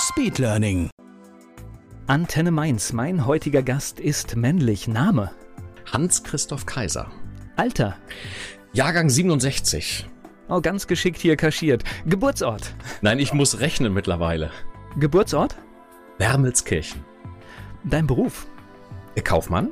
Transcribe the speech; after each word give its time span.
Speedlearning. 0.00 0.88
Antenne 2.06 2.50
Mainz. 2.50 2.94
Mein 2.94 3.26
heutiger 3.26 3.62
Gast 3.62 4.00
ist 4.00 4.34
männlich. 4.34 4.88
Name? 4.88 5.30
Hans-Christoph 5.92 6.64
Kaiser. 6.64 7.10
Alter? 7.56 7.96
Jahrgang 8.72 9.10
67. 9.10 10.08
Oh, 10.48 10.62
ganz 10.62 10.86
geschickt 10.86 11.18
hier 11.18 11.36
kaschiert. 11.36 11.84
Geburtsort? 12.06 12.74
Nein, 13.02 13.18
ich 13.18 13.34
muss 13.34 13.60
rechnen 13.60 13.92
mittlerweile. 13.92 14.50
Geburtsort? 14.98 15.56
Wermelskirchen. 16.16 17.04
Dein 17.84 18.06
Beruf? 18.06 18.46
Äh, 19.16 19.20
Kaufmann? 19.20 19.68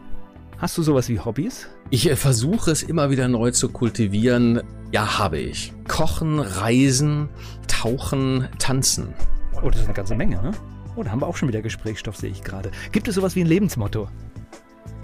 Hast 0.59 0.77
du 0.77 0.83
sowas 0.83 1.09
wie 1.09 1.21
Hobbys? 1.21 1.69
Ich 1.89 2.09
äh, 2.11 2.17
versuche 2.17 2.71
es 2.71 2.83
immer 2.83 3.09
wieder 3.09 3.29
neu 3.29 3.51
zu 3.53 3.71
kultivieren. 3.71 4.63
Ja, 4.93 5.19
habe 5.19 5.39
ich. 5.39 5.73
Kochen, 5.89 6.39
Reisen, 6.39 7.31
Tauchen, 7.67 8.49
Tanzen. 8.59 9.15
Oh, 9.63 9.71
das 9.71 9.81
ist 9.81 9.87
eine 9.87 9.95
ganze 9.95 10.15
Menge, 10.15 10.41
ne? 10.41 10.53
Oh, 10.95 11.03
da 11.03 11.11
haben 11.11 11.21
wir 11.21 11.27
auch 11.27 11.37
schon 11.37 11.49
wieder 11.49 11.63
Gesprächsstoff, 11.63 12.17
sehe 12.17 12.31
ich 12.31 12.43
gerade. 12.43 12.71
Gibt 12.93 13.09
es 13.09 13.17
sowas 13.17 13.35
wie 13.35 13.41
ein 13.41 13.47
Lebensmotto? 13.47 14.09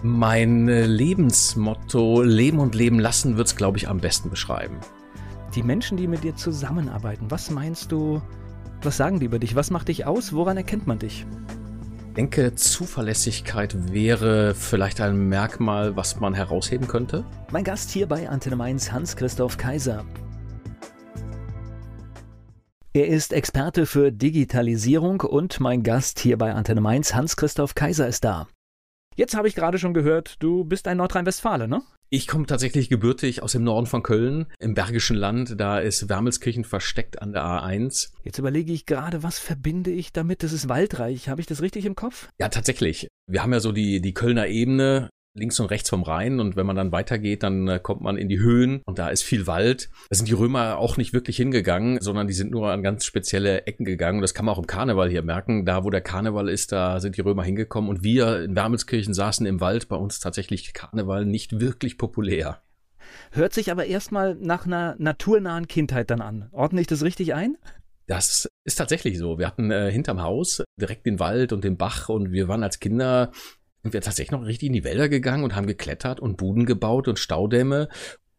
Mein 0.02 0.68
äh, 0.68 0.86
Lebensmotto 0.86 2.22
Leben 2.22 2.58
und 2.58 2.74
Leben 2.74 2.98
lassen 2.98 3.36
wird 3.36 3.48
es, 3.48 3.56
glaube 3.56 3.78
ich, 3.78 3.88
am 3.88 3.98
besten 3.98 4.30
beschreiben. 4.30 4.76
Die 5.54 5.62
Menschen, 5.62 5.96
die 5.96 6.06
mit 6.06 6.24
dir 6.24 6.36
zusammenarbeiten, 6.36 7.30
was 7.30 7.50
meinst 7.50 7.90
du, 7.90 8.20
was 8.82 8.96
sagen 8.96 9.18
die 9.18 9.26
über 9.26 9.38
dich? 9.38 9.56
Was 9.56 9.70
macht 9.70 9.88
dich 9.88 10.06
aus? 10.06 10.32
Woran 10.32 10.56
erkennt 10.56 10.86
man 10.86 10.98
dich? 10.98 11.26
Ich 12.08 12.14
denke, 12.14 12.54
Zuverlässigkeit 12.54 13.92
wäre 13.92 14.54
vielleicht 14.54 15.00
ein 15.00 15.28
Merkmal, 15.28 15.96
was 15.96 16.20
man 16.20 16.32
herausheben 16.34 16.86
könnte. 16.86 17.24
Mein 17.50 17.64
Gast 17.64 17.90
hier 17.90 18.06
bei 18.06 18.28
Antenne 18.28 18.56
Mainz, 18.56 18.92
Hans-Christoph 18.92 19.56
Kaiser. 19.56 20.04
Er 22.96 23.08
ist 23.08 23.32
Experte 23.32 23.86
für 23.86 24.12
Digitalisierung 24.12 25.22
und 25.22 25.58
mein 25.58 25.82
Gast 25.82 26.20
hier 26.20 26.38
bei 26.38 26.54
Antenne 26.54 26.80
Mainz, 26.80 27.12
Hans-Christoph 27.12 27.74
Kaiser, 27.74 28.06
ist 28.06 28.22
da. 28.22 28.46
Jetzt 29.16 29.34
habe 29.34 29.48
ich 29.48 29.56
gerade 29.56 29.80
schon 29.80 29.94
gehört, 29.94 30.36
du 30.38 30.64
bist 30.64 30.86
ein 30.86 30.98
Nordrhein-Westfale, 30.98 31.66
ne? 31.66 31.82
Ich 32.10 32.28
komme 32.28 32.46
tatsächlich 32.46 32.88
gebürtig 32.88 33.42
aus 33.42 33.50
dem 33.50 33.64
Norden 33.64 33.86
von 33.86 34.04
Köln, 34.04 34.46
im 34.60 34.74
Bergischen 34.74 35.16
Land. 35.16 35.58
Da 35.58 35.80
ist 35.80 36.08
Wermelskirchen 36.08 36.62
versteckt 36.62 37.20
an 37.20 37.32
der 37.32 37.42
A1. 37.42 38.10
Jetzt 38.22 38.38
überlege 38.38 38.72
ich 38.72 38.86
gerade, 38.86 39.24
was 39.24 39.40
verbinde 39.40 39.90
ich 39.90 40.12
damit? 40.12 40.44
Das 40.44 40.52
ist 40.52 40.68
waldreich. 40.68 41.28
Habe 41.28 41.40
ich 41.40 41.48
das 41.48 41.62
richtig 41.62 41.86
im 41.86 41.96
Kopf? 41.96 42.28
Ja, 42.38 42.48
tatsächlich. 42.48 43.08
Wir 43.26 43.42
haben 43.42 43.52
ja 43.52 43.58
so 43.58 43.72
die, 43.72 44.02
die 44.02 44.14
Kölner 44.14 44.46
Ebene, 44.46 45.10
links 45.34 45.58
und 45.58 45.66
rechts 45.66 45.90
vom 45.90 46.02
Rhein 46.02 46.40
und 46.40 46.56
wenn 46.56 46.66
man 46.66 46.76
dann 46.76 46.92
weitergeht, 46.92 47.42
dann 47.42 47.68
äh, 47.68 47.80
kommt 47.82 48.00
man 48.00 48.16
in 48.16 48.28
die 48.28 48.38
Höhen 48.38 48.82
und 48.86 48.98
da 48.98 49.08
ist 49.08 49.22
viel 49.22 49.46
Wald. 49.46 49.90
Da 50.08 50.16
sind 50.16 50.28
die 50.28 50.34
Römer 50.34 50.78
auch 50.78 50.96
nicht 50.96 51.12
wirklich 51.12 51.36
hingegangen, 51.36 52.00
sondern 52.00 52.28
die 52.28 52.34
sind 52.34 52.52
nur 52.52 52.70
an 52.70 52.82
ganz 52.82 53.04
spezielle 53.04 53.66
Ecken 53.66 53.84
gegangen. 53.84 54.20
Das 54.20 54.32
kann 54.32 54.46
man 54.46 54.54
auch 54.54 54.58
im 54.58 54.66
Karneval 54.66 55.10
hier 55.10 55.22
merken. 55.22 55.66
Da, 55.66 55.84
wo 55.84 55.90
der 55.90 56.00
Karneval 56.00 56.48
ist, 56.48 56.72
da 56.72 57.00
sind 57.00 57.16
die 57.16 57.20
Römer 57.20 57.42
hingekommen 57.42 57.90
und 57.90 58.04
wir 58.04 58.42
in 58.44 58.54
Wermelskirchen 58.54 59.12
saßen 59.12 59.44
im 59.46 59.60
Wald. 59.60 59.88
Bei 59.88 59.96
uns 59.96 60.20
tatsächlich 60.20 60.72
Karneval 60.72 61.26
nicht 61.26 61.60
wirklich 61.60 61.98
populär. 61.98 62.62
Hört 63.32 63.52
sich 63.52 63.70
aber 63.70 63.86
erstmal 63.86 64.36
nach 64.36 64.66
einer 64.66 64.94
naturnahen 64.98 65.66
Kindheit 65.68 66.10
dann 66.10 66.20
an. 66.20 66.48
Ordne 66.52 66.80
ich 66.80 66.86
das 66.86 67.02
richtig 67.02 67.34
ein? 67.34 67.56
Das 68.06 68.48
ist 68.64 68.76
tatsächlich 68.76 69.18
so. 69.18 69.38
Wir 69.38 69.46
hatten 69.46 69.70
äh, 69.70 69.90
hinterm 69.90 70.22
Haus 70.22 70.62
direkt 70.78 71.06
den 71.06 71.18
Wald 71.18 71.52
und 71.52 71.64
den 71.64 71.76
Bach 71.76 72.08
und 72.08 72.32
wir 72.32 72.48
waren 72.48 72.62
als 72.62 72.78
Kinder 72.78 73.32
sind 73.84 73.92
wir 73.92 74.00
tatsächlich 74.00 74.32
noch 74.32 74.46
richtig 74.46 74.68
in 74.68 74.72
die 74.72 74.82
Wälder 74.82 75.10
gegangen 75.10 75.44
und 75.44 75.54
haben 75.54 75.66
geklettert 75.66 76.18
und 76.18 76.38
Buden 76.38 76.64
gebaut 76.64 77.06
und 77.06 77.18
Staudämme, 77.18 77.88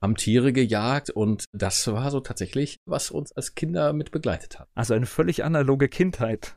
haben 0.01 0.15
Tiere 0.15 0.51
gejagt 0.51 1.11
und 1.11 1.45
das 1.53 1.85
war 1.87 2.09
so 2.09 2.19
tatsächlich, 2.19 2.77
was 2.85 3.11
uns 3.11 3.31
als 3.31 3.53
Kinder 3.53 3.93
mit 3.93 4.11
begleitet 4.11 4.59
hat. 4.59 4.67
Also 4.73 4.95
eine 4.95 5.05
völlig 5.05 5.43
analoge 5.43 5.87
Kindheit. 5.87 6.55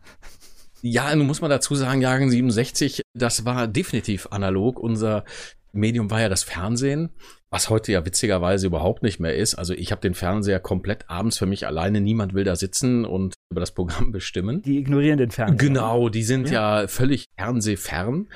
Ja, 0.81 1.15
nun 1.15 1.27
muss 1.27 1.43
man 1.43 1.51
dazu 1.51 1.75
sagen, 1.75 2.01
Jahrgang 2.01 2.31
67, 2.31 3.03
das 3.15 3.45
war 3.45 3.69
definitiv 3.69 4.29
analog. 4.31 4.79
Unser 4.81 5.25
Medium 5.73 6.11
war 6.11 6.21
ja 6.21 6.29
das 6.29 6.43
Fernsehen, 6.43 7.11
was 7.51 7.69
heute 7.69 7.93
ja 7.93 8.07
witzigerweise 8.07 8.67
überhaupt 8.67 9.03
nicht 9.03 9.21
mehr 9.21 9.35
ist. 9.35 9.55
Also 9.55 9.75
ich 9.75 9.91
habe 9.91 10.01
den 10.01 10.15
Fernseher 10.15 10.61
komplett 10.61 11.11
abends 11.11 11.37
für 11.37 11.47
mich 11.47 11.67
alleine. 11.67 12.01
Niemand 12.01 12.33
will 12.33 12.45
da 12.45 12.57
sitzen 12.57 13.05
und 13.05 13.35
über 13.51 13.61
das 13.61 13.73
Programm 13.73 14.13
bestimmen. 14.13 14.63
Die 14.63 14.79
ignorieren 14.79 15.19
den 15.19 15.31
Fernseher. 15.31 15.59
Genau, 15.59 16.09
die 16.09 16.23
sind 16.23 16.49
ja, 16.49 16.83
ja 16.83 16.89
völlig 16.89 17.27
fernsehfern. 17.37 18.29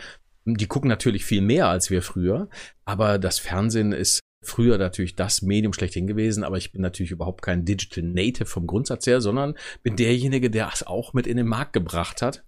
Die 0.45 0.67
gucken 0.67 0.89
natürlich 0.89 1.25
viel 1.25 1.41
mehr 1.41 1.69
als 1.69 1.91
wir 1.91 2.03
früher, 2.03 2.49
aber 2.85 3.19
das 3.19 3.39
Fernsehen 3.39 3.93
ist 3.93 4.21
früher 4.43 4.77
natürlich 4.77 5.15
das 5.15 5.43
Medium 5.43 5.73
schlechthin 5.73 6.07
gewesen, 6.07 6.43
aber 6.43 6.57
ich 6.57 6.73
bin 6.73 6.83
natürlich 6.83 7.13
überhaupt 7.13 7.43
kein 7.43 7.65
Digital 7.65 8.05
Native 8.05 8.47
vom 8.47 8.67
Grundsatz 8.67 9.07
her, 9.07 9.21
sondern 9.21 9.55
bin 9.83 9.97
derjenige, 9.97 10.51
der 10.51 10.71
es 10.73 10.85
auch 10.85 11.13
mit 11.13 11.27
in 11.27 11.37
den 11.37 11.47
Markt 11.47 11.73
gebracht 11.73 12.23
hat. 12.23 12.45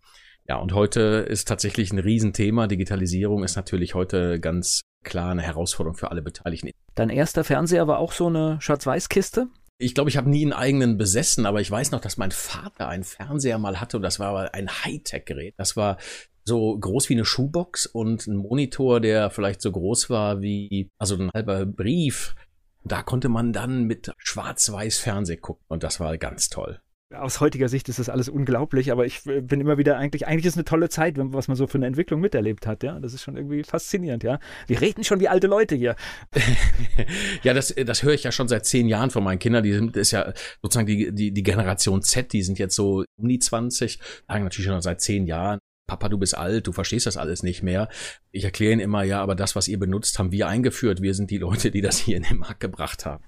Ja, 0.47 0.57
und 0.57 0.75
heute 0.75 1.01
ist 1.29 1.49
tatsächlich 1.49 1.93
ein 1.93 1.99
Riesenthema. 1.99 2.67
Digitalisierung 2.67 3.45
ist 3.45 3.57
natürlich 3.57 3.95
heute 3.95 4.41
ganz 4.41 4.83
klar 5.03 5.31
eine 5.31 5.43
Herausforderung 5.43 5.97
für 5.97 6.11
alle 6.11 6.21
Beteiligten. 6.21 6.71
Dein 6.95 7.11
erster 7.11 7.45
Fernseher 7.45 7.87
war 7.87 7.99
auch 7.99 8.13
so 8.13 8.27
eine 8.27 8.61
Schwarz-Weiß-Kiste? 8.61 9.49
Ich 9.79 9.95
glaube, 9.95 10.09
ich 10.09 10.17
habe 10.17 10.31
nie 10.31 10.43
einen 10.43 10.53
eigenen 10.53 10.97
besessen, 10.99 11.47
aber 11.47 11.61
ich 11.61 11.71
weiß 11.71 11.91
noch, 11.91 12.01
dass 12.01 12.17
mein 12.17 12.31
Vater 12.31 12.89
einen 12.89 13.03
Fernseher 13.03 13.59
mal 13.59 13.81
hatte 13.81 13.97
und 13.97 14.03
das 14.03 14.21
war 14.21 14.55
ein 14.55 14.69
Hightech-Gerät. 14.69 15.55
Das 15.57 15.77
war 15.77 15.99
so 16.45 16.79
groß 16.79 17.09
wie 17.09 17.15
eine 17.15 17.25
Schuhbox 17.25 17.87
und 17.87 18.27
ein 18.27 18.37
Monitor, 18.37 19.01
der 19.01 19.31
vielleicht 19.31 19.61
so 19.61 19.73
groß 19.73 20.11
war 20.11 20.43
wie, 20.43 20.91
also 20.99 21.17
ein 21.17 21.31
halber 21.35 21.67
Brief. 21.67 22.37
Da 22.85 23.03
konnte 23.03 23.29
man 23.29 23.53
dann 23.53 23.85
mit 23.85 24.13
schwarz-weiß 24.19 24.99
Fernseh 24.99 25.39
gucken 25.39 25.65
und 25.69 25.83
das 25.83 26.01
war 26.01 26.17
ganz 26.19 26.51
toll. 26.51 26.81
Aus 27.15 27.41
heutiger 27.41 27.69
Sicht 27.69 27.89
ist 27.89 27.99
das 27.99 28.09
alles 28.09 28.29
unglaublich, 28.29 28.93
aber 28.93 29.07
ich 29.07 29.23
bin 29.25 29.61
immer 29.61 29.79
wieder 29.79 29.97
eigentlich, 29.97 30.27
eigentlich 30.27 30.47
ist 30.47 30.57
eine 30.57 30.65
tolle 30.65 30.89
Zeit, 30.89 31.15
was 31.17 31.49
man 31.49 31.57
so 31.57 31.67
für 31.67 31.79
eine 31.79 31.87
Entwicklung 31.87 32.21
miterlebt 32.21 32.67
hat, 32.67 32.83
ja. 32.83 32.99
Das 33.01 33.15
ist 33.15 33.23
schon 33.23 33.37
irgendwie 33.37 33.63
faszinierend, 33.63 34.23
ja. 34.23 34.39
Wir 34.67 34.81
reden 34.81 35.05
schon 35.05 35.21
wie 35.21 35.29
alte 35.29 35.47
Leute 35.47 35.75
hier. 35.75 35.97
ja, 37.43 37.55
das, 37.55 37.75
das 37.75 38.03
höre 38.03 38.15
ich 38.15 38.25
ja 38.25 38.33
schon 38.33 38.49
seit 38.49 38.67
zehn 38.67 38.89
Jahren 38.89 39.11
von 39.11 39.25
meinen 39.25 39.39
Kindern. 39.39 39.65
Die 39.65 39.73
sind, 39.73 39.97
ist 39.97 40.11
ja 40.11 40.33
sozusagen 40.63 40.87
die, 40.87 41.13
die, 41.13 41.33
die 41.33 41.43
Generation 41.43 42.03
Z, 42.03 42.33
die 42.33 42.43
sind 42.43 42.59
jetzt 42.59 42.75
so 42.75 43.05
um 43.17 43.29
die 43.29 43.39
20, 43.39 43.99
sagen 44.29 44.45
natürlich 44.45 44.67
schon 44.67 44.83
seit 44.83 45.01
zehn 45.01 45.27
Jahren. 45.27 45.59
Papa, 45.87 46.09
du 46.09 46.17
bist 46.17 46.37
alt, 46.37 46.67
du 46.67 46.73
verstehst 46.73 47.07
das 47.07 47.17
alles 47.17 47.43
nicht 47.43 47.63
mehr. 47.63 47.89
Ich 48.31 48.45
erkläre 48.45 48.73
ihnen 48.73 48.81
immer, 48.81 49.03
ja, 49.03 49.21
aber 49.21 49.35
das, 49.35 49.55
was 49.55 49.69
ihr 49.69 49.79
benutzt, 49.79 50.19
haben 50.19 50.33
wir 50.33 50.49
eingeführt. 50.49 51.03
Wir 51.03 51.15
sind 51.15 51.31
die 51.31 51.39
Leute, 51.39 51.71
die 51.71 51.83
das 51.83 51.99
hier 51.99 52.17
in 52.17 52.23
den 52.23 52.39
Markt 52.39 52.61
gebracht 52.61 53.05
haben. 53.05 53.25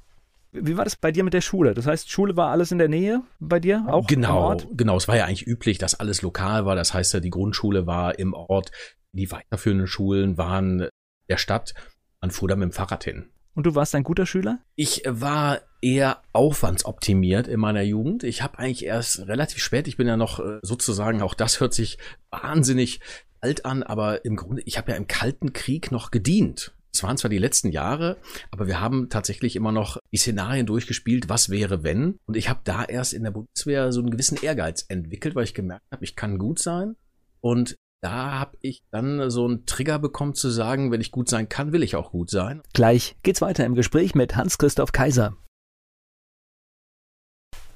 Wie 0.61 0.77
war 0.77 0.85
das 0.85 0.97
bei 0.97 1.13
dir 1.13 1.25
mit 1.25 1.35
der 1.35 1.41
Schule? 1.41 1.75
Das 1.75 1.87
heißt, 1.87 2.11
Schule 2.11 2.37
war 2.37 2.51
alles 2.51 2.73
in 2.73 2.79
der 2.79 2.89
Nähe 2.89 3.23
bei 3.41 3.61
dir 3.61 3.85
auch? 3.89 4.07
Genau, 4.07 4.57
genau. 4.73 4.97
Es 4.97 5.09
war 5.09 5.17
ja 5.17 5.25
eigentlich 5.25 5.47
üblich, 5.47 5.79
dass 5.79 5.95
alles 5.95 6.23
lokal 6.23 6.67
war. 6.67 6.77
Das 6.77 6.95
heißt, 6.95 7.23
die 7.23 7.31
Grundschule 7.31 7.87
war 7.87 8.19
im 8.19 8.35
Ort, 8.35 8.71
die 9.13 9.31
weiterführenden 9.31 9.87
Schulen 9.87 10.39
waren 10.39 10.89
der 11.29 11.37
Stadt. 11.37 11.75
Man 12.21 12.31
fuhr 12.31 12.49
da 12.49 12.57
mit 12.57 12.71
dem 12.71 12.73
Fahrrad 12.73 13.05
hin. 13.05 13.27
Und 13.55 13.65
du 13.65 13.75
warst 13.75 13.95
ein 13.95 14.05
guter 14.05 14.27
Schüler? 14.27 14.59
Ich 14.75 15.03
war 15.07 15.61
eher 15.81 16.23
aufwandsoptimiert 16.33 17.49
in 17.49 17.59
meiner 17.59 17.83
Jugend. 17.83 18.23
Ich 18.23 18.43
habe 18.43 18.59
eigentlich 18.59 18.85
erst 18.85 19.27
relativ 19.29 19.63
spät, 19.63 19.89
ich 19.89 19.97
bin 19.97 20.07
ja 20.07 20.19
noch 20.19 20.41
äh, 20.41 20.59
sozusagen, 20.63 21.23
auch 21.23 21.33
das 21.33 21.61
hört 21.61 21.73
sich 21.73 21.97
wahnsinnig 22.31 23.01
alt 23.41 23.65
an, 23.65 23.83
aber 23.83 24.27
im 24.27 24.37
Grunde, 24.37 24.63
ich 24.67 24.77
habe 24.77 24.91
ja 24.91 24.97
im 24.99 25.07
Kalten 25.07 25.55
Krieg 25.55 25.91
noch 25.91 26.11
gedient. 26.11 26.76
Es 26.97 27.03
waren 27.03 27.19
zwar 27.19 27.29
die 27.29 27.37
letzten 27.37 27.71
Jahre, 27.71 28.17
aber 28.51 28.67
wir 28.67 28.81
haben 28.81 29.11
tatsächlich 29.11 29.55
immer 29.55 29.71
noch 29.71 29.99
die 30.13 30.17
Szenarien 30.17 30.65
durchgespielt, 30.65 31.29
was 31.29 31.51
wäre 31.51 31.83
wenn. 31.83 32.19
Und 32.25 32.39
ich 32.39 32.49
habe 32.49 32.61
da 32.65 32.85
erst 32.85 33.13
in 33.13 33.23
der 33.23 33.33
Bundeswehr 33.33 33.93
so 33.93 34.01
einen 34.01 34.11
gewissen 34.11 34.39
Ehrgeiz 34.41 34.87
entwickelt, 34.89 35.35
weil 35.35 35.45
ich 35.45 35.53
gemerkt 35.53 35.85
habe, 35.93 36.05
ich 36.05 36.17
kann 36.17 36.39
gut 36.39 36.59
sein. 36.59 36.97
Und 37.43 37.77
da 38.01 38.39
habe 38.39 38.57
ich 38.63 38.83
dann 38.91 39.29
so 39.29 39.45
einen 39.45 39.67
Trigger 39.67 39.99
bekommen 39.99 40.35
zu 40.35 40.49
sagen, 40.49 40.91
wenn 40.91 41.03
ich 41.03 41.11
gut 41.11 41.29
sein 41.29 41.51
kann, 41.51 41.73
will 41.73 41.83
ich 41.83 41.97
auch 41.97 42.13
gut 42.13 42.31
sein. 42.31 42.63
Gleich 42.73 43.17
geht's 43.23 43.43
weiter 43.43 43.67
im 43.67 43.75
Gespräch 43.75 44.15
mit 44.15 44.35
Hans-Christoph 44.35 44.93
Kaiser. 44.93 45.37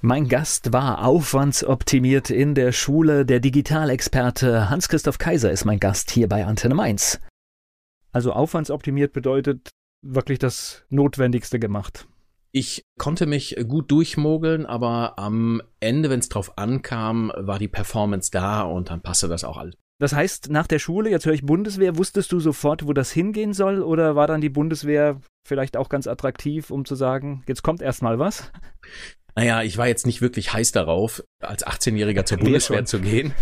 Mein 0.00 0.28
Gast 0.28 0.72
war 0.72 1.04
aufwandsoptimiert 1.04 2.30
in 2.30 2.54
der 2.54 2.72
Schule. 2.72 3.26
Der 3.26 3.40
Digitalexperte 3.40 4.70
Hans-Christoph 4.70 5.18
Kaiser 5.18 5.50
ist 5.50 5.66
mein 5.66 5.78
Gast 5.78 6.10
hier 6.10 6.26
bei 6.26 6.46
Antenne 6.46 6.74
Mainz. 6.74 7.20
Also 8.12 8.32
aufwandsoptimiert 8.32 9.12
bedeutet 9.12 9.70
wirklich 10.02 10.38
das 10.38 10.84
Notwendigste 10.88 11.58
gemacht. 11.58 12.06
Ich 12.52 12.84
konnte 12.98 13.26
mich 13.26 13.56
gut 13.68 13.90
durchmogeln, 13.92 14.66
aber 14.66 15.18
am 15.18 15.62
Ende, 15.78 16.10
wenn 16.10 16.18
es 16.18 16.28
drauf 16.28 16.58
ankam, 16.58 17.32
war 17.36 17.60
die 17.60 17.68
Performance 17.68 18.30
da 18.32 18.62
und 18.62 18.90
dann 18.90 19.02
passte 19.02 19.28
das 19.28 19.44
auch 19.44 19.56
alles. 19.56 19.76
Das 20.00 20.14
heißt, 20.14 20.50
nach 20.50 20.66
der 20.66 20.78
Schule, 20.78 21.10
jetzt 21.10 21.26
höre 21.26 21.34
ich 21.34 21.44
Bundeswehr, 21.44 21.96
wusstest 21.98 22.32
du 22.32 22.40
sofort, 22.40 22.86
wo 22.86 22.92
das 22.92 23.12
hingehen 23.12 23.52
soll? 23.52 23.82
Oder 23.82 24.16
war 24.16 24.26
dann 24.26 24.40
die 24.40 24.48
Bundeswehr 24.48 25.20
vielleicht 25.46 25.76
auch 25.76 25.90
ganz 25.90 26.06
attraktiv, 26.06 26.70
um 26.70 26.86
zu 26.86 26.94
sagen, 26.94 27.44
jetzt 27.46 27.62
kommt 27.62 27.82
erst 27.82 28.02
mal 28.02 28.18
was? 28.18 28.50
Naja, 29.36 29.62
ich 29.62 29.76
war 29.78 29.86
jetzt 29.86 30.06
nicht 30.06 30.22
wirklich 30.22 30.52
heiß 30.52 30.72
darauf, 30.72 31.22
als 31.40 31.66
18-Jähriger 31.66 32.24
zur 32.24 32.38
Bundeswehr 32.40 32.84
zu 32.84 33.00
gehen. 33.00 33.32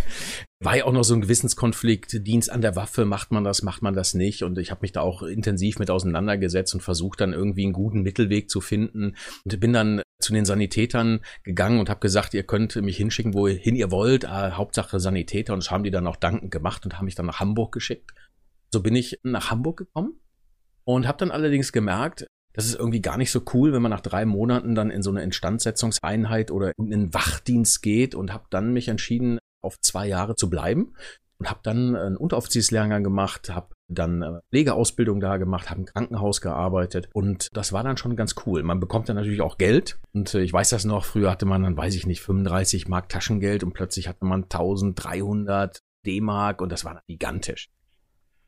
War 0.60 0.76
ja 0.76 0.86
auch 0.86 0.92
noch 0.92 1.04
so 1.04 1.14
ein 1.14 1.20
Gewissenskonflikt, 1.20 2.26
Dienst 2.26 2.50
an 2.50 2.62
der 2.62 2.74
Waffe, 2.74 3.04
macht 3.04 3.30
man 3.30 3.44
das, 3.44 3.62
macht 3.62 3.80
man 3.80 3.94
das 3.94 4.14
nicht. 4.14 4.42
Und 4.42 4.58
ich 4.58 4.72
habe 4.72 4.80
mich 4.82 4.90
da 4.90 5.02
auch 5.02 5.22
intensiv 5.22 5.78
mit 5.78 5.88
auseinandergesetzt 5.88 6.74
und 6.74 6.80
versucht 6.80 7.20
dann 7.20 7.32
irgendwie 7.32 7.62
einen 7.62 7.72
guten 7.72 8.02
Mittelweg 8.02 8.50
zu 8.50 8.60
finden. 8.60 9.14
Und 9.44 9.60
bin 9.60 9.72
dann 9.72 10.02
zu 10.20 10.32
den 10.32 10.44
Sanitätern 10.44 11.20
gegangen 11.44 11.78
und 11.78 11.88
habe 11.88 12.00
gesagt, 12.00 12.34
ihr 12.34 12.42
könnt 12.42 12.74
mich 12.74 12.96
hinschicken, 12.96 13.34
wohin 13.34 13.76
ihr 13.76 13.92
wollt. 13.92 14.24
Ah, 14.24 14.56
Hauptsache 14.56 14.98
Sanitäter. 14.98 15.52
Und 15.52 15.62
das 15.62 15.70
haben 15.70 15.84
die 15.84 15.92
dann 15.92 16.08
auch 16.08 16.16
dankend 16.16 16.50
gemacht 16.50 16.84
und 16.84 16.98
haben 16.98 17.04
mich 17.04 17.14
dann 17.14 17.26
nach 17.26 17.38
Hamburg 17.38 17.70
geschickt. 17.70 18.12
So 18.72 18.82
bin 18.82 18.96
ich 18.96 19.20
nach 19.22 19.52
Hamburg 19.52 19.78
gekommen 19.78 20.18
und 20.82 21.06
habe 21.06 21.18
dann 21.18 21.30
allerdings 21.30 21.70
gemerkt, 21.70 22.26
das 22.52 22.66
ist 22.66 22.74
irgendwie 22.74 23.00
gar 23.00 23.16
nicht 23.16 23.30
so 23.30 23.42
cool, 23.54 23.72
wenn 23.72 23.82
man 23.82 23.90
nach 23.90 24.00
drei 24.00 24.24
Monaten 24.24 24.74
dann 24.74 24.90
in 24.90 25.02
so 25.02 25.10
eine 25.10 25.22
Instandsetzungseinheit 25.22 26.50
oder 26.50 26.72
in 26.76 26.92
einen 26.92 27.14
Wachdienst 27.14 27.82
geht 27.82 28.16
und 28.16 28.32
habe 28.32 28.46
dann 28.50 28.72
mich 28.72 28.88
entschieden, 28.88 29.38
auf 29.62 29.80
zwei 29.80 30.06
Jahre 30.06 30.36
zu 30.36 30.48
bleiben 30.50 30.94
und 31.38 31.48
habe 31.48 31.60
dann 31.62 31.96
einen 31.96 32.16
Unteroffizierslehrgang 32.16 33.04
gemacht, 33.04 33.50
habe 33.50 33.68
dann 33.88 34.40
Pflegeausbildung 34.50 35.20
da 35.20 35.36
gemacht, 35.36 35.70
habe 35.70 35.80
im 35.80 35.86
Krankenhaus 35.86 36.40
gearbeitet 36.40 37.08
und 37.12 37.48
das 37.56 37.72
war 37.72 37.82
dann 37.82 37.96
schon 37.96 38.16
ganz 38.16 38.34
cool. 38.44 38.62
Man 38.62 38.80
bekommt 38.80 39.08
dann 39.08 39.16
natürlich 39.16 39.40
auch 39.40 39.56
Geld 39.56 39.98
und 40.12 40.34
äh, 40.34 40.40
ich 40.40 40.52
weiß 40.52 40.70
das 40.70 40.84
noch, 40.84 41.04
früher 41.04 41.30
hatte 41.30 41.46
man 41.46 41.62
dann, 41.62 41.76
weiß 41.76 41.94
ich 41.94 42.06
nicht, 42.06 42.20
35 42.20 42.88
Mark 42.88 43.08
Taschengeld 43.08 43.64
und 43.64 43.72
plötzlich 43.72 44.08
hatte 44.08 44.24
man 44.24 44.44
1300 44.44 45.80
D-Mark 46.06 46.60
und 46.60 46.70
das 46.70 46.84
war 46.84 47.02
gigantisch. 47.06 47.70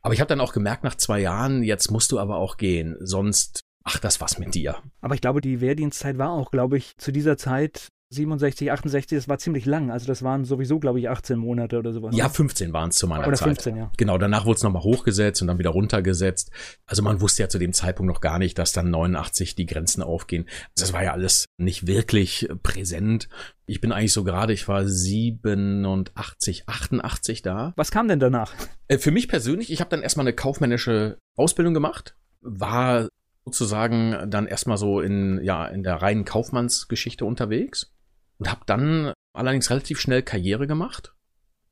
Aber 0.03 0.15
ich 0.15 0.21
habe 0.21 0.29
dann 0.29 0.41
auch 0.41 0.53
gemerkt 0.53 0.85
nach 0.85 0.95
zwei 0.95 1.21
Jahren, 1.21 1.63
jetzt 1.63 1.91
musst 1.91 2.11
du 2.13 2.19
aber 2.19 2.37
auch 2.37 2.57
gehen, 2.57 2.97
sonst 3.01 3.61
macht 3.85 4.05
das 4.05 4.21
was 4.21 4.39
mit 4.39 4.55
dir. 4.55 4.77
Aber 5.01 5.15
ich 5.15 5.21
glaube, 5.21 5.41
die 5.41 5.61
Wehrdienstzeit 5.61 6.19
war 6.19 6.31
auch, 6.31 6.51
glaube 6.51 6.77
ich, 6.77 6.97
zu 6.97 7.13
dieser 7.13 7.37
Zeit 7.37 7.89
67, 8.13 8.73
68, 8.73 9.19
das 9.19 9.29
war 9.29 9.39
ziemlich 9.39 9.67
lang. 9.67 9.93
Also 9.93 10.09
das 10.09 10.25
waren 10.25 10.45
sowieso, 10.45 10.81
glaube 10.81 10.99
ich, 10.99 11.09
18 11.09 11.39
Monate 11.39 11.79
oder 11.79 11.93
sowas. 11.93 12.17
Ja, 12.17 12.29
15 12.29 12.73
waren 12.73 12.91
es 12.91 12.97
zu 12.97 13.07
meiner 13.07 13.25
oder 13.25 13.37
Zeit. 13.37 13.49
15, 13.49 13.77
ja. 13.77 13.93
Genau, 13.97 14.19
danach 14.19 14.47
wurde 14.47 14.57
es 14.57 14.65
nochmal 14.65 14.83
hochgesetzt 14.83 15.41
und 15.43 15.49
dann 15.49 15.61
wieder 15.61 15.71
runtergesetzt. 15.71 16.51
Also 16.87 17.03
man 17.05 17.21
wusste 17.21 17.45
ja 17.45 17.49
zu 17.49 17.61
dem 17.61 17.73
Zeitpunkt 17.73 18.13
noch 18.13 18.21
gar 18.21 18.41
nicht, 18.41 18.59
dass 18.59 18.73
dann 18.73 18.91
89 18.91 19.55
die 19.55 19.67
Grenzen 19.67 20.03
aufgehen. 20.03 20.47
Also 20.49 20.87
das 20.87 20.93
war 20.93 21.05
ja 21.05 21.13
alles 21.13 21.45
nicht 21.57 21.87
wirklich 21.87 22.49
präsent. 22.65 23.29
Ich 23.67 23.81
bin 23.81 23.93
eigentlich 23.93 24.13
so 24.13 24.25
gerade, 24.25 24.53
ich 24.53 24.67
war 24.67 24.85
87, 24.85 26.65
88 26.67 27.43
da. 27.43 27.73
Was 27.77 27.93
kam 27.93 28.09
denn 28.09 28.19
danach? 28.19 28.53
Äh, 28.89 28.99
für 28.99 29.13
mich 29.13 29.29
persönlich, 29.29 29.73
ich 29.73 29.79
habe 29.79 29.91
dann 29.91 30.03
erstmal 30.03 30.27
eine 30.27 30.35
kaufmännische 30.35 31.19
Ausbildung 31.37 31.75
gemacht, 31.75 32.17
war 32.41 33.09
sozusagen 33.45 34.29
dann 34.29 34.49
erstmal 34.49 34.79
so 34.79 35.01
in, 35.01 35.41
ja, 35.45 35.67
in 35.67 35.85
der 35.85 36.03
reinen 36.03 36.25
Kaufmannsgeschichte 36.25 37.25
unterwegs 37.25 37.93
und 38.41 38.51
habe 38.51 38.63
dann 38.67 39.13
allerdings 39.33 39.71
relativ 39.71 40.01
schnell 40.01 40.23
Karriere 40.23 40.67
gemacht 40.67 41.15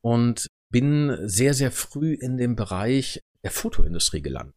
und 0.01 0.47
bin 0.71 1.17
sehr, 1.23 1.55
sehr 1.55 1.73
früh 1.73 2.13
in 2.13 2.37
dem 2.37 2.55
Bereich 2.55 3.21
der 3.43 3.51
Fotoindustrie 3.51 4.23
gelandet. 4.23 4.55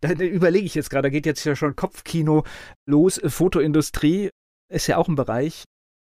Da 0.00 0.12
überlege 0.12 0.66
ich 0.66 0.74
jetzt 0.74 0.90
gerade, 0.90 1.06
da 1.06 1.10
geht 1.10 1.26
jetzt 1.26 1.44
ja 1.44 1.54
schon 1.54 1.76
Kopfkino 1.76 2.44
los. 2.86 3.20
Fotoindustrie 3.24 4.30
ist 4.68 4.86
ja 4.86 4.96
auch 4.96 5.08
ein 5.08 5.14
Bereich, 5.14 5.64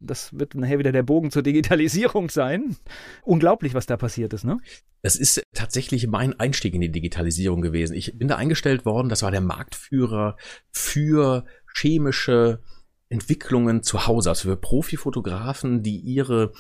das 0.01 0.37
wird 0.39 0.55
nachher 0.55 0.79
wieder 0.79 0.93
der 0.93 1.05
Bogen 1.05 1.31
zur 1.31 1.43
Digitalisierung 1.43 2.29
sein. 2.29 2.77
Unglaublich, 3.23 3.75
was 3.75 3.87
da 3.87 3.97
passiert 3.97 4.35
ist, 4.35 4.45
ne? 4.45 4.59
Das 5.03 5.17
ist 5.17 5.43
tatsächlich 5.55 6.07
mein 6.09 6.39
Einstieg 6.39 6.75
in 6.75 6.81
die 6.81 6.91
Digitalisierung 6.91 7.63
gewesen. 7.63 7.95
Ich 7.95 8.19
bin 8.19 8.29
da 8.29 8.37
eingestellt 8.37 8.85
worden, 8.85 9.09
das 9.09 9.23
war 9.23 9.31
der 9.31 9.41
Marktführer 9.41 10.37
für 10.71 11.47
chemische 11.75 12.61
Entwicklungen 13.09 13.83
zu 13.83 14.07
Hause, 14.07 14.31
also 14.31 14.49
für 14.49 14.57
Profifotografen, 14.57 15.83
die 15.83 15.99
ihre 15.99 16.53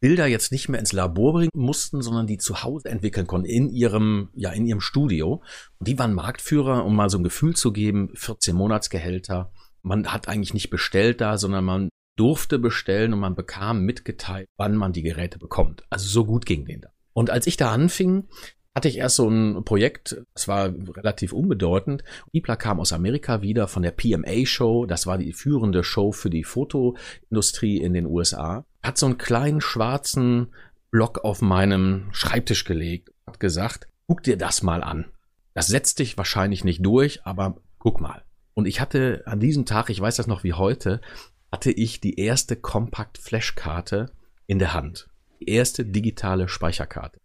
Bilder 0.00 0.26
jetzt 0.26 0.52
nicht 0.52 0.68
mehr 0.68 0.80
ins 0.80 0.92
Labor 0.92 1.32
bringen 1.32 1.50
mussten, 1.54 2.02
sondern 2.02 2.26
die 2.26 2.36
zu 2.36 2.62
Hause 2.62 2.90
entwickeln 2.90 3.26
konnten 3.26 3.48
in 3.48 3.70
ihrem, 3.70 4.28
ja, 4.34 4.50
in 4.50 4.66
ihrem 4.66 4.82
Studio. 4.82 5.42
Und 5.78 5.88
die 5.88 5.98
waren 5.98 6.12
Marktführer, 6.12 6.84
um 6.84 6.94
mal 6.94 7.08
so 7.08 7.16
ein 7.16 7.24
Gefühl 7.24 7.56
zu 7.56 7.72
geben, 7.72 8.10
14 8.14 8.54
Monatsgehälter. 8.54 9.50
Man 9.82 10.12
hat 10.12 10.28
eigentlich 10.28 10.52
nicht 10.52 10.68
bestellt 10.68 11.22
da, 11.22 11.38
sondern 11.38 11.64
man 11.64 11.88
durfte 12.16 12.58
bestellen 12.58 13.14
und 13.14 13.20
man 13.20 13.34
bekam 13.34 13.84
mitgeteilt, 13.84 14.46
wann 14.58 14.76
man 14.76 14.92
die 14.92 15.02
Geräte 15.02 15.38
bekommt. 15.38 15.84
Also 15.88 16.06
so 16.06 16.26
gut 16.26 16.44
ging 16.44 16.66
denen 16.66 16.82
da. 16.82 16.90
Und 17.14 17.30
als 17.30 17.46
ich 17.46 17.56
da 17.56 17.72
anfing, 17.72 18.28
hatte 18.74 18.88
ich 18.88 18.98
erst 18.98 19.16
so 19.16 19.28
ein 19.28 19.64
Projekt, 19.64 20.20
das 20.34 20.48
war 20.48 20.72
relativ 20.96 21.32
unbedeutend. 21.32 22.02
IPLA 22.32 22.56
kam 22.56 22.80
aus 22.80 22.92
Amerika 22.92 23.40
wieder 23.40 23.68
von 23.68 23.82
der 23.82 23.92
PMA 23.92 24.46
Show, 24.46 24.84
das 24.86 25.06
war 25.06 25.16
die 25.16 25.32
führende 25.32 25.84
Show 25.84 26.10
für 26.10 26.30
die 26.30 26.44
Fotoindustrie 26.44 27.78
in 27.78 27.92
den 27.92 28.06
USA. 28.06 28.64
Hat 28.82 28.98
so 28.98 29.06
einen 29.06 29.18
kleinen 29.18 29.60
schwarzen 29.60 30.52
Block 30.90 31.24
auf 31.24 31.40
meinem 31.40 32.08
Schreibtisch 32.12 32.64
gelegt, 32.64 33.10
hat 33.26 33.38
gesagt, 33.38 33.88
guck 34.06 34.22
dir 34.22 34.36
das 34.36 34.62
mal 34.62 34.82
an. 34.82 35.06
Das 35.54 35.68
setzt 35.68 36.00
dich 36.00 36.18
wahrscheinlich 36.18 36.64
nicht 36.64 36.84
durch, 36.84 37.24
aber 37.24 37.56
guck 37.78 38.00
mal. 38.00 38.22
Und 38.54 38.66
ich 38.66 38.80
hatte 38.80 39.22
an 39.26 39.40
diesem 39.40 39.66
Tag, 39.66 39.88
ich 39.90 40.00
weiß 40.00 40.16
das 40.16 40.26
noch 40.26 40.42
wie 40.42 40.52
heute, 40.52 41.00
hatte 41.52 41.70
ich 41.70 42.00
die 42.00 42.18
erste 42.18 42.56
Compact 42.56 43.18
Flashkarte 43.18 44.10
in 44.46 44.58
der 44.58 44.74
Hand. 44.74 45.08
Die 45.40 45.48
erste 45.48 45.84
digitale 45.84 46.48
Speicherkarte. 46.48 47.18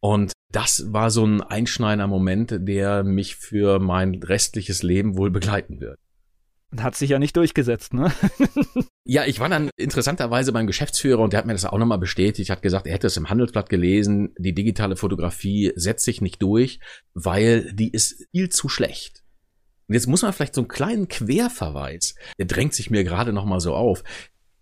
Und 0.00 0.33
das 0.54 0.92
war 0.92 1.10
so 1.10 1.26
ein 1.26 1.42
einschneidender 1.42 2.06
Moment, 2.06 2.54
der 2.60 3.02
mich 3.02 3.34
für 3.36 3.80
mein 3.80 4.22
restliches 4.22 4.82
Leben 4.84 5.16
wohl 5.16 5.30
begleiten 5.30 5.80
wird. 5.80 5.98
Hat 6.78 6.96
sich 6.96 7.10
ja 7.10 7.18
nicht 7.18 7.36
durchgesetzt, 7.36 7.92
ne? 7.92 8.12
ja, 9.04 9.24
ich 9.24 9.40
war 9.40 9.48
dann 9.48 9.70
interessanterweise 9.76 10.52
beim 10.52 10.66
Geschäftsführer 10.66 11.20
und 11.20 11.32
der 11.32 11.38
hat 11.38 11.46
mir 11.46 11.52
das 11.52 11.64
auch 11.64 11.78
nochmal 11.78 11.98
bestätigt, 11.98 12.50
hat 12.50 12.62
gesagt, 12.62 12.86
er 12.86 12.94
hätte 12.94 13.06
es 13.08 13.16
im 13.16 13.30
Handelsblatt 13.30 13.68
gelesen, 13.68 14.32
die 14.38 14.54
digitale 14.54 14.96
Fotografie 14.96 15.72
setzt 15.76 16.04
sich 16.04 16.20
nicht 16.20 16.42
durch, 16.42 16.80
weil 17.14 17.72
die 17.74 17.90
ist 17.90 18.26
viel 18.30 18.48
zu 18.48 18.68
schlecht. 18.68 19.22
Und 19.88 19.94
jetzt 19.94 20.06
muss 20.06 20.22
man 20.22 20.32
vielleicht 20.32 20.54
so 20.54 20.62
einen 20.62 20.68
kleinen 20.68 21.08
Querverweis, 21.08 22.14
der 22.38 22.46
drängt 22.46 22.74
sich 22.74 22.90
mir 22.90 23.04
gerade 23.04 23.32
nochmal 23.32 23.60
so 23.60 23.74
auf. 23.74 24.02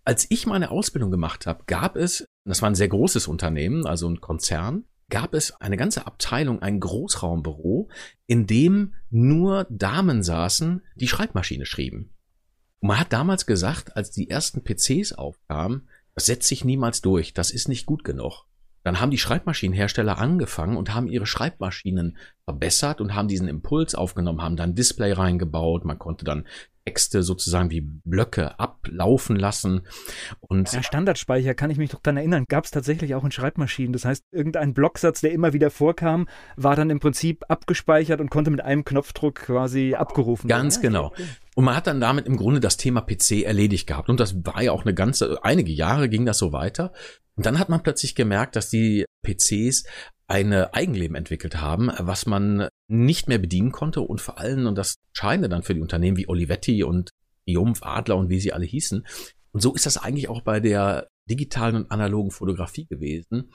Als 0.03 0.25
ich 0.29 0.45
meine 0.45 0.69
Ausbildung 0.69 1.11
gemacht 1.11 1.47
habe, 1.47 1.63
gab 1.65 1.95
es, 1.95 2.27
das 2.45 2.61
war 2.61 2.69
ein 2.69 2.75
sehr 2.75 2.89
großes 2.89 3.27
Unternehmen, 3.27 3.87
also 3.87 4.07
ein 4.07 4.21
Konzern, 4.21 4.85
gab 5.13 5.35
es 5.35 5.51
eine 5.61 5.77
ganze 5.77 6.07
Abteilung, 6.07 6.63
ein 6.63 6.79
Großraumbüro, 6.79 7.87
in 8.25 8.47
dem 8.47 8.95
nur 9.11 9.67
Damen 9.69 10.23
saßen, 10.23 10.81
die 10.95 11.07
Schreibmaschine 11.07 11.67
schrieben. 11.67 12.15
Und 12.79 12.87
man 12.87 12.99
hat 12.99 13.13
damals 13.13 13.45
gesagt, 13.45 13.95
als 13.95 14.09
die 14.09 14.31
ersten 14.31 14.63
PCs 14.63 15.13
aufkamen, 15.13 15.87
das 16.15 16.25
setzt 16.25 16.47
sich 16.47 16.65
niemals 16.65 17.01
durch, 17.01 17.35
das 17.35 17.51
ist 17.51 17.67
nicht 17.67 17.85
gut 17.85 18.03
genug. 18.03 18.47
Dann 18.81 18.99
haben 18.99 19.11
die 19.11 19.19
Schreibmaschinenhersteller 19.19 20.17
angefangen 20.17 20.77
und 20.77 20.95
haben 20.95 21.07
ihre 21.07 21.27
Schreibmaschinen 21.27 22.17
verbessert 22.45 22.99
und 22.99 23.13
haben 23.13 23.27
diesen 23.27 23.47
Impuls 23.47 23.93
aufgenommen, 23.93 24.41
haben 24.41 24.57
dann 24.57 24.73
Display 24.73 25.11
reingebaut, 25.11 25.85
man 25.85 25.99
konnte 25.99 26.25
dann 26.25 26.47
Texte 26.85 27.23
sozusagen 27.23 27.71
wie 27.71 27.81
Blöcke 27.81 28.59
ablaufen 28.59 29.35
lassen. 29.35 29.81
Und 30.41 30.71
ja, 30.73 30.83
Standardspeicher 30.83 31.53
kann 31.53 31.69
ich 31.69 31.77
mich 31.77 31.91
doch 31.91 32.01
dann 32.01 32.17
erinnern, 32.17 32.45
gab 32.47 32.65
es 32.65 32.71
tatsächlich 32.71 33.15
auch 33.15 33.23
in 33.23 33.31
Schreibmaschinen. 33.31 33.93
Das 33.93 34.05
heißt, 34.05 34.23
irgendein 34.31 34.73
Blocksatz, 34.73 35.21
der 35.21 35.31
immer 35.31 35.53
wieder 35.53 35.71
vorkam, 35.71 36.27
war 36.55 36.75
dann 36.75 36.89
im 36.89 36.99
Prinzip 36.99 37.45
abgespeichert 37.47 38.19
und 38.19 38.29
konnte 38.29 38.51
mit 38.51 38.61
einem 38.61 38.83
Knopfdruck 38.83 39.35
quasi 39.35 39.95
abgerufen 39.95 40.49
werden. 40.49 40.61
Ganz 40.61 40.81
genau. 40.81 41.13
Und 41.55 41.65
man 41.65 41.75
hat 41.75 41.87
dann 41.87 42.01
damit 42.01 42.25
im 42.25 42.37
Grunde 42.37 42.59
das 42.59 42.77
Thema 42.77 43.01
PC 43.01 43.43
erledigt 43.43 43.87
gehabt. 43.87 44.09
Und 44.09 44.19
das 44.19 44.45
war 44.45 44.61
ja 44.61 44.71
auch 44.71 44.83
eine 44.83 44.93
ganze, 44.93 45.43
einige 45.43 45.71
Jahre 45.71 46.09
ging 46.09 46.25
das 46.25 46.37
so 46.37 46.51
weiter. 46.51 46.91
Und 47.35 47.45
dann 47.45 47.59
hat 47.59 47.69
man 47.69 47.81
plötzlich 47.81 48.15
gemerkt, 48.15 48.55
dass 48.55 48.69
die 48.69 49.05
PCs 49.25 49.85
eine 50.27 50.73
Eigenleben 50.73 51.15
entwickelt 51.15 51.59
haben, 51.59 51.91
was 51.99 52.25
man 52.25 52.67
nicht 52.87 53.27
mehr 53.27 53.39
bedienen 53.39 53.71
konnte 53.71 54.01
und 54.01 54.21
vor 54.21 54.39
allem, 54.39 54.67
und 54.67 54.77
das 54.77 54.95
scheine 55.11 55.49
dann 55.49 55.63
für 55.63 55.73
die 55.73 55.81
Unternehmen 55.81 56.17
wie 56.17 56.27
Olivetti 56.27 56.83
und 56.83 57.09
Triumph, 57.45 57.83
Adler 57.83 58.17
und 58.17 58.29
wie 58.29 58.39
sie 58.39 58.53
alle 58.53 58.65
hießen. 58.65 59.05
Und 59.51 59.61
so 59.61 59.73
ist 59.73 59.85
das 59.85 59.97
eigentlich 59.97 60.29
auch 60.29 60.41
bei 60.41 60.59
der 60.59 61.07
digitalen 61.29 61.75
und 61.75 61.91
analogen 61.91 62.31
Fotografie 62.31 62.85
gewesen. 62.85 63.51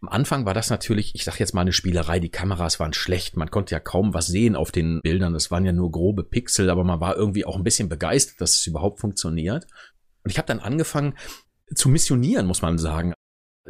Am 0.00 0.08
Anfang 0.08 0.44
war 0.44 0.54
das 0.54 0.70
natürlich, 0.70 1.14
ich 1.14 1.24
sag 1.24 1.40
jetzt 1.40 1.54
mal 1.54 1.62
eine 1.62 1.72
Spielerei, 1.72 2.20
die 2.20 2.30
Kameras 2.30 2.78
waren 2.78 2.92
schlecht, 2.92 3.36
man 3.36 3.50
konnte 3.50 3.74
ja 3.74 3.80
kaum 3.80 4.14
was 4.14 4.26
sehen 4.26 4.54
auf 4.54 4.70
den 4.70 5.00
Bildern, 5.02 5.32
das 5.32 5.50
waren 5.50 5.64
ja 5.64 5.72
nur 5.72 5.90
grobe 5.90 6.22
Pixel, 6.22 6.70
aber 6.70 6.84
man 6.84 7.00
war 7.00 7.16
irgendwie 7.16 7.44
auch 7.44 7.56
ein 7.56 7.64
bisschen 7.64 7.88
begeistert, 7.88 8.40
dass 8.40 8.54
es 8.54 8.66
überhaupt 8.66 9.00
funktioniert. 9.00 9.66
Und 10.22 10.30
ich 10.30 10.38
habe 10.38 10.46
dann 10.46 10.60
angefangen 10.60 11.14
zu 11.74 11.88
missionieren, 11.88 12.46
muss 12.46 12.62
man 12.62 12.78
sagen 12.78 13.14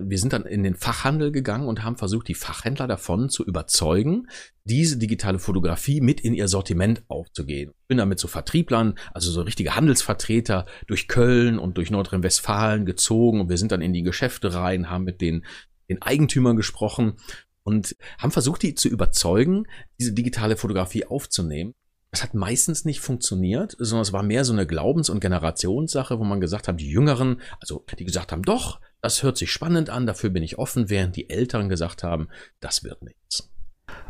wir 0.00 0.18
sind 0.18 0.32
dann 0.32 0.46
in 0.46 0.62
den 0.62 0.74
Fachhandel 0.74 1.32
gegangen 1.32 1.66
und 1.66 1.82
haben 1.82 1.96
versucht, 1.96 2.28
die 2.28 2.34
Fachhändler 2.34 2.86
davon 2.86 3.28
zu 3.28 3.44
überzeugen, 3.44 4.28
diese 4.64 4.98
digitale 4.98 5.38
Fotografie 5.38 6.00
mit 6.00 6.20
in 6.20 6.34
ihr 6.34 6.48
Sortiment 6.48 7.02
aufzugehen. 7.08 7.70
Ich 7.70 7.86
bin 7.88 7.98
damit 7.98 8.18
zu 8.18 8.28
Vertrieblern, 8.28 8.98
also 9.12 9.30
so 9.30 9.42
richtige 9.42 9.74
Handelsvertreter 9.74 10.66
durch 10.86 11.08
Köln 11.08 11.58
und 11.58 11.76
durch 11.76 11.90
Nordrhein-Westfalen 11.90 12.86
gezogen 12.86 13.40
und 13.40 13.48
wir 13.48 13.58
sind 13.58 13.72
dann 13.72 13.82
in 13.82 13.92
die 13.92 14.02
Geschäfte 14.02 14.54
rein, 14.54 14.90
haben 14.90 15.04
mit 15.04 15.20
den, 15.20 15.44
den 15.88 16.02
Eigentümern 16.02 16.56
gesprochen 16.56 17.14
und 17.62 17.96
haben 18.18 18.30
versucht, 18.30 18.62
die 18.62 18.74
zu 18.74 18.88
überzeugen, 18.88 19.64
diese 19.98 20.12
digitale 20.12 20.56
Fotografie 20.56 21.04
aufzunehmen. 21.04 21.74
Das 22.10 22.22
hat 22.22 22.32
meistens 22.32 22.84
nicht 22.84 23.00
funktioniert, 23.00 23.76
sondern 23.78 24.02
es 24.02 24.12
war 24.12 24.22
mehr 24.22 24.44
so 24.44 24.52
eine 24.52 24.66
Glaubens- 24.66 25.10
und 25.10 25.20
Generationssache, 25.20 26.18
wo 26.18 26.24
man 26.24 26.40
gesagt 26.40 26.66
hat, 26.66 26.80
die 26.80 26.90
Jüngeren, 26.90 27.40
also 27.60 27.84
die 27.98 28.04
gesagt 28.04 28.32
haben, 28.32 28.42
doch, 28.42 28.80
das 29.02 29.22
hört 29.22 29.36
sich 29.36 29.52
spannend 29.52 29.90
an, 29.90 30.06
dafür 30.06 30.30
bin 30.30 30.42
ich 30.42 30.58
offen, 30.58 30.88
während 30.88 31.16
die 31.16 31.28
Älteren 31.28 31.68
gesagt 31.68 32.02
haben, 32.02 32.28
das 32.60 32.82
wird 32.82 33.02
nichts. 33.02 33.50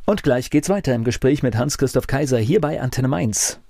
Und 0.06 0.22
gleich 0.22 0.50
geht's 0.50 0.68
weiter 0.68 0.94
im 0.94 1.04
Gespräch 1.04 1.42
mit 1.42 1.56
Hans-Christoph 1.56 2.06
Kaiser 2.06 2.38
hier 2.38 2.60
bei 2.60 2.80
Antenne 2.80 3.08
Mainz. 3.08 3.60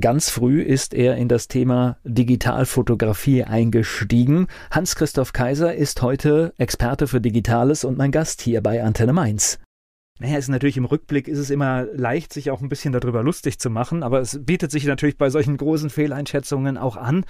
Ganz 0.00 0.28
früh 0.28 0.60
ist 0.60 0.92
er 0.92 1.16
in 1.16 1.28
das 1.28 1.46
Thema 1.46 1.98
Digitalfotografie 2.04 3.44
eingestiegen. 3.44 4.48
Hans-Christoph 4.70 5.32
Kaiser 5.32 5.74
ist 5.74 6.02
heute 6.02 6.52
Experte 6.58 7.06
für 7.06 7.20
Digitales 7.20 7.84
und 7.84 7.96
mein 7.96 8.10
Gast 8.10 8.42
hier 8.42 8.60
bei 8.60 8.82
Antenne 8.82 9.12
Mainz. 9.12 9.58
Naja, 10.20 10.38
ist 10.38 10.48
natürlich 10.48 10.76
im 10.76 10.84
Rückblick 10.84 11.26
ist 11.26 11.38
es 11.38 11.50
immer 11.50 11.86
leicht, 11.92 12.32
sich 12.32 12.52
auch 12.52 12.62
ein 12.62 12.68
bisschen 12.68 12.92
darüber 12.92 13.24
lustig 13.24 13.58
zu 13.58 13.68
machen, 13.68 14.04
aber 14.04 14.20
es 14.20 14.38
bietet 14.44 14.70
sich 14.70 14.84
natürlich 14.84 15.18
bei 15.18 15.28
solchen 15.28 15.56
großen 15.56 15.90
Fehleinschätzungen 15.90 16.78
auch 16.78 16.96
an. 16.96 17.24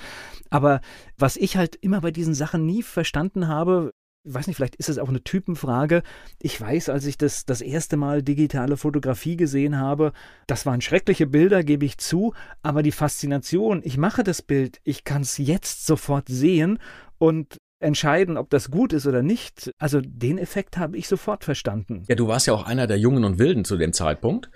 Aber 0.50 0.82
was 1.16 1.36
ich 1.38 1.56
halt 1.56 1.76
immer 1.76 2.02
bei 2.02 2.10
diesen 2.10 2.34
Sachen 2.34 2.66
nie 2.66 2.82
verstanden 2.82 3.48
habe, 3.48 3.92
ich 4.26 4.34
weiß 4.34 4.46
nicht, 4.46 4.56
vielleicht 4.56 4.76
ist 4.76 4.88
es 4.88 4.98
auch 4.98 5.08
eine 5.08 5.22
Typenfrage. 5.22 6.02
Ich 6.40 6.58
weiß, 6.58 6.88
als 6.88 7.04
ich 7.04 7.18
das 7.18 7.44
das 7.44 7.60
erste 7.60 7.96
Mal 7.96 8.22
digitale 8.22 8.76
Fotografie 8.76 9.36
gesehen 9.36 9.78
habe, 9.78 10.12
das 10.46 10.64
waren 10.66 10.80
schreckliche 10.80 11.26
Bilder, 11.26 11.62
gebe 11.62 11.84
ich 11.84 11.98
zu, 11.98 12.34
aber 12.62 12.82
die 12.82 12.92
Faszination, 12.92 13.82
ich 13.84 13.98
mache 13.98 14.24
das 14.24 14.40
Bild, 14.40 14.80
ich 14.82 15.04
kann 15.04 15.22
es 15.22 15.38
jetzt 15.38 15.86
sofort 15.86 16.28
sehen 16.28 16.78
und 17.18 17.58
entscheiden, 17.80 18.36
ob 18.36 18.50
das 18.50 18.70
gut 18.70 18.92
ist 18.92 19.06
oder 19.06 19.22
nicht. 19.22 19.70
Also 19.78 20.00
den 20.00 20.38
Effekt 20.38 20.76
habe 20.76 20.96
ich 20.96 21.08
sofort 21.08 21.44
verstanden. 21.44 22.04
Ja, 22.08 22.14
du 22.14 22.28
warst 22.28 22.46
ja 22.46 22.54
auch 22.54 22.64
einer 22.64 22.86
der 22.86 22.98
Jungen 22.98 23.24
und 23.24 23.38
Wilden 23.38 23.64
zu 23.64 23.76
dem 23.76 23.92
Zeitpunkt. 23.92 24.50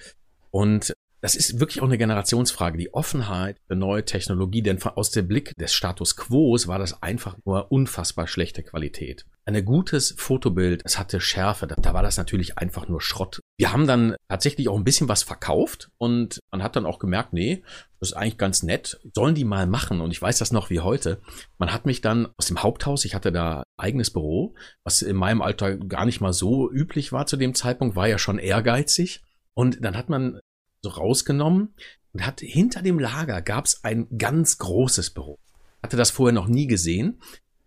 Und 0.50 0.94
das 1.20 1.34
ist 1.34 1.58
wirklich 1.58 1.82
auch 1.82 1.87
eine 1.87 1.98
Generationsfrage, 1.98 2.78
die 2.78 2.94
Offenheit 2.94 3.58
für 3.66 3.75
neue 3.75 4.04
Technologie, 4.04 4.62
denn 4.62 4.80
aus 4.82 5.10
dem 5.10 5.26
Blick 5.26 5.52
des 5.56 5.75
Status 5.75 6.14
Quo 6.16 6.56
war 6.66 6.78
das 6.78 7.02
einfach 7.02 7.37
nur 7.44 7.72
unfassbar 7.72 8.28
schlechte 8.28 8.62
Qualität. 8.62 9.26
Ein 9.44 9.64
gutes 9.64 10.14
Fotobild, 10.16 10.82
es 10.84 10.98
hatte 10.98 11.20
Schärfe, 11.20 11.66
da 11.66 11.92
war 11.92 12.02
das 12.02 12.18
natürlich 12.18 12.58
einfach 12.58 12.87
nur 12.88 13.00
Schrott. 13.00 13.40
Wir 13.58 13.72
haben 13.72 13.88
dann 13.88 14.14
tatsächlich 14.28 14.68
auch 14.68 14.76
ein 14.76 14.84
bisschen 14.84 15.08
was 15.08 15.24
verkauft 15.24 15.90
und 15.98 16.38
man 16.52 16.62
hat 16.62 16.76
dann 16.76 16.86
auch 16.86 17.00
gemerkt, 17.00 17.32
nee, 17.32 17.64
das 17.98 18.10
ist 18.10 18.16
eigentlich 18.16 18.38
ganz 18.38 18.62
nett, 18.62 19.00
sollen 19.14 19.34
die 19.34 19.44
mal 19.44 19.66
machen 19.66 20.00
und 20.00 20.12
ich 20.12 20.22
weiß 20.22 20.38
das 20.38 20.52
noch 20.52 20.70
wie 20.70 20.78
heute. 20.78 21.20
Man 21.58 21.72
hat 21.72 21.84
mich 21.84 22.00
dann 22.00 22.28
aus 22.36 22.46
dem 22.46 22.62
Haupthaus, 22.62 23.04
ich 23.04 23.16
hatte 23.16 23.32
da 23.32 23.64
eigenes 23.76 24.12
Büro, 24.12 24.54
was 24.84 25.02
in 25.02 25.16
meinem 25.16 25.42
Alter 25.42 25.76
gar 25.76 26.06
nicht 26.06 26.20
mal 26.20 26.32
so 26.32 26.70
üblich 26.70 27.10
war 27.10 27.26
zu 27.26 27.36
dem 27.36 27.52
Zeitpunkt, 27.52 27.96
war 27.96 28.06
ja 28.06 28.18
schon 28.18 28.38
ehrgeizig 28.38 29.24
und 29.54 29.84
dann 29.84 29.96
hat 29.96 30.08
man 30.08 30.38
so 30.80 30.90
rausgenommen 30.90 31.74
und 32.12 32.24
hat 32.24 32.38
hinter 32.40 32.80
dem 32.80 33.00
Lager 33.00 33.42
gab 33.42 33.64
es 33.64 33.82
ein 33.82 34.06
ganz 34.16 34.58
großes 34.58 35.10
Büro. 35.10 35.36
Hatte 35.82 35.96
das 35.96 36.12
vorher 36.12 36.32
noch 36.32 36.46
nie 36.46 36.68
gesehen. 36.68 37.20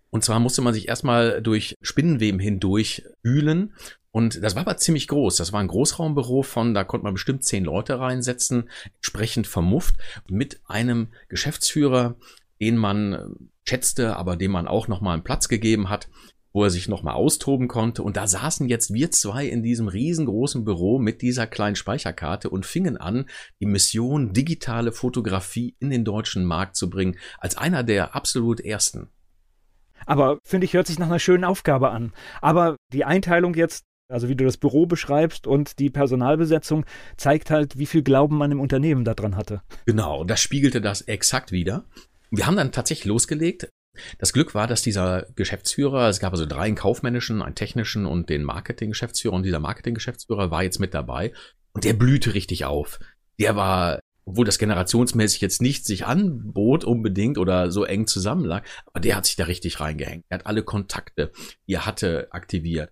Und 0.09 0.25
zwar 0.25 0.39
musste 0.39 0.61
man 0.61 0.73
sich 0.73 0.89
erstmal 0.89 1.41
durch 1.41 1.75
Spinnenweben 1.81 2.39
hindurch 2.39 3.03
wühlen. 3.23 3.73
Und 4.11 4.43
das 4.43 4.55
war 4.55 4.61
aber 4.61 4.77
ziemlich 4.77 5.07
groß. 5.07 5.37
Das 5.37 5.53
war 5.53 5.61
ein 5.61 5.67
Großraumbüro 5.67 6.43
von, 6.43 6.73
da 6.73 6.83
konnte 6.83 7.05
man 7.05 7.13
bestimmt 7.13 7.43
zehn 7.43 7.63
Leute 7.63 7.99
reinsetzen, 7.99 8.69
entsprechend 8.95 9.47
vermufft, 9.47 9.95
mit 10.29 10.61
einem 10.65 11.09
Geschäftsführer, 11.29 12.17
den 12.59 12.77
man 12.77 13.49
schätzte, 13.67 14.17
aber 14.17 14.35
dem 14.35 14.51
man 14.51 14.67
auch 14.67 14.87
nochmal 14.87 15.13
einen 15.13 15.23
Platz 15.23 15.47
gegeben 15.47 15.89
hat 15.89 16.09
wo 16.53 16.63
er 16.63 16.69
sich 16.69 16.87
nochmal 16.87 17.13
austoben 17.13 17.67
konnte. 17.67 18.03
Und 18.03 18.17
da 18.17 18.27
saßen 18.27 18.67
jetzt 18.67 18.93
wir 18.93 19.11
zwei 19.11 19.45
in 19.45 19.63
diesem 19.63 19.87
riesengroßen 19.87 20.63
Büro 20.63 20.99
mit 20.99 21.21
dieser 21.21 21.47
kleinen 21.47 21.75
Speicherkarte 21.75 22.49
und 22.49 22.65
fingen 22.65 22.97
an, 22.97 23.25
die 23.59 23.65
Mission 23.65 24.33
digitale 24.33 24.91
Fotografie 24.91 25.75
in 25.79 25.89
den 25.89 26.05
deutschen 26.05 26.45
Markt 26.45 26.75
zu 26.75 26.89
bringen, 26.89 27.17
als 27.39 27.57
einer 27.57 27.83
der 27.83 28.15
absolut 28.15 28.59
ersten. 28.59 29.09
Aber 30.05 30.39
finde 30.43 30.65
ich, 30.65 30.73
hört 30.73 30.87
sich 30.87 30.97
nach 30.97 31.07
einer 31.07 31.19
schönen 31.19 31.43
Aufgabe 31.43 31.91
an. 31.91 32.11
Aber 32.41 32.75
die 32.91 33.05
Einteilung 33.05 33.53
jetzt, 33.53 33.83
also 34.11 34.29
wie 34.29 34.35
du 34.35 34.45
das 34.45 34.57
Büro 34.57 34.85
beschreibst 34.85 35.47
und 35.47 35.79
die 35.79 35.89
Personalbesetzung, 35.89 36.85
zeigt 37.17 37.49
halt, 37.49 37.77
wie 37.77 37.85
viel 37.85 38.03
Glauben 38.03 38.37
man 38.37 38.51
im 38.51 38.59
Unternehmen 38.59 39.03
daran 39.03 39.35
hatte. 39.35 39.61
Genau, 39.85 40.23
das 40.23 40.41
spiegelte 40.41 40.81
das 40.81 41.01
exakt 41.01 41.51
wieder. 41.51 41.85
Wir 42.29 42.47
haben 42.47 42.55
dann 42.55 42.71
tatsächlich 42.71 43.05
losgelegt. 43.05 43.69
Das 44.19 44.31
Glück 44.31 44.55
war, 44.55 44.67
dass 44.67 44.81
dieser 44.81 45.27
Geschäftsführer, 45.35 46.07
es 46.07 46.19
gab 46.19 46.31
also 46.31 46.45
drei 46.45 46.61
einen 46.61 46.75
kaufmännischen, 46.75 47.41
einen 47.41 47.55
technischen 47.55 48.05
und 48.05 48.29
den 48.29 48.43
Marketinggeschäftsführer 48.43 49.35
und 49.35 49.43
dieser 49.43 49.59
Marketinggeschäftsführer 49.59 50.49
war 50.49 50.63
jetzt 50.63 50.79
mit 50.79 50.93
dabei 50.93 51.33
und 51.73 51.83
der 51.83 51.93
blühte 51.93 52.33
richtig 52.33 52.63
auf. 52.65 52.99
Der 53.39 53.55
war, 53.55 53.99
obwohl 54.23 54.45
das 54.45 54.59
generationsmäßig 54.59 55.41
jetzt 55.41 55.61
nicht 55.61 55.85
sich 55.85 56.05
anbot 56.05 56.85
unbedingt 56.85 57.37
oder 57.37 57.69
so 57.69 57.83
eng 57.83 58.07
zusammenlag, 58.07 58.65
aber 58.85 59.01
der 59.01 59.17
hat 59.17 59.25
sich 59.25 59.35
da 59.35 59.45
richtig 59.45 59.81
reingehängt. 59.81 60.23
Er 60.29 60.39
hat 60.39 60.45
alle 60.45 60.63
Kontakte, 60.63 61.31
die 61.67 61.73
er 61.73 61.85
hatte, 61.85 62.27
aktiviert. 62.31 62.91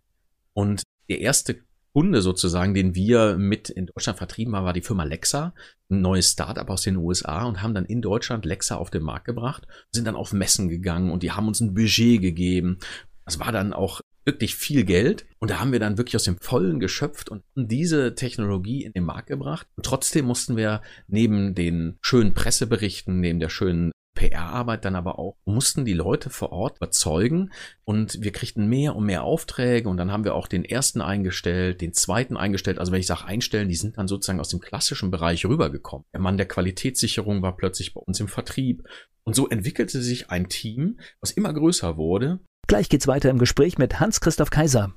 Und 0.53 0.83
der 1.09 1.21
erste 1.21 1.57
Kunde 1.93 2.21
sozusagen, 2.21 2.73
den 2.73 2.93
wir 2.95 3.37
mit 3.37 3.69
in 3.69 3.87
Deutschland 3.87 4.17
vertrieben 4.17 4.55
haben, 4.55 4.65
war 4.65 4.73
die 4.73 4.81
Firma 4.81 5.03
Lexa, 5.03 5.53
ein 5.89 6.01
neues 6.01 6.31
Startup 6.31 6.69
aus 6.69 6.83
den 6.83 6.97
USA 6.97 7.45
und 7.45 7.61
haben 7.61 7.73
dann 7.73 7.85
in 7.85 8.01
Deutschland 8.01 8.45
Lexa 8.45 8.75
auf 8.75 8.91
den 8.91 9.03
Markt 9.03 9.25
gebracht, 9.25 9.67
sind 9.91 10.05
dann 10.05 10.15
auf 10.15 10.31
Messen 10.31 10.69
gegangen 10.69 11.11
und 11.11 11.23
die 11.23 11.31
haben 11.31 11.47
uns 11.47 11.59
ein 11.61 11.73
Budget 11.73 12.21
gegeben. 12.21 12.77
Das 13.25 13.39
war 13.39 13.51
dann 13.51 13.73
auch 13.73 14.01
wirklich 14.25 14.55
viel 14.55 14.85
Geld 14.85 15.25
und 15.39 15.49
da 15.49 15.59
haben 15.59 15.71
wir 15.71 15.79
dann 15.79 15.97
wirklich 15.97 16.15
aus 16.15 16.23
dem 16.23 16.37
Vollen 16.39 16.79
geschöpft 16.79 17.29
und 17.29 17.43
diese 17.55 18.13
Technologie 18.13 18.83
in 18.83 18.93
den 18.93 19.03
Markt 19.03 19.27
gebracht. 19.27 19.67
Und 19.75 19.85
trotzdem 19.85 20.25
mussten 20.25 20.55
wir 20.55 20.81
neben 21.07 21.55
den 21.55 21.97
schönen 22.01 22.35
Presseberichten, 22.35 23.19
neben 23.19 23.39
der 23.39 23.49
schönen 23.49 23.91
PR-Arbeit 24.19 24.83
dann 24.83 24.95
aber 24.95 25.17
auch, 25.17 25.37
mussten 25.45 25.85
die 25.85 25.93
Leute 25.93 26.29
vor 26.29 26.51
Ort 26.51 26.77
überzeugen 26.77 27.51
und 27.85 28.21
wir 28.21 28.33
kriegten 28.33 28.67
mehr 28.67 28.95
und 28.97 29.05
mehr 29.05 29.23
Aufträge 29.23 29.87
und 29.87 29.95
dann 29.95 30.11
haben 30.11 30.25
wir 30.25 30.35
auch 30.35 30.47
den 30.47 30.65
ersten 30.65 30.99
eingestellt, 31.01 31.79
den 31.79 31.93
zweiten 31.93 32.35
eingestellt. 32.35 32.79
Also 32.79 32.91
wenn 32.91 32.99
ich 32.99 33.07
sage 33.07 33.25
einstellen, 33.25 33.69
die 33.69 33.75
sind 33.75 33.97
dann 33.97 34.09
sozusagen 34.09 34.41
aus 34.41 34.49
dem 34.49 34.59
klassischen 34.59 35.09
Bereich 35.09 35.45
rübergekommen. 35.45 36.05
Der 36.13 36.19
Mann 36.19 36.35
der 36.35 36.47
Qualitätssicherung 36.47 37.41
war 37.41 37.55
plötzlich 37.55 37.93
bei 37.93 38.01
uns 38.01 38.19
im 38.19 38.27
Vertrieb 38.27 38.83
und 39.23 39.35
so 39.35 39.47
entwickelte 39.47 40.01
sich 40.01 40.29
ein 40.29 40.49
Team, 40.49 40.99
was 41.21 41.31
immer 41.31 41.53
größer 41.53 41.95
wurde. 41.95 42.39
Gleich 42.67 42.89
geht's 42.89 43.07
weiter 43.07 43.29
im 43.29 43.39
Gespräch 43.39 43.77
mit 43.77 44.01
Hans-Christoph 44.01 44.49
Kaiser. 44.49 44.93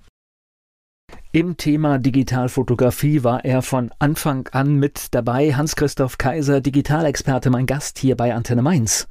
Im 1.31 1.57
Thema 1.57 1.99
Digitalfotografie 1.99 3.23
war 3.23 3.45
er 3.45 3.63
von 3.63 3.91
Anfang 3.99 4.49
an 4.49 4.75
mit 4.75 5.15
dabei. 5.15 5.55
Hans-Christoph 5.55 6.19
Kaiser, 6.19 6.61
Digitalexperte, 6.61 7.51
mein 7.51 7.67
Gast 7.67 7.99
hier 7.99 8.17
bei 8.17 8.35
Antenne 8.35 8.63
Mainz. 8.63 9.09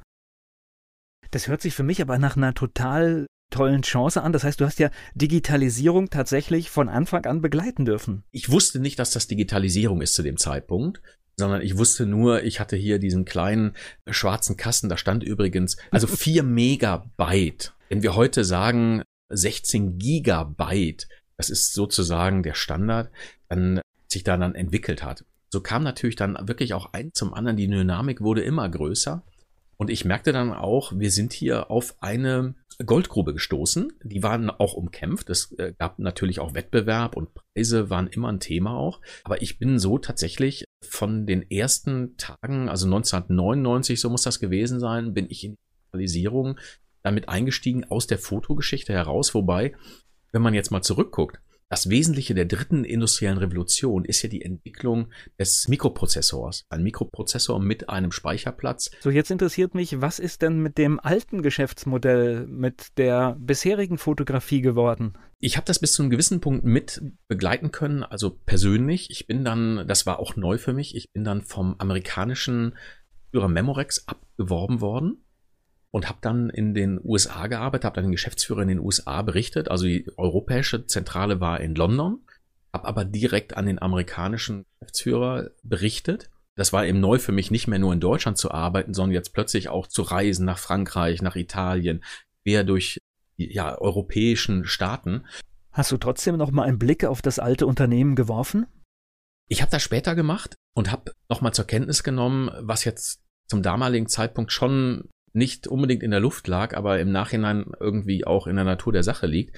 Das 1.32 1.48
hört 1.48 1.62
sich 1.62 1.74
für 1.74 1.82
mich 1.82 2.00
aber 2.00 2.18
nach 2.18 2.36
einer 2.36 2.54
total 2.54 3.26
tollen 3.50 3.82
Chance 3.82 4.22
an. 4.22 4.32
Das 4.32 4.44
heißt, 4.44 4.60
du 4.60 4.66
hast 4.66 4.78
ja 4.78 4.90
Digitalisierung 5.14 6.10
tatsächlich 6.10 6.70
von 6.70 6.88
Anfang 6.88 7.24
an 7.24 7.40
begleiten 7.40 7.84
dürfen. 7.84 8.22
Ich 8.30 8.50
wusste 8.50 8.78
nicht, 8.80 8.98
dass 8.98 9.10
das 9.10 9.26
Digitalisierung 9.26 10.02
ist 10.02 10.14
zu 10.14 10.22
dem 10.22 10.36
Zeitpunkt, 10.36 11.00
sondern 11.36 11.62
ich 11.62 11.78
wusste 11.78 12.04
nur, 12.06 12.42
ich 12.44 12.60
hatte 12.60 12.76
hier 12.76 12.98
diesen 12.98 13.24
kleinen 13.24 13.74
schwarzen 14.10 14.58
Kasten, 14.58 14.90
da 14.90 14.96
stand 14.96 15.24
übrigens, 15.24 15.78
also 15.90 16.06
vier 16.08 16.42
Megabyte. 16.42 17.72
Wenn 17.88 18.02
wir 18.02 18.14
heute 18.14 18.44
sagen 18.44 19.02
16 19.30 19.98
Gigabyte, 19.98 21.08
das 21.38 21.48
ist 21.48 21.72
sozusagen 21.72 22.42
der 22.42 22.54
Standard, 22.54 23.10
dann 23.48 23.80
sich 24.06 24.22
da 24.22 24.36
dann 24.36 24.54
entwickelt 24.54 25.02
hat. 25.02 25.24
So 25.50 25.62
kam 25.62 25.82
natürlich 25.82 26.16
dann 26.16 26.36
wirklich 26.46 26.74
auch 26.74 26.92
ein 26.92 27.10
zum 27.14 27.32
anderen, 27.32 27.56
die 27.56 27.68
Dynamik 27.68 28.20
wurde 28.20 28.42
immer 28.42 28.68
größer. 28.68 29.22
Und 29.76 29.90
ich 29.90 30.04
merkte 30.04 30.32
dann 30.32 30.52
auch, 30.52 30.92
wir 30.96 31.10
sind 31.10 31.32
hier 31.32 31.70
auf 31.70 31.96
eine 32.00 32.54
Goldgrube 32.84 33.32
gestoßen. 33.32 33.92
Die 34.04 34.22
waren 34.22 34.50
auch 34.50 34.74
umkämpft. 34.74 35.28
Es 35.30 35.52
äh, 35.58 35.72
gab 35.78 35.98
natürlich 35.98 36.40
auch 36.40 36.54
Wettbewerb 36.54 37.16
und 37.16 37.30
Preise 37.34 37.90
waren 37.90 38.06
immer 38.06 38.28
ein 38.28 38.40
Thema 38.40 38.76
auch. 38.76 39.00
Aber 39.24 39.42
ich 39.42 39.58
bin 39.58 39.78
so 39.78 39.98
tatsächlich 39.98 40.64
von 40.82 41.26
den 41.26 41.50
ersten 41.50 42.16
Tagen, 42.16 42.68
also 42.68 42.86
1999, 42.86 44.00
so 44.00 44.10
muss 44.10 44.22
das 44.22 44.40
gewesen 44.40 44.80
sein, 44.80 45.14
bin 45.14 45.26
ich 45.28 45.44
in 45.44 45.52
die 45.52 45.58
Digitalisierung 45.80 46.58
damit 47.02 47.28
eingestiegen 47.28 47.84
aus 47.84 48.06
der 48.06 48.18
Fotogeschichte 48.18 48.92
heraus. 48.92 49.34
Wobei 49.34 49.74
wenn 50.32 50.42
man 50.42 50.54
jetzt 50.54 50.70
mal 50.70 50.82
zurückguckt, 50.82 51.40
Das 51.72 51.88
Wesentliche 51.88 52.34
der 52.34 52.44
dritten 52.44 52.84
industriellen 52.84 53.38
Revolution 53.38 54.04
ist 54.04 54.20
ja 54.20 54.28
die 54.28 54.42
Entwicklung 54.42 55.06
des 55.38 55.68
Mikroprozessors. 55.68 56.66
Ein 56.68 56.82
Mikroprozessor 56.82 57.60
mit 57.60 57.88
einem 57.88 58.12
Speicherplatz. 58.12 58.90
So, 59.00 59.08
jetzt 59.08 59.30
interessiert 59.30 59.74
mich, 59.74 60.02
was 60.02 60.18
ist 60.18 60.42
denn 60.42 60.60
mit 60.60 60.76
dem 60.76 61.00
alten 61.00 61.40
Geschäftsmodell, 61.40 62.46
mit 62.46 62.98
der 62.98 63.38
bisherigen 63.40 63.96
Fotografie 63.96 64.60
geworden? 64.60 65.14
Ich 65.38 65.56
habe 65.56 65.64
das 65.64 65.78
bis 65.78 65.94
zu 65.94 66.02
einem 66.02 66.10
gewissen 66.10 66.42
Punkt 66.42 66.62
mit 66.62 67.00
begleiten 67.26 67.72
können, 67.72 68.02
also 68.02 68.36
persönlich. 68.44 69.08
Ich 69.08 69.26
bin 69.26 69.42
dann, 69.42 69.88
das 69.88 70.04
war 70.04 70.18
auch 70.18 70.36
neu 70.36 70.58
für 70.58 70.74
mich, 70.74 70.94
ich 70.94 71.10
bin 71.10 71.24
dann 71.24 71.40
vom 71.40 71.76
amerikanischen 71.78 72.76
Führer 73.30 73.48
Memorex 73.48 74.06
abgeworben 74.08 74.82
worden 74.82 75.21
und 75.92 76.08
habe 76.08 76.18
dann 76.22 76.50
in 76.50 76.74
den 76.74 76.98
USA 77.04 77.46
gearbeitet, 77.46 77.84
habe 77.84 77.96
dann 77.96 78.06
den 78.06 78.12
Geschäftsführer 78.12 78.62
in 78.62 78.68
den 78.68 78.80
USA 78.80 79.22
berichtet. 79.22 79.70
Also 79.70 79.84
die 79.84 80.10
europäische 80.16 80.86
Zentrale 80.86 81.38
war 81.40 81.60
in 81.60 81.74
London, 81.74 82.20
habe 82.72 82.88
aber 82.88 83.04
direkt 83.04 83.56
an 83.56 83.66
den 83.66 83.80
amerikanischen 83.80 84.64
Geschäftsführer 84.80 85.50
berichtet. 85.62 86.30
Das 86.56 86.72
war 86.72 86.86
eben 86.86 87.00
neu 87.00 87.18
für 87.18 87.32
mich, 87.32 87.50
nicht 87.50 87.68
mehr 87.68 87.78
nur 87.78 87.92
in 87.92 88.00
Deutschland 88.00 88.38
zu 88.38 88.50
arbeiten, 88.50 88.94
sondern 88.94 89.14
jetzt 89.14 89.34
plötzlich 89.34 89.68
auch 89.68 89.86
zu 89.86 90.02
reisen 90.02 90.46
nach 90.46 90.58
Frankreich, 90.58 91.20
nach 91.20 91.36
Italien, 91.36 92.02
quer 92.42 92.64
durch 92.64 92.98
die 93.38 93.52
ja, 93.52 93.78
europäischen 93.78 94.64
Staaten. 94.64 95.26
Hast 95.72 95.92
du 95.92 95.98
trotzdem 95.98 96.36
noch 96.36 96.50
mal 96.50 96.64
einen 96.64 96.78
Blick 96.78 97.04
auf 97.04 97.20
das 97.20 97.38
alte 97.38 97.66
Unternehmen 97.66 98.16
geworfen? 98.16 98.66
Ich 99.48 99.60
habe 99.60 99.70
das 99.70 99.82
später 99.82 100.14
gemacht 100.14 100.54
und 100.74 100.90
habe 100.90 101.12
noch 101.28 101.42
mal 101.42 101.52
zur 101.52 101.66
Kenntnis 101.66 102.02
genommen, 102.02 102.50
was 102.60 102.84
jetzt 102.84 103.22
zum 103.46 103.62
damaligen 103.62 104.08
Zeitpunkt 104.08 104.52
schon 104.52 105.10
nicht 105.32 105.66
unbedingt 105.66 106.02
in 106.02 106.10
der 106.10 106.20
Luft 106.20 106.46
lag, 106.48 106.76
aber 106.76 107.00
im 107.00 107.10
Nachhinein 107.10 107.72
irgendwie 107.80 108.26
auch 108.26 108.46
in 108.46 108.56
der 108.56 108.64
Natur 108.64 108.92
der 108.92 109.02
Sache 109.02 109.26
liegt, 109.26 109.56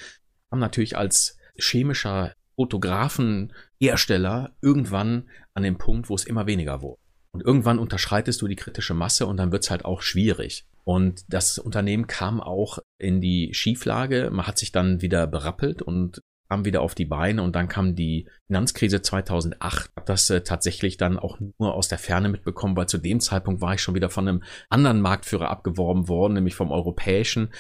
haben 0.50 0.60
natürlich 0.60 0.96
als 0.96 1.36
chemischer 1.56 2.34
Fotografenhersteller 2.56 4.54
irgendwann 4.60 5.28
an 5.54 5.62
dem 5.62 5.78
Punkt, 5.78 6.08
wo 6.08 6.14
es 6.14 6.24
immer 6.24 6.46
weniger 6.46 6.82
wurde. 6.82 7.00
Und 7.32 7.42
irgendwann 7.42 7.80
unterschreitest 7.80 8.40
du 8.42 8.46
die 8.46 8.54
kritische 8.54 8.94
Masse 8.94 9.26
und 9.26 9.36
dann 9.38 9.50
wird's 9.50 9.70
halt 9.70 9.84
auch 9.84 10.02
schwierig. 10.02 10.66
Und 10.84 11.24
das 11.28 11.58
Unternehmen 11.58 12.06
kam 12.06 12.40
auch 12.40 12.78
in 12.98 13.20
die 13.20 13.52
Schieflage. 13.54 14.30
Man 14.30 14.46
hat 14.46 14.58
sich 14.58 14.70
dann 14.70 15.02
wieder 15.02 15.26
berappelt 15.26 15.82
und 15.82 16.20
kam 16.48 16.64
wieder 16.64 16.82
auf 16.82 16.94
die 16.94 17.04
Beine 17.04 17.42
und 17.42 17.56
dann 17.56 17.68
kam 17.68 17.94
die 17.94 18.28
Finanzkrise 18.46 19.02
2008. 19.02 19.90
Habe 19.96 20.06
das 20.06 20.30
äh, 20.30 20.42
tatsächlich 20.42 20.96
dann 20.96 21.18
auch 21.18 21.38
nur 21.58 21.74
aus 21.74 21.88
der 21.88 21.98
Ferne 21.98 22.28
mitbekommen, 22.28 22.76
weil 22.76 22.88
zu 22.88 22.98
dem 22.98 23.20
Zeitpunkt 23.20 23.60
war 23.60 23.74
ich 23.74 23.80
schon 23.80 23.94
wieder 23.94 24.10
von 24.10 24.28
einem 24.28 24.42
anderen 24.68 25.00
Marktführer 25.00 25.50
abgeworben 25.50 26.08
worden, 26.08 26.34
nämlich 26.34 26.54
vom 26.54 26.70
europäischen. 26.70 27.52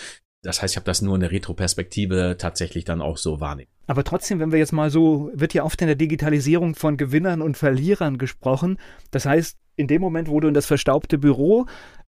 Das 0.42 0.60
heißt, 0.60 0.74
ich 0.74 0.76
habe 0.76 0.84
das 0.84 1.00
nur 1.00 1.14
in 1.14 1.22
der 1.22 1.32
Retroperspektive 1.32 2.36
tatsächlich 2.38 2.84
dann 2.84 3.00
auch 3.00 3.16
so 3.16 3.40
wahrnehmen. 3.40 3.70
Aber 3.86 4.04
trotzdem, 4.04 4.40
wenn 4.40 4.52
wir 4.52 4.58
jetzt 4.58 4.72
mal 4.72 4.90
so, 4.90 5.30
wird 5.32 5.54
ja 5.54 5.64
oft 5.64 5.80
in 5.80 5.86
der 5.86 5.96
Digitalisierung 5.96 6.74
von 6.74 6.98
Gewinnern 6.98 7.40
und 7.40 7.56
Verlierern 7.56 8.18
gesprochen. 8.18 8.78
Das 9.10 9.24
heißt, 9.24 9.58
in 9.76 9.88
dem 9.88 10.02
Moment, 10.02 10.28
wo 10.28 10.40
du 10.40 10.48
in 10.48 10.54
das 10.54 10.66
verstaubte 10.66 11.18
Büro 11.18 11.66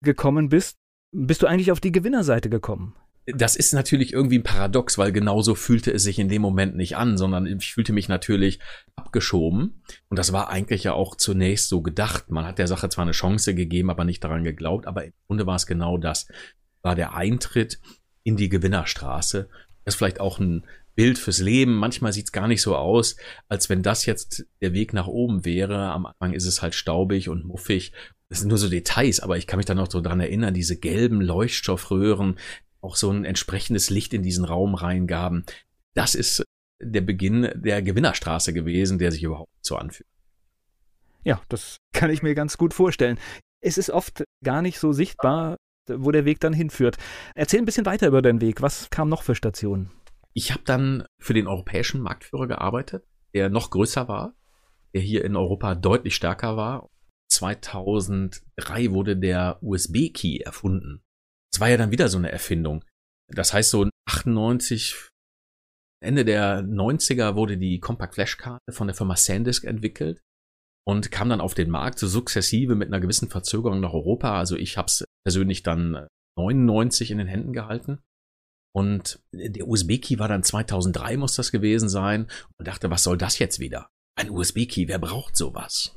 gekommen 0.03 0.51
bist, 0.51 0.77
bist 1.13 1.43
du 1.43 1.47
eigentlich 1.47 1.73
auf 1.73 1.81
die 1.81 1.93
Gewinnerseite 1.93 2.51
gekommen 2.51 2.95
das 3.35 3.57
ist 3.57 3.75
natürlich 3.75 4.13
irgendwie 4.13 4.39
ein 4.39 4.43
Paradox, 4.45 4.97
weil 4.97 5.13
genauso 5.13 5.55
fühlte 5.55 5.93
es 5.93 6.03
sich 6.03 6.19
in 6.19 6.29
dem 6.29 6.43
Moment 6.43 6.77
nicht 6.77 6.97
an, 6.97 7.19
sondern 7.19 7.47
ich 7.47 7.73
fühlte 7.75 7.93
mich 7.93 8.09
natürlich 8.09 8.59
abgeschoben. 8.97 9.83
Und 10.09 10.19
das 10.19 10.33
war 10.33 10.49
eigentlich 10.49 10.85
ja 10.85 10.95
auch 10.95 11.17
zunächst 11.17 11.69
so 11.69 11.83
gedacht. 11.83 12.31
Man 12.31 12.47
hat 12.47 12.59
der 12.59 12.69
Sache 12.69 12.89
zwar 12.89 13.03
eine 13.03 13.13
Chance 13.13 13.55
gegeben, 13.55 13.91
aber 13.91 14.05
nicht 14.05 14.25
daran 14.25 14.45
geglaubt. 14.45 14.87
Aber 14.87 15.05
im 15.05 15.13
Grunde 15.27 15.47
war 15.47 15.57
es 15.57 15.67
genau 15.67 15.99
das. 15.99 16.29
War 16.83 16.95
der 16.95 17.15
Eintritt 17.15 17.81
in 18.23 18.37
die 18.37 18.49
Gewinnerstraße. 18.49 19.49
Das 19.85 19.95
ist 19.95 19.99
vielleicht 19.99 20.21
auch 20.21 20.39
ein 20.39 20.65
Bild 20.95 21.19
fürs 21.19 21.39
Leben. 21.39 21.75
Manchmal 21.75 22.13
sieht 22.13 22.27
es 22.27 22.33
gar 22.33 22.49
nicht 22.49 22.63
so 22.63 22.77
aus, 22.77 23.17
als 23.49 23.69
wenn 23.69 23.83
das 23.83 24.07
jetzt 24.07 24.47
der 24.61 24.73
Weg 24.73 24.93
nach 24.93 25.07
oben 25.07 25.45
wäre. 25.45 25.91
Am 25.91 26.07
Anfang 26.07 26.33
ist 26.33 26.47
es 26.47 26.63
halt 26.63 26.75
staubig 26.75 27.29
und 27.29 27.45
muffig. 27.45 27.93
Das 28.29 28.41
sind 28.41 28.49
nur 28.49 28.59
so 28.59 28.69
Details, 28.69 29.21
aber 29.21 29.39
ich 29.39 29.47
kann 29.47 29.59
mich 29.59 29.67
da 29.67 29.75
noch 29.75 29.91
so 29.91 30.01
dran 30.01 30.21
erinnern, 30.21 30.53
diese 30.53 30.77
gelben 30.77 31.21
Leuchtstoffröhren, 31.21 32.39
auch 32.81 32.97
so 32.97 33.11
ein 33.11 33.25
entsprechendes 33.25 33.91
Licht 33.91 34.15
in 34.15 34.23
diesen 34.23 34.45
Raum 34.45 34.75
reingaben. 34.75 35.45
Das 35.95 36.15
ist 36.15 36.45
der 36.81 37.01
Beginn 37.01 37.51
der 37.55 37.83
Gewinnerstraße 37.83 38.53
gewesen, 38.53 38.99
der 38.99 39.11
sich 39.11 39.23
überhaupt 39.23 39.51
so 39.61 39.77
anfühlt. 39.77 40.09
Ja, 41.25 41.43
das 41.49 41.79
kann 41.93 42.11
ich 42.11 42.23
mir 42.23 42.35
ganz 42.35 42.57
gut 42.57 42.73
vorstellen. 42.73 43.19
Es 43.61 43.79
ist 43.79 43.91
oft 43.91 44.25
gar 44.45 44.63
nicht 44.63 44.79
so 44.79 44.93
sichtbar, 44.93 45.57
wo 45.89 46.13
der 46.13 46.25
Weg 46.25 46.41
dann 46.41 46.53
hinführt. 46.53 46.97
Erzähl 47.35 47.61
ein 47.61 47.65
bisschen 47.65 47.87
weiter 47.87 48.07
über 48.07 48.23
deinen 48.23 48.41
Weg. 48.41 48.63
Was 48.63 48.91
kam 48.91 49.09
noch 49.09 49.23
für 49.23 49.35
Stationen? 49.35 49.91
Ich 50.33 50.53
habe 50.53 50.63
dann 50.65 51.05
für 51.19 51.35
den 51.35 51.49
europäischen 51.49 52.01
Marktführer 52.01 52.47
gearbeitet, 52.47 53.05
der 53.35 53.49
noch 53.49 53.71
größer 53.71 54.07
war, 54.07 54.35
der 54.95 55.01
hier 55.01 55.25
in 55.25 55.35
Europa 55.35 55.75
deutlich 55.75 56.15
stärker 56.15 56.57
war. 56.57 56.89
2003 57.29 58.93
wurde 58.93 59.17
der 59.17 59.59
USB-Key 59.63 60.39
erfunden. 60.39 61.03
War 61.61 61.69
ja 61.69 61.77
dann 61.77 61.91
wieder 61.91 62.09
so 62.09 62.19
eine 62.19 62.33
Erfindung. 62.33 62.85
Das 63.29 63.53
heißt, 63.53 63.71
so 63.71 63.89
98, 64.09 65.09
Ende 66.01 66.25
der 66.25 66.63
90er 66.63 67.35
wurde 67.35 67.59
die 67.59 67.81
Compact 67.81 68.15
Flash 68.15 68.37
Karte 68.37 68.73
von 68.73 68.87
der 68.87 68.95
Firma 68.95 69.17
Sandisk 69.17 69.65
entwickelt 69.65 70.23
und 70.87 71.11
kam 71.11 71.29
dann 71.29 71.41
auf 71.41 71.55
den 71.55 71.71
Markt 71.71 71.99
so 71.99 72.07
sukzessive 72.07 72.75
mit 72.75 72.89
einer 72.89 73.01
gewissen 73.01 73.29
Verzögerung 73.29 73.81
nach 73.81 73.93
Europa. 73.93 74.39
Also 74.39 74.57
ich 74.57 74.79
habe 74.79 74.87
es 74.87 75.05
persönlich 75.25 75.63
dann 75.63 76.07
99 76.39 77.11
in 77.11 77.19
den 77.19 77.27
Händen 77.27 77.53
gehalten. 77.53 78.01
Und 78.75 79.21
der 79.33 79.67
USB-Key 79.67 80.19
war 80.19 80.29
dann 80.29 80.43
2003 80.43 81.17
muss 81.17 81.35
das 81.35 81.51
gewesen 81.51 81.89
sein 81.89 82.29
und 82.59 82.69
dachte, 82.69 82.91
was 82.91 83.03
soll 83.03 83.19
das 83.19 83.39
jetzt 83.39 83.59
wieder? 83.59 83.89
Ein 84.17 84.31
USB-Key, 84.31 84.89
wer 84.89 84.99
braucht 84.99 85.37
sowas? 85.37 85.97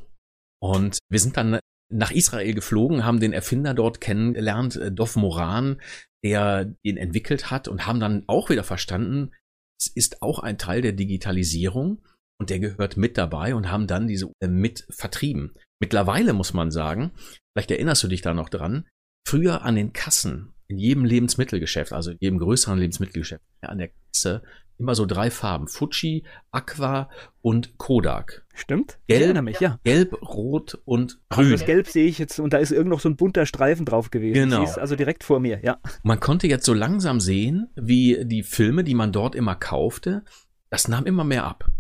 Und 0.62 1.00
wir 1.10 1.20
sind 1.20 1.38
dann 1.38 1.60
nach 1.92 2.12
Israel 2.12 2.54
geflogen, 2.54 3.06
haben 3.06 3.20
den 3.20 3.34
Erfinder 3.34 3.74
dort 3.74 4.02
kennengelernt, 4.02 4.76
äh, 4.76 4.92
Dov 4.92 5.16
Moran, 5.16 5.82
der 6.24 6.74
ihn 6.84 6.98
entwickelt 6.98 7.52
hat 7.52 7.68
und 7.68 7.86
haben 7.88 8.00
dann 8.00 8.24
auch 8.28 8.50
wieder 8.50 8.64
verstanden, 8.64 9.32
es 9.80 9.88
ist 9.88 10.22
auch 10.22 10.40
ein 10.40 10.58
Teil 10.58 10.82
der 10.82 10.94
Digitalisierung 10.94 12.04
und 12.40 12.50
der 12.50 12.60
gehört 12.60 12.98
mit 12.98 13.18
dabei 13.18 13.56
und 13.56 13.72
haben 13.72 13.88
dann 13.88 14.08
diese 14.08 14.32
mit 14.48 14.86
vertrieben. 14.90 15.54
Mittlerweile 15.80 16.34
muss 16.34 16.54
man 16.54 16.70
sagen, 16.70 17.12
vielleicht 17.54 17.72
erinnerst 17.72 18.04
du 18.04 18.08
dich 18.08 18.22
da 18.22 18.34
noch 18.34 18.50
dran, 18.50 18.88
früher 19.28 19.64
an 19.64 19.76
den 19.76 19.94
Kassen 19.94 20.54
in 20.68 20.78
jedem 20.78 21.04
Lebensmittelgeschäft, 21.04 21.92
also 21.92 22.12
jedem 22.20 22.38
größeren 22.38 22.78
Lebensmittelgeschäft, 22.78 23.44
an 23.62 23.80
der 23.80 23.90
Kasse 23.90 24.44
immer 24.78 24.96
so 24.96 25.06
drei 25.06 25.30
Farben. 25.32 25.68
Fuji, 25.68 26.24
Aqua 26.52 27.10
und 27.42 27.78
Kodak. 27.78 28.46
Stimmt. 28.54 28.98
Gelb, 29.08 29.42
mich, 29.42 29.60
ja. 29.60 29.80
Gelb, 29.84 30.22
Rot 30.22 30.80
und 30.86 31.20
Grün. 31.30 31.46
Also 31.46 31.52
das 31.52 31.66
Gelb 31.66 31.88
sehe 31.88 32.08
ich 32.08 32.18
jetzt 32.18 32.40
und 32.40 32.54
da 32.54 32.58
ist 32.58 32.72
irgend 32.72 32.90
noch 32.90 33.00
so 33.00 33.10
ein 33.10 33.16
bunter 33.16 33.46
Streifen 33.46 33.86
drauf 33.86 34.12
gewesen. 34.12 34.34
Genau. 34.34 34.66
Sie 34.66 34.72
ist 34.72 34.80
also 34.80 34.96
direkt 34.96 35.24
vor 35.24 35.40
mir, 35.40 35.64
ja. 35.64 35.80
Man 36.04 36.20
konnte 36.20 36.48
jetzt 36.48 36.66
so 36.66 36.74
langsam 36.74 37.20
sehen, 37.20 37.70
wie 37.76 38.26
die 38.26 38.44
Filme, 38.44 38.84
die 38.84 38.96
man 38.96 39.12
dort 39.12 39.36
immer 39.36 39.56
kaufte, 39.56 40.24
das 40.70 40.88
nahm 40.88 41.06
immer 41.06 41.24
mehr 41.24 41.46
ab. 41.46 41.72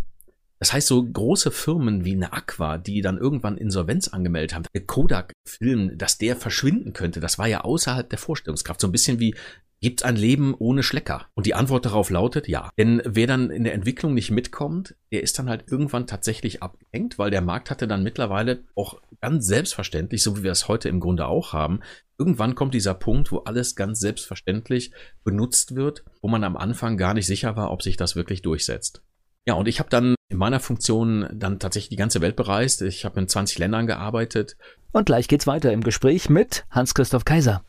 Das 0.61 0.73
heißt, 0.73 0.87
so 0.87 1.03
große 1.03 1.49
Firmen 1.49 2.05
wie 2.05 2.13
eine 2.13 2.33
Aqua, 2.33 2.77
die 2.77 3.01
dann 3.01 3.17
irgendwann 3.17 3.57
Insolvenz 3.57 4.09
angemeldet 4.09 4.53
haben, 4.53 4.63
Kodak-Film, 4.85 5.97
dass 5.97 6.19
der 6.19 6.35
verschwinden 6.35 6.93
könnte, 6.93 7.19
das 7.19 7.39
war 7.39 7.47
ja 7.47 7.61
außerhalb 7.61 8.07
der 8.07 8.19
Vorstellungskraft. 8.19 8.79
So 8.79 8.87
ein 8.87 8.91
bisschen 8.91 9.19
wie 9.19 9.33
Gibt 9.81 10.01
es 10.01 10.05
ein 10.05 10.15
Leben 10.15 10.53
ohne 10.57 10.83
Schlecker? 10.83 11.25
Und 11.33 11.47
die 11.47 11.55
Antwort 11.55 11.85
darauf 11.85 12.11
lautet 12.11 12.47
ja. 12.47 12.69
Denn 12.77 13.01
wer 13.03 13.25
dann 13.25 13.49
in 13.49 13.63
der 13.63 13.73
Entwicklung 13.73 14.13
nicht 14.13 14.29
mitkommt, 14.29 14.95
der 15.11 15.23
ist 15.23 15.39
dann 15.39 15.49
halt 15.49 15.65
irgendwann 15.71 16.05
tatsächlich 16.05 16.61
abgehängt, 16.61 17.17
weil 17.17 17.31
der 17.31 17.41
Markt 17.41 17.71
hatte 17.71 17.87
dann 17.87 18.03
mittlerweile 18.03 18.63
auch 18.75 19.01
ganz 19.21 19.47
selbstverständlich, 19.47 20.21
so 20.21 20.37
wie 20.37 20.43
wir 20.43 20.51
es 20.51 20.67
heute 20.67 20.87
im 20.87 20.99
Grunde 20.99 21.25
auch 21.25 21.53
haben, 21.53 21.79
irgendwann 22.19 22.53
kommt 22.53 22.75
dieser 22.75 22.93
Punkt, 22.93 23.31
wo 23.31 23.39
alles 23.39 23.75
ganz 23.75 23.99
selbstverständlich 23.99 24.91
benutzt 25.23 25.75
wird, 25.75 26.03
wo 26.21 26.27
man 26.27 26.43
am 26.43 26.57
Anfang 26.57 26.95
gar 26.95 27.15
nicht 27.15 27.25
sicher 27.25 27.55
war, 27.55 27.71
ob 27.71 27.81
sich 27.81 27.97
das 27.97 28.15
wirklich 28.15 28.43
durchsetzt. 28.43 29.01
Ja, 29.47 29.55
und 29.55 29.67
ich 29.67 29.79
habe 29.79 29.89
dann 29.89 30.13
in 30.29 30.37
meiner 30.37 30.59
Funktion 30.59 31.27
dann 31.33 31.57
tatsächlich 31.57 31.89
die 31.89 31.95
ganze 31.95 32.21
Welt 32.21 32.35
bereist. 32.35 32.83
Ich 32.83 33.03
habe 33.03 33.19
in 33.19 33.27
20 33.27 33.57
Ländern 33.57 33.87
gearbeitet. 33.87 34.55
Und 34.91 35.07
gleich 35.07 35.27
geht's 35.27 35.47
weiter 35.47 35.73
im 35.73 35.81
Gespräch 35.81 36.29
mit 36.29 36.65
Hans-Christoph 36.69 37.25
Kaiser. 37.25 37.63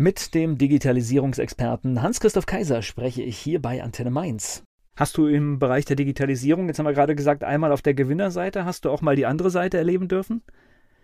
Mit 0.00 0.34
dem 0.34 0.56
Digitalisierungsexperten 0.56 2.00
Hans-Christoph 2.00 2.46
Kaiser 2.46 2.80
spreche 2.80 3.20
ich 3.20 3.36
hier 3.36 3.60
bei 3.60 3.82
Antenne 3.82 4.10
Mainz. 4.10 4.64
Hast 4.96 5.18
du 5.18 5.26
im 5.26 5.58
Bereich 5.58 5.84
der 5.84 5.94
Digitalisierung, 5.94 6.68
jetzt 6.68 6.78
haben 6.78 6.86
wir 6.86 6.94
gerade 6.94 7.14
gesagt, 7.14 7.44
einmal 7.44 7.70
auf 7.70 7.82
der 7.82 7.92
Gewinnerseite, 7.92 8.64
hast 8.64 8.86
du 8.86 8.90
auch 8.90 9.02
mal 9.02 9.14
die 9.14 9.26
andere 9.26 9.50
Seite 9.50 9.76
erleben 9.76 10.08
dürfen? 10.08 10.40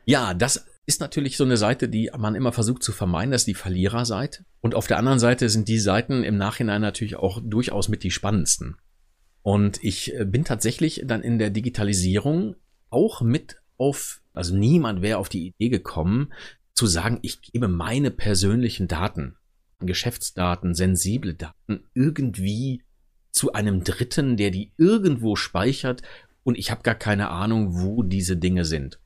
Ja, 0.07 0.33
das 0.33 0.65
ist 0.87 1.03
natürlich 1.03 1.37
so 1.37 1.45
eine 1.45 1.59
Seite, 1.59 1.91
die 1.91 2.11
man 2.17 2.35
immer 2.35 2.53
versucht 2.53 2.83
zu 2.83 2.91
vermeiden, 2.91 3.33
das 3.33 3.43
ist 3.43 3.49
die 3.49 3.55
Verliererseite. 3.55 4.47
Und 4.63 4.75
auf 4.75 4.87
der 4.87 4.97
anderen 4.97 5.19
Seite 5.19 5.51
sind 5.51 5.69
die 5.69 5.79
Seiten 5.79 6.25
im 6.25 6.39
Nachhinein 6.39 6.81
natürlich 6.81 7.17
auch 7.17 7.43
durchaus 7.45 7.91
mit 7.91 8.03
die 8.03 8.11
spannendsten. 8.11 8.79
Und 9.43 9.79
ich 9.85 10.15
äh, 10.15 10.25
bin 10.25 10.47
tatsächlich 10.47 11.03
dann 11.05 11.21
in 11.21 11.39
der 11.39 11.51
Digitalisierung 11.51 12.57
auch 12.89 13.21
mit 13.21 13.61
auf, 13.77 14.23
also 14.33 14.57
niemand 14.57 15.03
wäre 15.03 15.19
auf 15.19 15.29
die 15.29 15.49
Idee 15.49 15.69
gekommen, 15.69 16.33
zu 16.77 16.87
sagen, 16.87 17.19
ich 17.23 17.43
gebe 17.43 17.67
meine 17.67 18.11
persönlichen 18.13 18.87
Daten 18.87 19.37
Geschäftsdaten, 19.81 20.75
sensible 20.75 21.35
Daten 21.35 21.85
irgendwie 21.95 22.83
zu 23.31 23.53
einem 23.53 23.85
Dritten, 23.85 24.37
der 24.37 24.51
die 24.51 24.73
irgendwo 24.79 25.37
speichert 25.37 26.03
und 26.45 26.57
ich 26.57 26.71
habe 26.71 26.83
gar 26.83 26.95
keine 26.95 27.29
Ahnung, 27.29 27.83
wo 27.83 28.03
diese 28.03 28.37
Dinge 28.37 28.65
sind. 28.65 29.01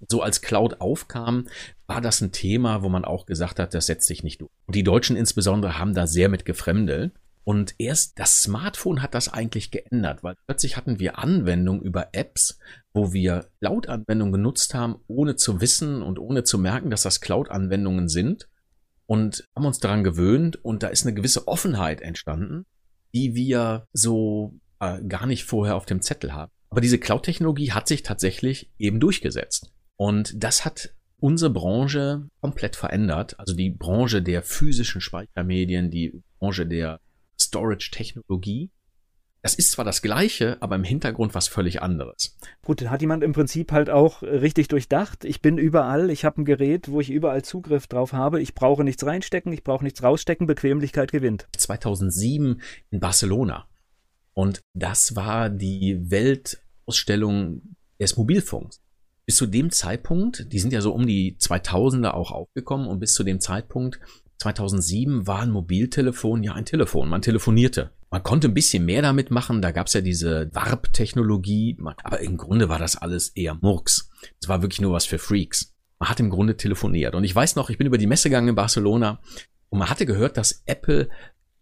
Und 0.00 0.10
so 0.10 0.22
als 0.22 0.40
Cloud 0.40 0.80
aufkam, 0.80 1.46
war 1.86 2.00
das 2.00 2.20
ein 2.20 2.32
Thema, 2.32 2.82
wo 2.82 2.88
man 2.88 3.04
auch 3.04 3.26
gesagt 3.26 3.58
hat, 3.58 3.74
das 3.74 3.86
setzt 3.86 4.06
sich 4.06 4.22
nicht 4.22 4.40
durch. 4.40 4.50
Und 4.66 4.74
die 4.74 4.82
Deutschen 4.84 5.16
insbesondere 5.16 5.78
haben 5.78 5.94
da 5.94 6.06
sehr 6.06 6.28
mit 6.28 6.44
gefremdelt. 6.44 7.12
Und 7.48 7.76
erst 7.78 8.18
das 8.18 8.42
Smartphone 8.42 9.02
hat 9.02 9.14
das 9.14 9.32
eigentlich 9.32 9.70
geändert, 9.70 10.24
weil 10.24 10.34
plötzlich 10.48 10.76
hatten 10.76 10.98
wir 10.98 11.20
Anwendungen 11.20 11.80
über 11.80 12.08
Apps, 12.10 12.58
wo 12.92 13.12
wir 13.12 13.46
Cloud-Anwendungen 13.60 14.32
genutzt 14.32 14.74
haben, 14.74 14.96
ohne 15.06 15.36
zu 15.36 15.60
wissen 15.60 16.02
und 16.02 16.18
ohne 16.18 16.42
zu 16.42 16.58
merken, 16.58 16.90
dass 16.90 17.02
das 17.02 17.20
Cloud-Anwendungen 17.20 18.08
sind 18.08 18.48
und 19.06 19.44
haben 19.54 19.64
uns 19.64 19.78
daran 19.78 20.02
gewöhnt 20.02 20.56
und 20.64 20.82
da 20.82 20.88
ist 20.88 21.06
eine 21.06 21.14
gewisse 21.14 21.46
Offenheit 21.46 22.00
entstanden, 22.00 22.66
die 23.14 23.36
wir 23.36 23.86
so 23.92 24.58
äh, 24.80 25.00
gar 25.04 25.26
nicht 25.26 25.44
vorher 25.44 25.76
auf 25.76 25.86
dem 25.86 26.02
Zettel 26.02 26.32
haben. 26.34 26.50
Aber 26.70 26.80
diese 26.80 26.98
Cloud-Technologie 26.98 27.70
hat 27.70 27.86
sich 27.86 28.02
tatsächlich 28.02 28.72
eben 28.76 28.98
durchgesetzt. 28.98 29.72
Und 29.94 30.32
das 30.42 30.64
hat 30.64 30.96
unsere 31.18 31.50
Branche 31.50 32.28
komplett 32.40 32.74
verändert. 32.74 33.38
Also 33.38 33.54
die 33.54 33.70
Branche 33.70 34.20
der 34.20 34.42
physischen 34.42 35.00
Speichermedien, 35.00 35.92
die 35.92 36.24
Branche 36.40 36.66
der 36.66 36.98
Storage-Technologie. 37.46 38.70
Das 39.42 39.54
ist 39.54 39.70
zwar 39.70 39.84
das 39.84 40.02
Gleiche, 40.02 40.60
aber 40.60 40.74
im 40.74 40.82
Hintergrund 40.82 41.34
was 41.34 41.46
völlig 41.46 41.80
anderes. 41.80 42.36
Gut, 42.64 42.82
hat 42.88 43.00
jemand 43.00 43.22
im 43.22 43.32
Prinzip 43.32 43.70
halt 43.70 43.90
auch 43.90 44.22
richtig 44.22 44.66
durchdacht. 44.66 45.24
Ich 45.24 45.40
bin 45.40 45.56
überall, 45.56 46.10
ich 46.10 46.24
habe 46.24 46.40
ein 46.40 46.44
Gerät, 46.44 46.90
wo 46.90 47.00
ich 47.00 47.10
überall 47.10 47.44
Zugriff 47.44 47.86
drauf 47.86 48.12
habe. 48.12 48.40
Ich 48.42 48.54
brauche 48.54 48.82
nichts 48.82 49.06
reinstecken, 49.06 49.52
ich 49.52 49.62
brauche 49.62 49.84
nichts 49.84 50.02
rausstecken. 50.02 50.48
Bequemlichkeit 50.48 51.12
gewinnt. 51.12 51.46
2007 51.56 52.60
in 52.90 52.98
Barcelona. 52.98 53.68
Und 54.32 54.62
das 54.74 55.14
war 55.14 55.48
die 55.48 56.10
Weltausstellung 56.10 57.76
des 58.00 58.16
Mobilfunks. 58.16 58.80
Bis 59.26 59.36
zu 59.36 59.46
dem 59.46 59.70
Zeitpunkt, 59.70 60.52
die 60.52 60.58
sind 60.58 60.72
ja 60.72 60.80
so 60.80 60.92
um 60.92 61.06
die 61.06 61.36
2000er 61.38 62.10
auch 62.10 62.32
aufgekommen 62.32 62.88
und 62.88 62.98
bis 62.98 63.14
zu 63.14 63.22
dem 63.22 63.40
Zeitpunkt 63.40 64.00
2007 64.38 65.26
war 65.26 65.40
ein 65.40 65.50
Mobiltelefon 65.50 66.42
ja 66.42 66.54
ein 66.54 66.64
Telefon. 66.64 67.08
Man 67.08 67.22
telefonierte. 67.22 67.90
Man 68.10 68.22
konnte 68.22 68.48
ein 68.48 68.54
bisschen 68.54 68.84
mehr 68.84 69.02
damit 69.02 69.30
machen. 69.30 69.62
Da 69.62 69.70
gab 69.70 69.86
es 69.86 69.94
ja 69.94 70.00
diese 70.00 70.50
Warp-Technologie. 70.52 71.78
Aber 72.02 72.20
im 72.20 72.36
Grunde 72.36 72.68
war 72.68 72.78
das 72.78 72.96
alles 72.96 73.30
eher 73.30 73.54
Murks. 73.54 74.10
Es 74.40 74.48
war 74.48 74.62
wirklich 74.62 74.80
nur 74.80 74.92
was 74.92 75.06
für 75.06 75.18
Freaks. 75.18 75.72
Man 75.98 76.08
hat 76.08 76.20
im 76.20 76.30
Grunde 76.30 76.56
telefoniert. 76.56 77.14
Und 77.14 77.24
ich 77.24 77.34
weiß 77.34 77.56
noch, 77.56 77.70
ich 77.70 77.78
bin 77.78 77.86
über 77.86 77.98
die 77.98 78.06
Messe 78.06 78.28
gegangen 78.28 78.48
in 78.48 78.54
Barcelona 78.54 79.20
und 79.70 79.78
man 79.78 79.88
hatte 79.88 80.06
gehört, 80.06 80.36
dass 80.36 80.62
Apple 80.66 81.08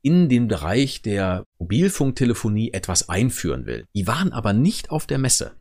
in 0.02 0.28
den 0.28 0.48
Bereich 0.48 1.00
der 1.00 1.44
Mobilfunktelefonie 1.58 2.72
etwas 2.72 3.08
einführen 3.08 3.64
will. 3.64 3.86
Die 3.94 4.06
waren 4.06 4.32
aber 4.32 4.52
nicht 4.52 4.90
auf 4.90 5.06
der 5.06 5.18
Messe. 5.18 5.52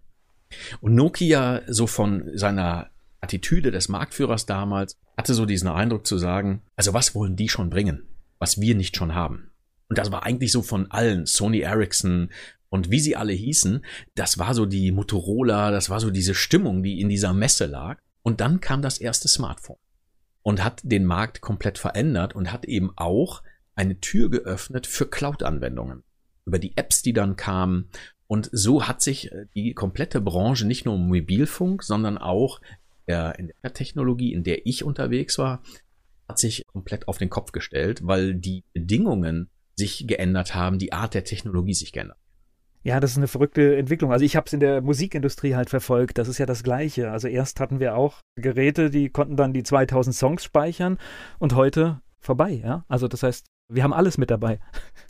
Und 0.82 0.96
Nokia 0.96 1.62
so 1.68 1.88
von 1.88 2.30
seiner 2.36 2.90
Attitüde 3.24 3.72
des 3.72 3.90
Marktführers 3.90 4.46
damals 4.46 4.98
hatte 5.18 5.34
so 5.34 5.46
diesen 5.46 5.70
Eindruck 5.70 6.06
zu 6.06 6.18
sagen, 6.18 6.62
also 6.76 6.94
was 6.94 7.16
wollen 7.16 7.36
die 7.36 7.50
schon 7.50 7.70
bringen, 7.70 8.04
was 8.40 8.60
wir 8.60 8.76
nicht 8.76 8.96
schon 8.96 9.16
haben? 9.16 9.52
Und 9.90 9.98
das 9.98 10.12
war 10.12 10.24
eigentlich 10.24 10.52
so 10.52 10.62
von 10.62 10.92
allen, 10.92 11.26
Sony 11.26 11.60
Ericsson 11.60 12.30
und 12.70 12.90
wie 12.90 13.00
sie 13.00 13.16
alle 13.16 13.34
hießen, 13.34 13.86
das 14.16 14.40
war 14.40 14.54
so 14.54 14.66
die 14.66 14.92
Motorola, 14.92 15.72
das 15.72 15.90
war 15.90 16.00
so 16.00 16.10
diese 16.10 16.34
Stimmung, 16.34 16.84
die 16.84 17.00
in 17.00 17.10
dieser 17.10 17.34
Messe 17.34 17.66
lag. 17.66 18.00
Und 18.24 18.42
dann 18.42 18.62
kam 18.62 18.82
das 18.82 18.98
erste 18.98 19.28
Smartphone 19.28 19.78
und 20.42 20.64
hat 20.64 20.82
den 20.84 21.06
Markt 21.06 21.42
komplett 21.42 21.78
verändert 21.78 22.36
und 22.36 22.52
hat 22.52 22.66
eben 22.66 22.92
auch 22.96 23.44
eine 23.76 24.00
Tür 24.00 24.30
geöffnet 24.30 24.88
für 24.88 25.08
Cloud-Anwendungen. 25.08 26.04
Über 26.46 26.60
die 26.60 26.76
Apps, 26.76 27.02
die 27.02 27.14
dann 27.14 27.36
kamen. 27.36 27.90
Und 28.28 28.50
so 28.52 28.88
hat 28.88 29.02
sich 29.02 29.32
äh, 29.32 29.46
die 29.54 29.74
komplette 29.74 30.22
Branche 30.22 30.66
nicht 30.66 30.86
nur 30.86 30.96
im 30.96 31.08
Mobilfunk, 31.08 31.84
sondern 31.84 32.18
auch 32.18 32.60
der, 33.08 33.38
in 33.40 33.52
der 33.64 33.74
Technologie, 33.74 34.34
in 34.34 34.44
der 34.44 34.66
ich 34.66 34.84
unterwegs 34.84 35.38
war, 35.38 35.64
hat 36.28 36.40
sich 36.40 36.66
komplett 36.68 37.08
auf 37.08 37.18
den 37.18 37.30
Kopf 37.30 37.52
gestellt, 37.52 38.02
weil 38.04 38.36
die 38.36 38.64
Bedingungen 38.74 39.50
sich 39.76 40.06
geändert 40.08 40.56
haben, 40.56 40.80
die 40.80 40.94
Art 40.94 41.14
der 41.14 41.24
Technologie 41.24 41.74
sich 41.74 41.92
geändert. 41.92 42.18
Ja, 42.84 43.00
das 43.00 43.12
ist 43.12 43.18
eine 43.18 43.30
verrückte 43.30 43.78
Entwicklung. 43.78 44.12
Also 44.12 44.26
ich 44.26 44.36
habe 44.36 44.46
es 44.46 44.54
in 44.54 44.60
der 44.60 44.82
Musikindustrie 44.82 45.56
halt 45.56 45.70
verfolgt. 45.70 46.18
Das 46.18 46.28
ist 46.28 46.38
ja 46.38 46.46
das 46.46 46.64
Gleiche. 46.64 47.12
Also 47.12 47.30
erst 47.30 47.62
hatten 47.62 47.80
wir 47.80 47.96
auch 47.96 48.20
Geräte, 48.36 48.90
die 48.90 49.10
konnten 49.10 49.38
dann 49.38 49.54
die 49.54 49.64
2000 49.64 50.14
Songs 50.14 50.44
speichern 50.44 50.98
und 51.40 51.56
heute 51.56 52.02
vorbei. 52.20 52.62
Ja, 52.64 52.84
also 52.90 53.08
das 53.08 53.24
heißt, 53.24 53.46
wir 53.70 53.84
haben 53.84 53.94
alles 53.94 54.18
mit 54.18 54.30
dabei. 54.30 54.60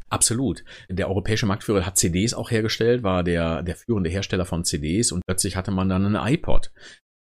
Absolut. 0.10 0.63
Der 0.88 1.10
europäische 1.10 1.47
Marktführer 1.47 1.86
hat 1.86 1.97
CDs 1.97 2.36
auch 2.36 2.51
hergestellt, 2.51 3.01
war 3.01 3.23
der, 3.23 3.63
der 3.63 3.75
führende 3.75 4.12
Hersteller 4.12 4.45
von 4.45 4.63
CDs 4.63 5.12
und 5.12 5.25
plötzlich 5.25 5.56
hatte 5.56 5.71
man 5.71 5.89
dann 5.89 6.06
einen 6.06 6.34
iPod 6.34 6.71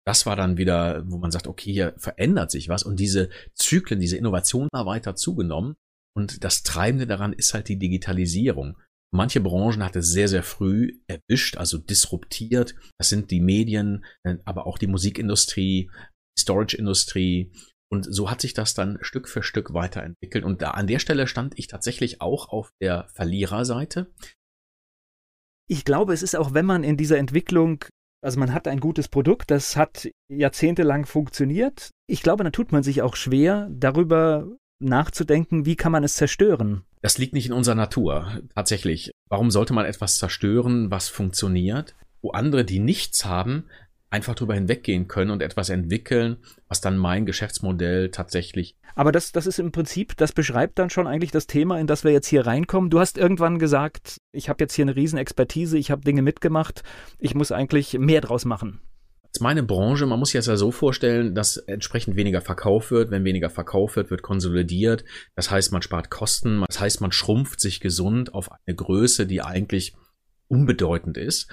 das 0.07 0.27
war 0.27 0.37
dann 0.37 0.57
wieder, 0.57 1.03
wo 1.07 1.19
man 1.19 1.31
sagt, 1.31 1.47
okay, 1.47 1.73
hier 1.73 1.95
verändert 1.99 2.51
sich 2.51 2.69
was 2.69 2.83
und 2.83 2.99
diese 2.99 3.31
Zyklen, 3.55 4.01
diese 4.01 4.17
Innovation 4.17 4.69
war 4.73 4.87
weiter 4.87 5.15
zugenommen 5.15 5.75
und 6.17 6.45
das 6.45 6.63
Treibende 6.63 7.07
daran 7.07 7.33
ist 7.33 7.55
halt 7.55 7.69
die 7.69 7.79
Digitalisierung. 7.79 8.77
Manche 9.13 9.41
Branchen 9.41 9.83
hat 9.85 9.97
es 9.97 10.11
sehr, 10.11 10.29
sehr 10.29 10.45
früh 10.45 11.01
erwischt, 11.09 11.57
also 11.57 11.79
disruptiert. 11.79 12.77
Das 12.99 13.09
sind 13.09 13.31
die 13.31 13.41
Medien, 13.41 14.05
äh, 14.23 14.37
aber 14.45 14.67
auch 14.67 14.79
die 14.79 14.87
Musikindustrie, 14.87 15.91
die 16.37 16.41
Storage-Industrie. 16.41 17.53
Und 17.93 18.05
so 18.05 18.31
hat 18.31 18.41
sich 18.41 18.55
das 18.55 18.75
dann 18.75 18.99
Stück 19.01 19.29
für 19.29 19.43
Stück 19.43 19.75
weiterentwickelt. 19.75 20.45
Und 20.45 20.63
da 20.63 20.73
an 20.73 20.87
der 20.87 21.01
Stelle 21.01 21.27
stand 21.27 21.59
ich 21.59 21.67
tatsächlich 21.67 22.21
auch 22.21 22.49
auf 22.51 22.71
der 22.81 23.09
Verliererseite. 23.15 24.13
Ich 25.69 25.85
glaube, 25.85 26.13
es 26.13 26.23
ist 26.23 26.37
auch, 26.37 26.55
wenn 26.55 26.67
man 26.67 26.85
in 26.85 26.97
dieser 26.97 27.19
Entwicklung 27.19 27.85
also 28.23 28.39
man 28.39 28.53
hat 28.53 28.69
ein 28.69 28.81
gutes 28.81 29.09
Produkt, 29.09 29.51
das 29.51 29.77
hat 29.77 30.09
jahrzehntelang 30.29 31.07
funktioniert. 31.07 31.91
Ich 32.07 32.23
glaube, 32.23 32.45
da 32.45 32.51
tut 32.51 32.73
man 32.73 32.83
sich 32.83 33.03
auch 33.03 33.17
schwer, 33.17 33.69
darüber 33.71 34.47
nachzudenken, 34.81 35.67
wie 35.67 35.77
kann 35.77 35.93
man 35.93 36.05
es 36.05 36.15
zerstören. 36.15 36.85
Das 37.03 37.19
liegt 37.19 37.35
nicht 37.35 37.47
in 37.47 37.53
unserer 37.53 37.75
Natur, 37.75 38.41
tatsächlich. 38.55 39.11
Warum 39.29 39.51
sollte 39.51 39.73
man 39.73 39.87
etwas 39.87 40.17
zerstören, 40.17 40.91
was 40.91 41.09
funktioniert, 41.09 41.95
wo 42.23 42.31
andere, 42.31 42.65
die 42.65 42.79
nichts 42.79 43.25
haben, 43.25 43.67
einfach 44.11 44.35
drüber 44.35 44.55
hinweggehen 44.55 45.09
können 45.09 45.31
und 45.31 45.41
etwas 45.41 45.71
entwickeln, 45.71 46.39
was 46.69 46.81
dann 46.81 46.99
mein 46.99 47.27
Geschäftsmodell 47.27 48.11
tatsächlich. 48.11 48.77
Aber 48.97 49.13
das, 49.13 49.33
das 49.33 49.47
ist 49.47 49.61
im 49.61 49.73
Prinzip, 49.73 50.17
das 50.17 50.33
beschreibt 50.33 50.79
dann 50.79 50.91
schon 50.91 51.07
eigentlich 51.07 51.31
das 51.31 51.47
Thema, 51.47 51.79
in 51.79 51.87
das 51.87 52.03
wir 52.03 52.11
jetzt 52.11 52.27
hier 52.27 52.45
reinkommen. 52.45 52.91
Du 52.91 52.99
hast 52.99 53.17
irgendwann 53.17 53.59
gesagt, 53.59 54.19
ich 54.33 54.49
habe 54.49 54.63
jetzt 54.65 54.75
hier 54.75 54.85
eine 54.85 54.97
Riesenexpertise, 54.97 55.79
ich 55.79 55.91
habe 55.91 56.03
Dinge 56.03 56.23
mitgemacht, 56.23 56.83
ich 57.19 57.35
muss 57.35 57.53
eigentlich 57.53 57.99
mehr 57.99 58.21
draus 58.21 58.45
machen. 58.45 58.81
Das 59.23 59.39
ist 59.39 59.43
meine 59.43 59.63
Branche, 59.63 60.07
man 60.07 60.19
muss 60.19 60.31
sich 60.31 60.41
das 60.41 60.47
ja 60.47 60.57
so 60.57 60.73
vorstellen, 60.73 61.37
dass 61.37 61.57
entsprechend 61.57 62.17
weniger 62.17 62.41
verkauft 62.41 62.91
wird. 62.91 63.13
Wenn 63.13 63.25
weniger 63.25 63.49
verkauft 63.49 63.95
wird, 63.95 64.11
wird 64.11 64.23
konsolidiert. 64.23 65.05
Das 65.37 65.53
heißt, 65.53 65.71
man 65.71 65.83
spart 65.83 66.11
Kosten. 66.11 66.65
Das 66.67 66.81
heißt, 66.81 67.01
man 67.01 67.13
schrumpft 67.13 67.61
sich 67.61 67.79
gesund 67.79 68.35
auf 68.35 68.51
eine 68.51 68.75
Größe, 68.75 69.29
die 69.29 69.41
eigentlich 69.41 69.95
unbedeutend 70.49 71.17
ist. 71.17 71.49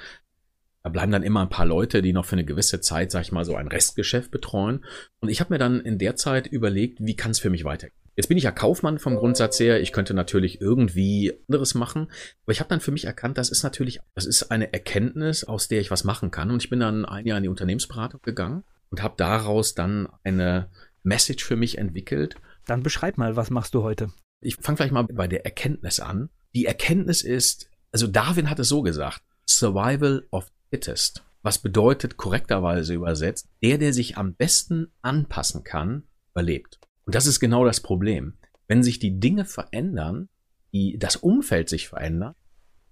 Da 0.88 0.92
bleiben 0.92 1.12
dann 1.12 1.24
immer 1.24 1.42
ein 1.42 1.50
paar 1.50 1.66
Leute, 1.66 2.02
die 2.02 2.14
noch 2.14 2.24
für 2.24 2.38
eine 2.38 2.46
gewisse 2.46 2.80
Zeit, 2.80 3.12
sag 3.12 3.24
ich 3.24 3.34
mal, 3.34 3.44
so 3.44 3.58
ein 3.58 3.68
Restgeschäft 3.68 4.32
betreuen. 4.32 4.86
Und 5.20 5.28
ich 5.28 5.42
habe 5.42 5.54
mir 5.54 5.58
dann 5.58 5.82
in 5.82 5.98
der 5.98 6.16
Zeit 6.16 6.48
überlegt, 6.48 7.00
wie 7.02 7.18
kann 7.18 7.32
es 7.32 7.40
für 7.40 7.50
mich 7.50 7.66
weitergehen? 7.66 8.00
Jetzt 8.16 8.28
bin 8.28 8.38
ich 8.38 8.46
ja 8.46 8.52
Kaufmann 8.52 8.98
vom 8.98 9.18
Grundsatz 9.18 9.60
her. 9.60 9.82
Ich 9.82 9.92
könnte 9.92 10.14
natürlich 10.14 10.62
irgendwie 10.62 11.34
anderes 11.50 11.76
machen. 11.76 12.04
Aber 12.44 12.54
ich 12.54 12.62
habe 12.62 12.70
dann 12.70 12.80
für 12.80 12.92
mich 12.92 13.04
erkannt, 13.04 13.38
das 13.38 13.50
ist 13.50 13.64
natürlich, 13.64 14.00
das 14.16 14.26
ist 14.26 14.44
eine 14.44 14.72
Erkenntnis, 14.72 15.44
aus 15.44 15.68
der 15.68 15.82
ich 15.82 15.92
was 15.92 16.06
machen 16.06 16.32
kann. 16.32 16.52
Und 16.52 16.64
ich 16.64 16.70
bin 16.70 16.80
dann 16.80 17.04
ein 17.04 17.28
Jahr 17.28 17.36
in 17.36 17.44
die 17.44 17.50
Unternehmensberatung 17.50 18.22
gegangen 18.22 18.64
und 18.90 19.04
habe 19.04 19.16
daraus 19.18 19.76
dann 19.76 20.08
eine 20.24 20.70
Message 21.04 21.44
für 21.44 21.58
mich 21.58 21.78
entwickelt. 21.78 22.38
Dann 22.66 22.82
beschreib 22.82 23.18
mal, 23.18 23.36
was 23.36 23.50
machst 23.50 23.74
du 23.74 23.84
heute? 23.84 24.10
Ich 24.40 24.56
fange 24.56 24.78
vielleicht 24.78 24.94
mal 24.94 25.04
bei 25.04 25.28
der 25.28 25.44
Erkenntnis 25.44 26.00
an. 26.00 26.30
Die 26.56 26.66
Erkenntnis 26.66 27.24
ist, 27.24 27.70
also 27.92 28.08
Darwin 28.08 28.50
hat 28.50 28.60
es 28.60 28.70
so 28.70 28.84
gesagt, 28.84 29.22
Survival 29.46 30.26
of 30.32 30.50
fittest. 30.70 31.24
Was 31.44 31.60
bedeutet 31.60 32.18
korrekterweise 32.18 32.94
übersetzt, 32.94 33.48
der, 33.64 33.78
der 33.78 33.94
sich 33.94 34.18
am 34.18 34.34
besten 34.34 34.92
anpassen 35.02 35.64
kann, 35.64 36.04
überlebt. 36.32 36.80
Und 37.06 37.16
das 37.16 37.26
ist 37.26 37.40
genau 37.40 37.66
das 37.66 37.82
Problem. 37.82 38.34
Wenn 38.68 38.84
sich 38.84 39.00
die 39.00 39.20
Dinge 39.20 39.46
verändern, 39.46 40.30
die, 40.74 40.98
das 41.00 41.16
Umfeld 41.16 41.70
sich 41.70 41.88
verändert, 41.88 42.36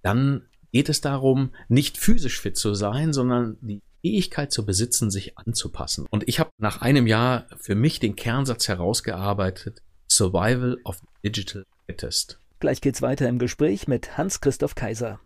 dann 0.02 0.48
geht 0.72 0.88
es 0.88 1.00
darum, 1.00 1.54
nicht 1.68 1.98
physisch 1.98 2.40
fit 2.40 2.56
zu 2.56 2.74
sein, 2.74 3.12
sondern 3.12 3.58
die 3.60 3.82
Fähigkeit 4.00 4.52
zu 4.52 4.64
besitzen, 4.64 5.10
sich 5.10 5.36
anzupassen. 5.38 6.06
Und 6.10 6.28
ich 6.28 6.40
habe 6.40 6.50
nach 6.58 6.80
einem 6.80 7.06
Jahr 7.06 7.46
für 7.58 7.74
mich 7.74 8.00
den 8.00 8.16
Kernsatz 8.16 8.68
herausgearbeitet, 8.68 9.82
Survival 10.08 10.78
of 10.84 11.00
Digital 11.24 11.64
Fittest. 11.86 12.40
Gleich 12.58 12.80
geht's 12.80 13.02
weiter 13.02 13.28
im 13.28 13.38
Gespräch 13.38 13.86
mit 13.86 14.16
Hans-Christoph 14.16 14.74
Kaiser. 14.74 15.20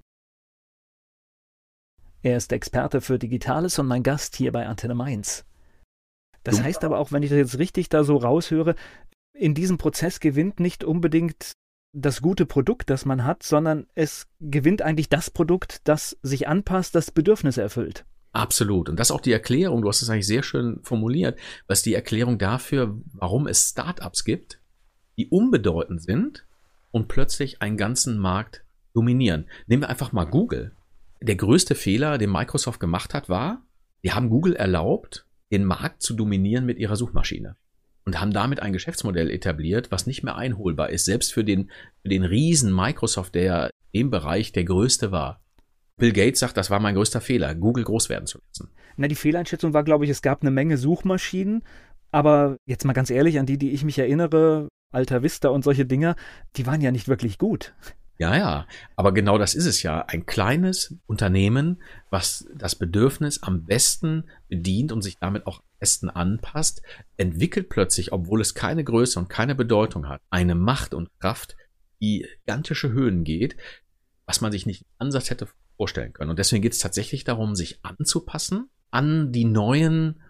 Er 2.23 2.37
ist 2.37 2.53
Experte 2.53 3.01
für 3.01 3.19
Digitales 3.19 3.79
und 3.79 3.87
mein 3.87 4.03
Gast 4.03 4.37
hier 4.37 4.53
bei 4.53 4.67
Antenne 4.67 4.95
Mainz. 4.95 5.45
Das 6.45 6.63
heißt 6.63 6.85
aber 6.85 6.99
auch, 6.99 7.13
wenn 7.13 7.23
ich 7.23 7.31
das 7.31 7.39
jetzt 7.39 7.59
richtig 7.59 7.89
da 7.89 8.05
so 8.05 8.17
raushöre, 8.17 8.75
in 9.33 9.55
diesem 9.55 9.79
Prozess 9.79 10.21
gewinnt 10.21 10.61
nicht 10.61 10.85
unbedingt 10.85 11.53
das 11.93 12.23
gute 12.23 12.47
Produkt, 12.47 12.91
das 12.91 13.05
man 13.05 13.25
hat, 13.25 13.43
sondern 13.43 13.87
es 13.95 14.29
gewinnt 14.41 14.83
eigentlich 14.83 15.09
das 15.09 15.31
Produkt, 15.31 15.81
das 15.89 16.17
sich 16.23 16.47
anpasst, 16.47 16.95
das 16.95 17.11
Bedürfnisse 17.11 17.63
erfüllt. 17.63 18.05
Absolut. 18.33 18.89
Und 18.89 18.97
das 18.99 19.09
ist 19.09 19.13
auch 19.13 19.21
die 19.21 19.33
Erklärung, 19.33 19.83
du 19.83 19.89
hast 19.89 20.03
es 20.03 20.09
eigentlich 20.09 20.27
sehr 20.27 20.43
schön 20.43 20.79
formuliert, 20.83 21.39
was 21.67 21.83
die 21.83 21.95
Erklärung 21.95 22.39
dafür, 22.39 22.97
warum 23.13 23.49
es 23.49 23.71
Startups 23.71 24.25
gibt, 24.25 24.61
die 25.19 25.29
unbedeutend 25.29 26.03
sind 26.03 26.47
und 26.93 27.09
plötzlich 27.09 27.61
einen 27.61 27.77
ganzen 27.77 28.19
Markt 28.19 28.65
dominieren. 28.95 29.49
Nehmen 29.67 29.83
wir 29.83 29.89
einfach 29.89 30.13
mal 30.13 30.27
Google. 30.27 30.73
Der 31.23 31.37
größte 31.37 31.75
Fehler, 31.75 32.17
den 32.17 32.31
Microsoft 32.31 32.81
gemacht 32.81 33.13
hat, 33.13 33.29
war, 33.29 33.63
die 34.03 34.13
haben 34.13 34.31
Google 34.31 34.57
erlaubt, 34.57 35.27
den 35.53 35.65
Markt 35.65 36.03
zu 36.03 36.15
dominieren 36.15 36.65
mit 36.65 36.79
ihrer 36.79 36.97
Suchmaschine 36.97 37.57
und 38.05 38.21
haben 38.21 38.33
damit 38.33 38.61
ein 38.61 38.73
Geschäftsmodell 38.73 39.31
etabliert, 39.31 39.91
was 39.91 40.07
nicht 40.07 40.23
mehr 40.23 40.37
einholbar 40.37 40.91
ist, 40.91 41.05
selbst 41.05 41.33
für 41.33 41.45
den, 41.45 41.71
für 42.03 42.09
den 42.09 42.25
Riesen 42.25 42.75
Microsoft, 42.75 43.35
der 43.35 43.71
im 43.93 44.11
Bereich 44.11 44.53
der 44.53 44.65
größte 44.65 45.13
war. 45.13 45.43
Bill 45.97 46.13
Gates 46.13 46.41
sagt, 46.41 46.57
das 46.57 46.71
war 46.71 46.81
mein 46.81 46.95
größter 46.95 47.21
Fehler, 47.21 47.55
Google 47.55 47.85
groß 47.85 48.09
werden 48.09 48.27
zu 48.27 48.39
lassen. 48.39 48.71
Na, 48.97 49.07
die 49.07 49.15
Fehleinschätzung 49.15 49.75
war, 49.75 49.85
glaube 49.85 50.05
ich, 50.05 50.11
es 50.11 50.23
gab 50.23 50.41
eine 50.41 50.51
Menge 50.51 50.79
Suchmaschinen, 50.79 51.63
aber 52.11 52.57
jetzt 52.67 52.85
mal 52.85 52.95
ganz 52.95 53.11
ehrlich, 53.11 53.39
an 53.39 53.47
die, 53.47 53.59
die 53.59 53.73
ich 53.73 53.85
mich 53.85 53.99
erinnere, 53.99 54.69
Alta 54.93 55.23
Vista 55.23 55.51
und 55.51 55.63
solche 55.63 55.87
Dinge, 55.87 56.17
die 56.57 56.67
waren 56.67 56.81
ja 56.81 56.91
nicht 56.91 57.07
wirklich 57.07 57.39
gut. 57.39 57.75
Ja, 58.21 58.37
ja, 58.37 58.67
aber 58.97 59.15
genau 59.15 59.39
das 59.39 59.55
ist 59.55 59.65
es 59.65 59.83
ja. 59.83 60.03
Ein 60.03 60.27
kleines 60.27 60.95
Unternehmen, 61.07 61.81
was 62.11 62.47
das 62.55 62.75
Bedürfnis 62.75 63.43
am 63.43 63.65
besten 63.65 64.29
bedient 64.47 64.93
und 64.93 65.01
sich 65.01 65.17
damit 65.19 65.47
auch 65.47 65.61
am 65.61 65.65
besten 65.79 66.11
anpasst, 66.11 66.83
entwickelt 67.17 67.71
plötzlich, 67.71 68.13
obwohl 68.13 68.43
es 68.43 68.53
keine 68.53 68.85
Größe 68.85 69.19
und 69.19 69.31
keine 69.31 69.55
Bedeutung 69.55 70.07
hat, 70.07 70.21
eine 70.29 70.55
Macht 70.55 70.93
und 70.93 71.09
Kraft, 71.19 71.57
die 72.03 72.27
gigantische 72.41 72.91
Höhen 72.91 73.25
geht, 73.25 73.57
was 74.27 74.43
man 74.43 74.53
sich 74.53 74.67
nicht 74.67 74.83
im 74.83 74.89
Ansatz 74.99 75.31
hätte 75.31 75.49
vorstellen 75.79 76.13
können. 76.13 76.29
Und 76.29 76.39
deswegen 76.39 76.61
geht 76.61 76.75
es 76.75 76.79
tatsächlich 76.79 77.25
darum, 77.25 77.55
sich 77.55 77.79
anzupassen 77.83 78.69
an 78.91 79.33
die 79.33 79.47
neuen 79.47 80.21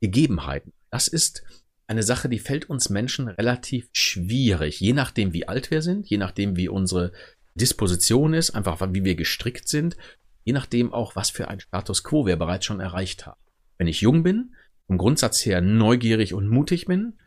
Gegebenheiten. 0.00 0.72
Das 0.90 1.08
ist 1.08 1.42
eine 1.88 2.04
Sache, 2.04 2.28
die 2.28 2.38
fällt 2.38 2.70
uns 2.70 2.90
Menschen 2.90 3.26
relativ 3.26 3.88
schwierig, 3.92 4.78
je 4.78 4.92
nachdem, 4.92 5.32
wie 5.32 5.48
alt 5.48 5.72
wir 5.72 5.82
sind, 5.82 6.08
je 6.08 6.18
nachdem, 6.18 6.54
wie 6.54 6.68
unsere 6.68 7.10
Disposition 7.54 8.34
ist, 8.34 8.50
einfach 8.50 8.80
wie 8.92 9.04
wir 9.04 9.14
gestrickt 9.14 9.68
sind, 9.68 9.96
je 10.44 10.52
nachdem 10.52 10.92
auch, 10.92 11.16
was 11.16 11.30
für 11.30 11.48
ein 11.48 11.60
Status 11.60 12.04
quo 12.04 12.26
wir 12.26 12.36
bereits 12.36 12.66
schon 12.66 12.80
erreicht 12.80 13.26
haben. 13.26 13.40
Wenn 13.78 13.86
ich 13.86 14.00
jung 14.00 14.22
bin, 14.22 14.54
vom 14.86 14.98
Grundsatz 14.98 15.44
her 15.44 15.60
neugierig 15.60 16.34
und 16.34 16.48
mutig 16.48 16.86
bin 16.86 17.18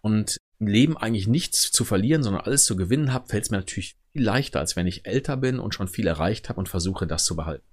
und 0.00 0.38
im 0.58 0.66
Leben 0.66 0.96
eigentlich 0.96 1.26
nichts 1.26 1.72
zu 1.72 1.84
verlieren, 1.84 2.22
sondern 2.22 2.42
alles 2.42 2.64
zu 2.64 2.76
gewinnen 2.76 3.12
habe, 3.12 3.28
fällt 3.28 3.44
es 3.44 3.50
mir 3.50 3.58
natürlich 3.58 3.96
viel 4.12 4.22
leichter, 4.22 4.60
als 4.60 4.76
wenn 4.76 4.86
ich 4.86 5.06
älter 5.06 5.36
bin 5.36 5.58
und 5.58 5.74
schon 5.74 5.88
viel 5.88 6.06
erreicht 6.06 6.48
habe 6.48 6.58
und 6.58 6.68
versuche, 6.68 7.06
das 7.06 7.24
zu 7.24 7.36
behalten. 7.36 7.64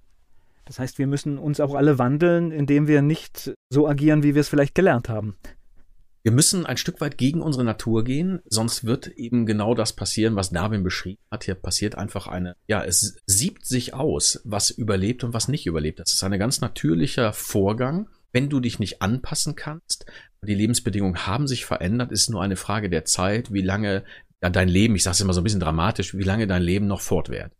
Das 0.64 0.78
heißt, 0.78 0.98
wir 0.98 1.06
müssen 1.06 1.38
uns 1.38 1.60
auch 1.60 1.74
alle 1.74 1.98
wandeln, 1.98 2.52
indem 2.52 2.86
wir 2.86 3.02
nicht 3.02 3.52
so 3.70 3.88
agieren, 3.88 4.22
wie 4.22 4.34
wir 4.34 4.40
es 4.40 4.48
vielleicht 4.48 4.74
gelernt 4.74 5.08
haben. 5.08 5.36
Wir 6.22 6.32
müssen 6.32 6.66
ein 6.66 6.76
Stück 6.76 7.00
weit 7.00 7.16
gegen 7.16 7.40
unsere 7.40 7.64
Natur 7.64 8.04
gehen, 8.04 8.40
sonst 8.44 8.84
wird 8.84 9.06
eben 9.06 9.46
genau 9.46 9.74
das 9.74 9.94
passieren, 9.94 10.36
was 10.36 10.50
Darwin 10.50 10.82
beschrieben 10.82 11.20
hat. 11.30 11.44
Hier 11.44 11.54
passiert 11.54 11.94
einfach 11.94 12.26
eine, 12.26 12.56
ja, 12.66 12.84
es 12.84 13.16
siebt 13.26 13.64
sich 13.64 13.94
aus, 13.94 14.40
was 14.44 14.70
überlebt 14.70 15.24
und 15.24 15.32
was 15.32 15.48
nicht 15.48 15.66
überlebt. 15.66 15.98
Das 15.98 16.12
ist 16.12 16.22
ein 16.22 16.38
ganz 16.38 16.60
natürlicher 16.60 17.32
Vorgang. 17.32 18.08
Wenn 18.32 18.50
du 18.50 18.60
dich 18.60 18.78
nicht 18.78 19.00
anpassen 19.00 19.56
kannst, 19.56 20.04
die 20.42 20.54
Lebensbedingungen 20.54 21.26
haben 21.26 21.48
sich 21.48 21.64
verändert, 21.64 22.12
ist 22.12 22.28
nur 22.28 22.42
eine 22.42 22.56
Frage 22.56 22.90
der 22.90 23.04
Zeit, 23.04 23.52
wie 23.52 23.62
lange 23.62 24.04
dein 24.40 24.68
Leben, 24.68 24.96
ich 24.96 25.02
sage 25.02 25.14
es 25.14 25.20
immer 25.20 25.32
so 25.32 25.40
ein 25.40 25.44
bisschen 25.44 25.60
dramatisch, 25.60 26.14
wie 26.14 26.22
lange 26.22 26.46
dein 26.46 26.62
Leben 26.62 26.86
noch 26.86 27.00
fortwährt. 27.00 27.52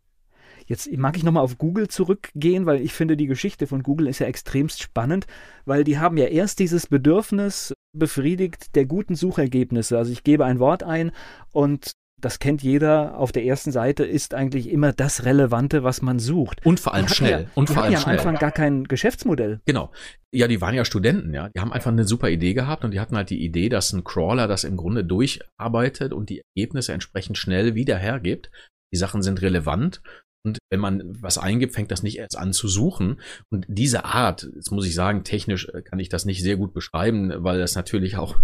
Jetzt 0.71 0.89
mag 0.95 1.17
ich 1.17 1.23
nochmal 1.23 1.43
auf 1.43 1.57
Google 1.57 1.89
zurückgehen, 1.89 2.65
weil 2.65 2.79
ich 2.79 2.93
finde, 2.93 3.17
die 3.17 3.27
Geschichte 3.27 3.67
von 3.67 3.83
Google 3.83 4.07
ist 4.07 4.19
ja 4.19 4.27
extremst 4.27 4.81
spannend, 4.81 5.27
weil 5.65 5.83
die 5.83 5.99
haben 5.99 6.15
ja 6.15 6.27
erst 6.27 6.59
dieses 6.59 6.87
Bedürfnis 6.87 7.73
befriedigt 7.91 8.73
der 8.73 8.85
guten 8.85 9.15
Suchergebnisse. 9.15 9.97
Also 9.97 10.13
ich 10.13 10.23
gebe 10.23 10.45
ein 10.45 10.59
Wort 10.59 10.83
ein 10.83 11.11
und 11.51 11.91
das 12.21 12.39
kennt 12.39 12.63
jeder, 12.63 13.17
auf 13.17 13.33
der 13.33 13.43
ersten 13.43 13.73
Seite 13.73 14.05
ist 14.05 14.33
eigentlich 14.33 14.69
immer 14.69 14.93
das 14.93 15.25
Relevante, 15.25 15.83
was 15.83 16.01
man 16.01 16.19
sucht. 16.19 16.65
Und 16.65 16.79
vor 16.79 16.93
allem 16.93 17.09
schnell. 17.09 17.41
Ja, 17.41 17.47
und 17.55 17.69
vor 17.69 17.83
allem 17.83 17.91
ja 17.91 17.97
am 17.97 18.03
schnell. 18.03 18.17
Anfang 18.19 18.35
gar 18.35 18.51
kein 18.51 18.85
Geschäftsmodell. 18.85 19.59
Genau. 19.65 19.91
Ja, 20.33 20.47
die 20.47 20.61
waren 20.61 20.73
ja 20.75 20.85
Studenten, 20.85 21.33
ja. 21.33 21.49
Die 21.49 21.59
haben 21.59 21.73
einfach 21.73 21.91
eine 21.91 22.05
super 22.05 22.29
Idee 22.29 22.53
gehabt 22.53 22.85
und 22.85 22.91
die 22.91 23.01
hatten 23.01 23.17
halt 23.17 23.29
die 23.29 23.43
Idee, 23.43 23.67
dass 23.67 23.91
ein 23.91 24.05
Crawler 24.05 24.47
das 24.47 24.63
im 24.63 24.77
Grunde 24.77 25.03
durcharbeitet 25.03 26.13
und 26.13 26.29
die 26.29 26.41
Ergebnisse 26.55 26.93
entsprechend 26.93 27.37
schnell 27.37 27.75
wieder 27.75 27.97
hergibt. 27.97 28.51
Die 28.93 28.97
Sachen 28.97 29.21
sind 29.21 29.41
relevant 29.41 30.01
und 30.43 30.57
wenn 30.69 30.79
man 30.79 31.03
was 31.21 31.37
eingibt, 31.37 31.75
fängt 31.75 31.91
das 31.91 32.01
nicht 32.01 32.17
erst 32.17 32.37
an 32.37 32.53
zu 32.53 32.67
suchen. 32.67 33.21
Und 33.49 33.65
diese 33.67 34.05
Art, 34.05 34.49
jetzt 34.55 34.71
muss 34.71 34.87
ich 34.87 34.95
sagen, 34.95 35.23
technisch 35.23 35.67
äh, 35.69 35.81
kann 35.81 35.99
ich 35.99 36.09
das 36.09 36.25
nicht 36.25 36.41
sehr 36.41 36.57
gut 36.57 36.73
beschreiben, 36.73 37.31
weil 37.37 37.59
das 37.59 37.75
natürlich 37.75 38.17
auch 38.17 38.37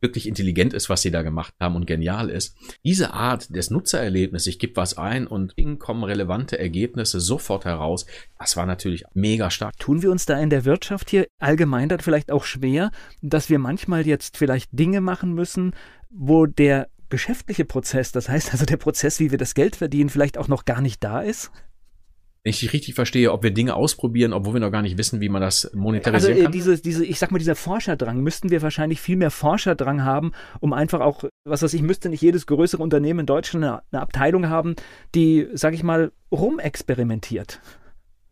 wirklich 0.00 0.26
intelligent 0.26 0.72
ist, 0.72 0.88
was 0.88 1.02
sie 1.02 1.10
da 1.10 1.22
gemacht 1.22 1.52
haben 1.60 1.76
und 1.76 1.86
genial 1.86 2.30
ist. 2.30 2.56
Diese 2.84 3.12
Art 3.12 3.54
des 3.54 3.70
Nutzererlebnisses, 3.70 4.46
ich 4.46 4.58
gebe 4.58 4.76
was 4.76 4.96
ein 4.96 5.26
und 5.26 5.54
bing 5.54 5.78
kommen 5.78 6.04
relevante 6.04 6.58
Ergebnisse 6.58 7.20
sofort 7.20 7.64
heraus, 7.66 8.06
das 8.38 8.56
war 8.56 8.64
natürlich 8.64 9.04
mega 9.12 9.50
stark. 9.50 9.76
Tun 9.78 10.02
wir 10.02 10.10
uns 10.10 10.24
da 10.24 10.38
in 10.38 10.50
der 10.50 10.64
Wirtschaft 10.64 11.10
hier 11.10 11.26
allgemein 11.38 11.88
dann 11.88 12.00
vielleicht 12.00 12.30
auch 12.30 12.44
schwer, 12.44 12.90
dass 13.20 13.50
wir 13.50 13.58
manchmal 13.58 14.06
jetzt 14.06 14.38
vielleicht 14.38 14.70
Dinge 14.72 15.00
machen 15.00 15.34
müssen, 15.34 15.74
wo 16.08 16.46
der 16.46 16.88
geschäftliche 17.12 17.64
Prozess, 17.64 18.10
das 18.10 18.28
heißt 18.28 18.52
also 18.52 18.66
der 18.66 18.78
Prozess, 18.78 19.20
wie 19.20 19.30
wir 19.30 19.38
das 19.38 19.54
Geld 19.54 19.76
verdienen, 19.76 20.10
vielleicht 20.10 20.38
auch 20.38 20.48
noch 20.48 20.64
gar 20.64 20.80
nicht 20.80 21.04
da 21.04 21.20
ist? 21.20 21.52
Wenn 22.42 22.50
ich 22.50 22.58
dich 22.58 22.72
richtig 22.72 22.96
verstehe, 22.96 23.30
ob 23.30 23.44
wir 23.44 23.52
Dinge 23.52 23.76
ausprobieren, 23.76 24.32
obwohl 24.32 24.54
wir 24.54 24.60
noch 24.60 24.72
gar 24.72 24.82
nicht 24.82 24.98
wissen, 24.98 25.20
wie 25.20 25.28
man 25.28 25.40
das 25.40 25.70
monetarisieren 25.74 26.32
also, 26.32 26.40
äh, 26.40 26.44
kann. 26.44 26.52
Diese, 26.52 26.82
diese, 26.82 27.04
ich 27.04 27.20
sag 27.20 27.30
mal, 27.30 27.38
dieser 27.38 27.54
Forscherdrang, 27.54 28.18
müssten 28.18 28.50
wir 28.50 28.62
wahrscheinlich 28.62 29.00
viel 29.00 29.14
mehr 29.14 29.30
Forscherdrang 29.30 30.02
haben, 30.02 30.32
um 30.58 30.72
einfach 30.72 31.00
auch, 31.00 31.22
was 31.44 31.62
weiß 31.62 31.72
ich, 31.74 31.82
müsste 31.82 32.08
nicht 32.08 32.22
jedes 32.22 32.46
größere 32.46 32.82
Unternehmen 32.82 33.20
in 33.20 33.26
Deutschland 33.26 33.64
eine, 33.64 33.82
eine 33.92 34.02
Abteilung 34.02 34.48
haben, 34.48 34.74
die, 35.14 35.46
sag 35.52 35.74
ich 35.74 35.84
mal, 35.84 36.10
rumexperimentiert. 36.32 37.60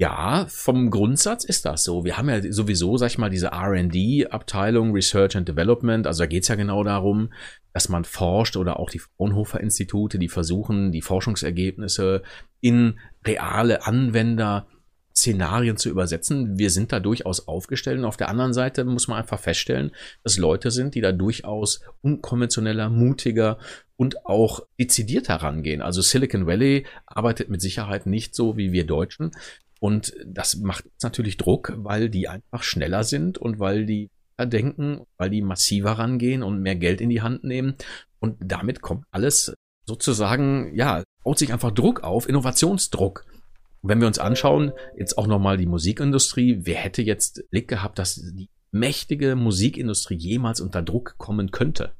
Ja, 0.01 0.47
vom 0.49 0.89
Grundsatz 0.89 1.45
ist 1.45 1.67
das 1.67 1.85
so. 1.85 2.07
Wir 2.07 2.17
haben 2.17 2.31
ja 2.31 2.41
sowieso, 2.51 2.97
sag 2.97 3.09
ich 3.09 3.19
mal, 3.19 3.29
diese 3.29 3.49
RD-Abteilung, 3.49 4.93
Research 4.93 5.37
and 5.37 5.47
Development. 5.47 6.07
Also 6.07 6.23
da 6.23 6.27
geht's 6.27 6.49
ja 6.49 6.55
genau 6.55 6.83
darum, 6.83 7.29
dass 7.73 7.89
man 7.89 8.05
forscht 8.05 8.57
oder 8.57 8.79
auch 8.79 8.91
die 8.91 8.99
Fraunhofer-Institute, 8.99 10.19
die 10.19 10.29
versuchen, 10.29 10.93
die 10.93 11.03
Forschungsergebnisse 11.03 12.23
in 12.61 12.99
reale 13.25 13.87
Anwender 13.87 14.67
Szenarien 15.17 15.77
zu 15.77 15.91
übersetzen. 15.91 16.59
Wir 16.59 16.71
sind 16.71 16.93
da 16.93 17.01
durchaus 17.01 17.47
aufgestellt 17.47 17.99
und 17.99 18.05
auf 18.05 18.17
der 18.17 18.29
anderen 18.29 18.53
Seite 18.53 18.85
muss 18.85 19.09
man 19.09 19.19
einfach 19.19 19.41
feststellen, 19.41 19.91
dass 20.23 20.39
Leute 20.39 20.71
sind, 20.71 20.95
die 20.95 21.01
da 21.01 21.13
durchaus 21.13 21.81
unkonventioneller, 22.01 22.89
mutiger 22.89 23.59
und 23.97 24.25
auch 24.25 24.61
dezidiert 24.79 25.29
herangehen. 25.29 25.83
Also 25.83 26.01
Silicon 26.01 26.47
Valley 26.47 26.87
arbeitet 27.07 27.51
mit 27.51 27.61
Sicherheit 27.61 28.07
nicht 28.07 28.35
so 28.35 28.57
wie 28.57 28.73
wir 28.73 28.87
Deutschen. 28.87 29.33
Und 29.81 30.15
das 30.25 30.57
macht 30.57 30.85
natürlich 31.03 31.37
Druck, 31.37 31.73
weil 31.77 32.09
die 32.09 32.29
einfach 32.29 32.63
schneller 32.63 33.03
sind 33.05 33.39
und 33.39 33.59
weil 33.59 33.87
die 33.87 34.11
denken, 34.47 35.07
weil 35.17 35.31
die 35.31 35.43
massiver 35.43 35.93
rangehen 35.93 36.43
und 36.43 36.61
mehr 36.61 36.77
Geld 36.77 37.01
in 37.01 37.11
die 37.11 37.23
Hand 37.23 37.45
nehmen. 37.45 37.75
Und 38.19 38.37
damit 38.41 38.81
kommt 38.81 39.05
alles 39.11 39.55
sozusagen, 39.87 40.75
ja, 40.75 41.03
baut 41.25 41.39
sich 41.39 41.53
einfach 41.53 41.73
Druck 41.73 42.03
auf, 42.03 42.29
Innovationsdruck. 42.29 43.25
Wenn 43.83 44.01
wir 44.01 44.07
uns 44.07 44.19
anschauen, 44.19 44.73
jetzt 44.97 45.17
auch 45.17 45.27
nochmal 45.27 45.57
die 45.57 45.67
Musikindustrie, 45.67 46.61
wer 46.63 46.77
hätte 46.77 47.03
jetzt 47.03 47.49
Blick 47.51 47.69
gehabt, 47.69 47.99
dass 47.99 48.17
die 48.17 48.49
mächtige 48.73 49.37
Musikindustrie 49.37 50.17
jemals 50.17 50.61
unter 50.61 50.83
Druck 50.83 51.15
kommen 51.17 51.51
könnte? 51.51 51.93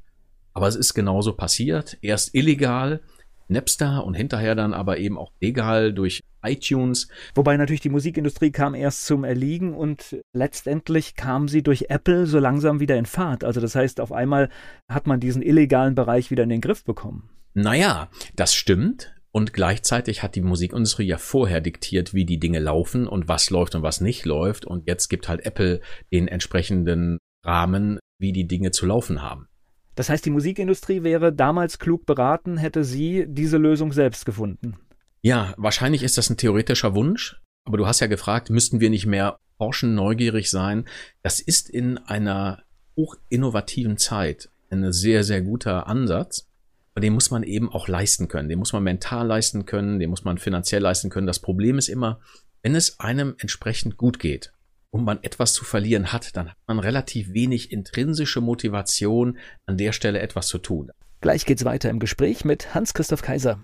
Aber 0.53 0.69
es 0.69 0.77
ist 0.77 0.95
genauso 0.95 1.33
passiert. 1.33 1.97
Erst 2.03 2.35
illegal, 2.35 3.01
Napster 3.49 4.05
und 4.05 4.15
hinterher 4.15 4.55
dann 4.55 4.75
aber 4.75 4.99
eben 4.99 5.19
auch 5.19 5.33
legal 5.41 5.93
durch 5.93 6.21
iTunes. 6.43 7.09
Wobei 7.35 7.57
natürlich 7.57 7.81
die 7.81 7.89
Musikindustrie 7.91 8.51
kam 8.51 8.75
erst 8.75 9.07
zum 9.07 9.25
Erliegen 9.25 9.75
und 9.75 10.17
letztendlich 10.33 11.15
kam 11.15 11.49
sie 11.49 11.63
durch 11.63 11.87
Apple 11.89 12.27
so 12.27 12.39
langsam 12.39 12.81
wieder 12.81 12.97
in 12.97 13.07
Fahrt. 13.07 13.45
Also 13.45 13.61
das 13.61 13.75
heißt, 13.75 14.01
auf 14.01 14.13
einmal 14.13 14.49
hat 14.89 15.07
man 15.07 15.21
diesen 15.21 15.43
illegalen 15.43 15.95
Bereich 15.95 16.31
wieder 16.31 16.45
in 16.45 16.49
den 16.49 16.61
Griff 16.61 16.85
bekommen. 16.85 17.31
Naja, 17.55 18.09
das 18.37 18.55
stimmt. 18.55 19.15
Und 19.33 19.53
gleichzeitig 19.53 20.23
hat 20.23 20.35
die 20.35 20.41
Musikindustrie 20.41 21.07
ja 21.07 21.19
vorher 21.19 21.61
diktiert, 21.61 22.15
wie 22.15 22.25
die 22.25 22.41
Dinge 22.41 22.59
laufen 22.59 23.07
und 23.07 23.29
was 23.29 23.51
läuft 23.51 23.77
und 23.77 23.83
was 23.83 24.01
nicht 24.01 24.25
läuft. 24.25 24.65
Und 24.65 24.89
jetzt 24.89 25.09
gibt 25.09 25.29
halt 25.29 25.47
Apple 25.47 25.81
den 26.13 26.27
entsprechenden 26.27 27.19
Rahmen, 27.45 28.01
wie 28.19 28.33
die 28.33 28.49
Dinge 28.49 28.73
zu 28.73 28.87
laufen 28.87 29.23
haben. 29.23 29.47
Das 29.95 30.09
heißt, 30.09 30.25
die 30.25 30.31
Musikindustrie 30.31 31.03
wäre 31.03 31.33
damals 31.33 31.79
klug 31.79 32.07
beraten, 32.07 32.57
hätte 32.57 32.85
sie 32.85 33.27
diese 33.29 33.59
Lösung 33.59 33.93
selbst 33.93 34.25
gefunden. 34.25 34.77
Ja, 35.23 35.55
wahrscheinlich 35.57 36.03
ist 36.03 36.19
das 36.19 36.31
ein 36.31 36.37
theoretischer 36.37 36.95
Wunsch, 36.95 37.41
aber 37.65 37.77
du 37.77 37.87
hast 37.87 38.01
ja 38.01 38.07
gefragt, 38.07 38.51
müssten 38.51 38.81
wir 38.81 38.91
nicht 38.91 39.07
mehr 39.07 39.39
forschen, 39.59 39.95
neugierig 39.95 40.51
sein? 40.51 40.87
Das 41.23 41.41
ist 41.41 41.69
in 41.69 41.99
einer 41.99 42.63
hochinnovativen 42.97 43.99
Zeit 43.99 44.49
ein 44.71 44.93
sehr, 44.93 45.25
sehr 45.25 45.43
guter 45.43 45.87
Ansatz. 45.87 46.47
Aber 46.95 47.03
den 47.03 47.13
muss 47.13 47.31
man 47.31 47.43
eben 47.43 47.71
auch 47.71 47.89
leisten 47.89 48.29
können. 48.29 48.49
Den 48.49 48.59
muss 48.59 48.73
man 48.73 48.83
mental 48.83 49.27
leisten 49.27 49.67
können, 49.67 49.99
den 49.99 50.11
muss 50.11 50.25
man 50.25 50.39
finanziell 50.39 50.83
leisten 50.83 51.11
können. 51.11 51.27
Das 51.27 51.39
Problem 51.39 51.79
ist 51.79 51.89
immer, 51.89 52.21
wenn 52.63 52.75
es 52.75 52.99
einem 52.99 53.37
entsprechend 53.39 53.97
gut 53.97 54.19
geht 54.19 54.53
und 54.91 55.05
man 55.05 55.23
etwas 55.23 55.53
zu 55.53 55.65
verlieren 55.65 56.13
hat, 56.13 56.37
dann 56.37 56.51
hat 56.51 56.57
man 56.67 56.79
relativ 56.79 57.33
wenig 57.33 57.71
intrinsische 57.71 58.41
Motivation, 58.41 59.39
an 59.67 59.77
der 59.77 59.93
Stelle 59.93 60.21
etwas 60.21 60.49
zu 60.49 60.59
tun. 60.59 60.91
Gleich 61.21 61.47
geht's 61.47 61.65
weiter 61.65 61.91
im 61.91 62.01
Gespräch 62.01 62.45
mit 62.45 62.75
Hans-Christoph 62.75 63.23
Kaiser. 63.23 63.61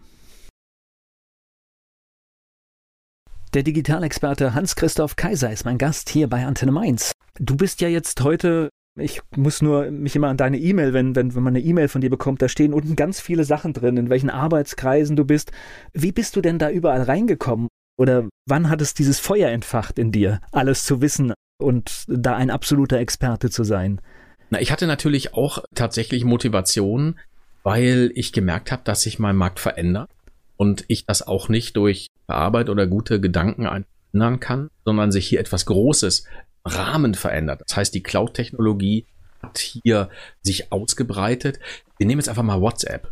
Der 3.56 3.62
Digitalexperte 3.62 4.52
Hans-Christoph 4.52 5.16
Kaiser 5.16 5.50
ist 5.50 5.64
mein 5.64 5.78
Gast 5.78 6.10
hier 6.10 6.28
bei 6.28 6.44
Antenne 6.44 6.72
Mainz. 6.72 7.12
Du 7.38 7.56
bist 7.56 7.80
ja 7.80 7.88
jetzt 7.88 8.20
heute 8.20 8.68
ich 9.00 9.22
muss 9.34 9.62
nur 9.62 9.90
mich 9.90 10.14
immer 10.14 10.28
an 10.28 10.36
deine 10.36 10.58
E-Mail, 10.58 10.92
wenn, 10.92 11.16
wenn, 11.16 11.34
wenn 11.34 11.42
man 11.42 11.56
eine 11.56 11.64
E-Mail 11.64 11.88
von 11.88 12.02
dir 12.02 12.10
bekommt, 12.10 12.42
da 12.42 12.50
stehen 12.50 12.74
unten 12.74 12.96
ganz 12.96 13.18
viele 13.18 13.44
Sachen 13.44 13.72
drin, 13.72 13.96
in 13.96 14.10
welchen 14.10 14.28
Arbeitskreisen 14.28 15.16
du 15.16 15.24
bist. 15.24 15.52
Wie 15.94 16.12
bist 16.12 16.36
du 16.36 16.42
denn 16.42 16.58
da 16.58 16.68
überall 16.68 17.00
reingekommen? 17.00 17.68
Oder 17.96 18.28
wann 18.46 18.68
hat 18.68 18.82
es 18.82 18.92
dieses 18.92 19.20
Feuer 19.20 19.48
entfacht 19.48 19.98
in 19.98 20.12
dir, 20.12 20.42
alles 20.52 20.84
zu 20.84 21.00
wissen 21.00 21.32
und 21.58 22.04
da 22.08 22.36
ein 22.36 22.50
absoluter 22.50 22.98
Experte 22.98 23.48
zu 23.48 23.64
sein? 23.64 24.02
Na, 24.50 24.60
ich 24.60 24.70
hatte 24.70 24.86
natürlich 24.86 25.32
auch 25.32 25.64
tatsächlich 25.74 26.26
Motivation, 26.26 27.18
weil 27.62 28.12
ich 28.14 28.34
gemerkt 28.34 28.70
habe, 28.70 28.82
dass 28.84 29.00
sich 29.00 29.18
mein 29.18 29.36
Markt 29.36 29.60
verändert 29.60 30.10
und 30.58 30.84
ich 30.88 31.06
das 31.06 31.26
auch 31.26 31.48
nicht 31.48 31.74
durch 31.78 32.08
Arbeit 32.34 32.68
oder 32.68 32.86
gute 32.86 33.20
Gedanken 33.20 33.84
ändern 34.12 34.40
kann, 34.40 34.70
sondern 34.84 35.12
sich 35.12 35.26
hier 35.26 35.40
etwas 35.40 35.66
Großes 35.66 36.24
Rahmen 36.64 37.14
verändert. 37.14 37.62
Das 37.66 37.76
heißt, 37.76 37.94
die 37.94 38.02
Cloud-Technologie 38.02 39.06
hat 39.42 39.58
hier 39.58 40.10
sich 40.42 40.72
ausgebreitet. 40.72 41.60
Wir 41.98 42.06
nehmen 42.06 42.20
jetzt 42.20 42.28
einfach 42.28 42.42
mal 42.42 42.60
WhatsApp. 42.60 43.08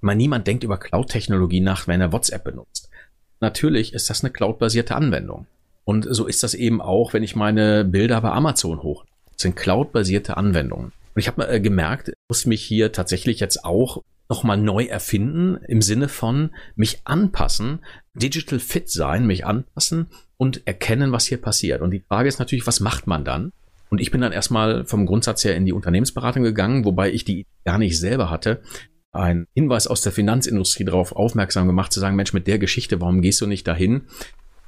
Mal 0.00 0.14
niemand 0.14 0.46
denkt 0.46 0.64
über 0.64 0.78
Cloud-Technologie 0.78 1.60
nach, 1.60 1.88
wenn 1.88 2.00
er 2.00 2.12
WhatsApp 2.12 2.44
benutzt. 2.44 2.90
Natürlich 3.40 3.94
ist 3.94 4.10
das 4.10 4.22
eine 4.22 4.32
Cloud-basierte 4.32 4.94
Anwendung. 4.94 5.46
Und 5.84 6.06
so 6.10 6.26
ist 6.26 6.42
das 6.42 6.54
eben 6.54 6.82
auch, 6.82 7.14
wenn 7.14 7.22
ich 7.22 7.34
meine 7.34 7.84
Bilder 7.84 8.20
bei 8.20 8.30
Amazon 8.30 8.82
hoch. 8.82 9.04
Das 9.32 9.42
sind 9.42 9.56
Cloud-basierte 9.56 10.36
Anwendungen. 10.36 10.92
Und 11.14 11.20
ich 11.20 11.28
habe 11.28 11.48
äh, 11.48 11.60
gemerkt, 11.60 12.12
muss 12.28 12.46
mich 12.46 12.62
hier 12.62 12.92
tatsächlich 12.92 13.40
jetzt 13.40 13.64
auch 13.64 14.02
nochmal 14.28 14.58
neu 14.58 14.84
erfinden 14.84 15.56
im 15.66 15.80
Sinne 15.80 16.08
von 16.08 16.50
mich 16.76 17.00
anpassen, 17.04 17.80
digital 18.18 18.58
fit 18.58 18.90
sein, 18.90 19.26
mich 19.26 19.46
anpassen 19.46 20.08
und 20.36 20.66
erkennen, 20.66 21.12
was 21.12 21.26
hier 21.26 21.40
passiert. 21.40 21.80
Und 21.80 21.90
die 21.90 22.04
Frage 22.06 22.28
ist 22.28 22.38
natürlich, 22.38 22.66
was 22.66 22.80
macht 22.80 23.06
man 23.06 23.24
dann? 23.24 23.52
Und 23.90 24.00
ich 24.00 24.10
bin 24.10 24.20
dann 24.20 24.32
erstmal 24.32 24.84
vom 24.84 25.06
Grundsatz 25.06 25.44
her 25.44 25.56
in 25.56 25.64
die 25.64 25.72
Unternehmensberatung 25.72 26.42
gegangen, 26.42 26.84
wobei 26.84 27.10
ich 27.10 27.24
die 27.24 27.46
gar 27.64 27.78
nicht 27.78 27.98
selber 27.98 28.30
hatte. 28.30 28.60
Ein 29.12 29.46
Hinweis 29.54 29.86
aus 29.86 30.02
der 30.02 30.12
Finanzindustrie 30.12 30.84
darauf 30.84 31.12
aufmerksam 31.12 31.66
gemacht, 31.66 31.92
zu 31.92 32.00
sagen, 32.00 32.16
Mensch, 32.16 32.34
mit 32.34 32.46
der 32.46 32.58
Geschichte, 32.58 33.00
warum 33.00 33.22
gehst 33.22 33.40
du 33.40 33.46
nicht 33.46 33.66
dahin? 33.66 34.02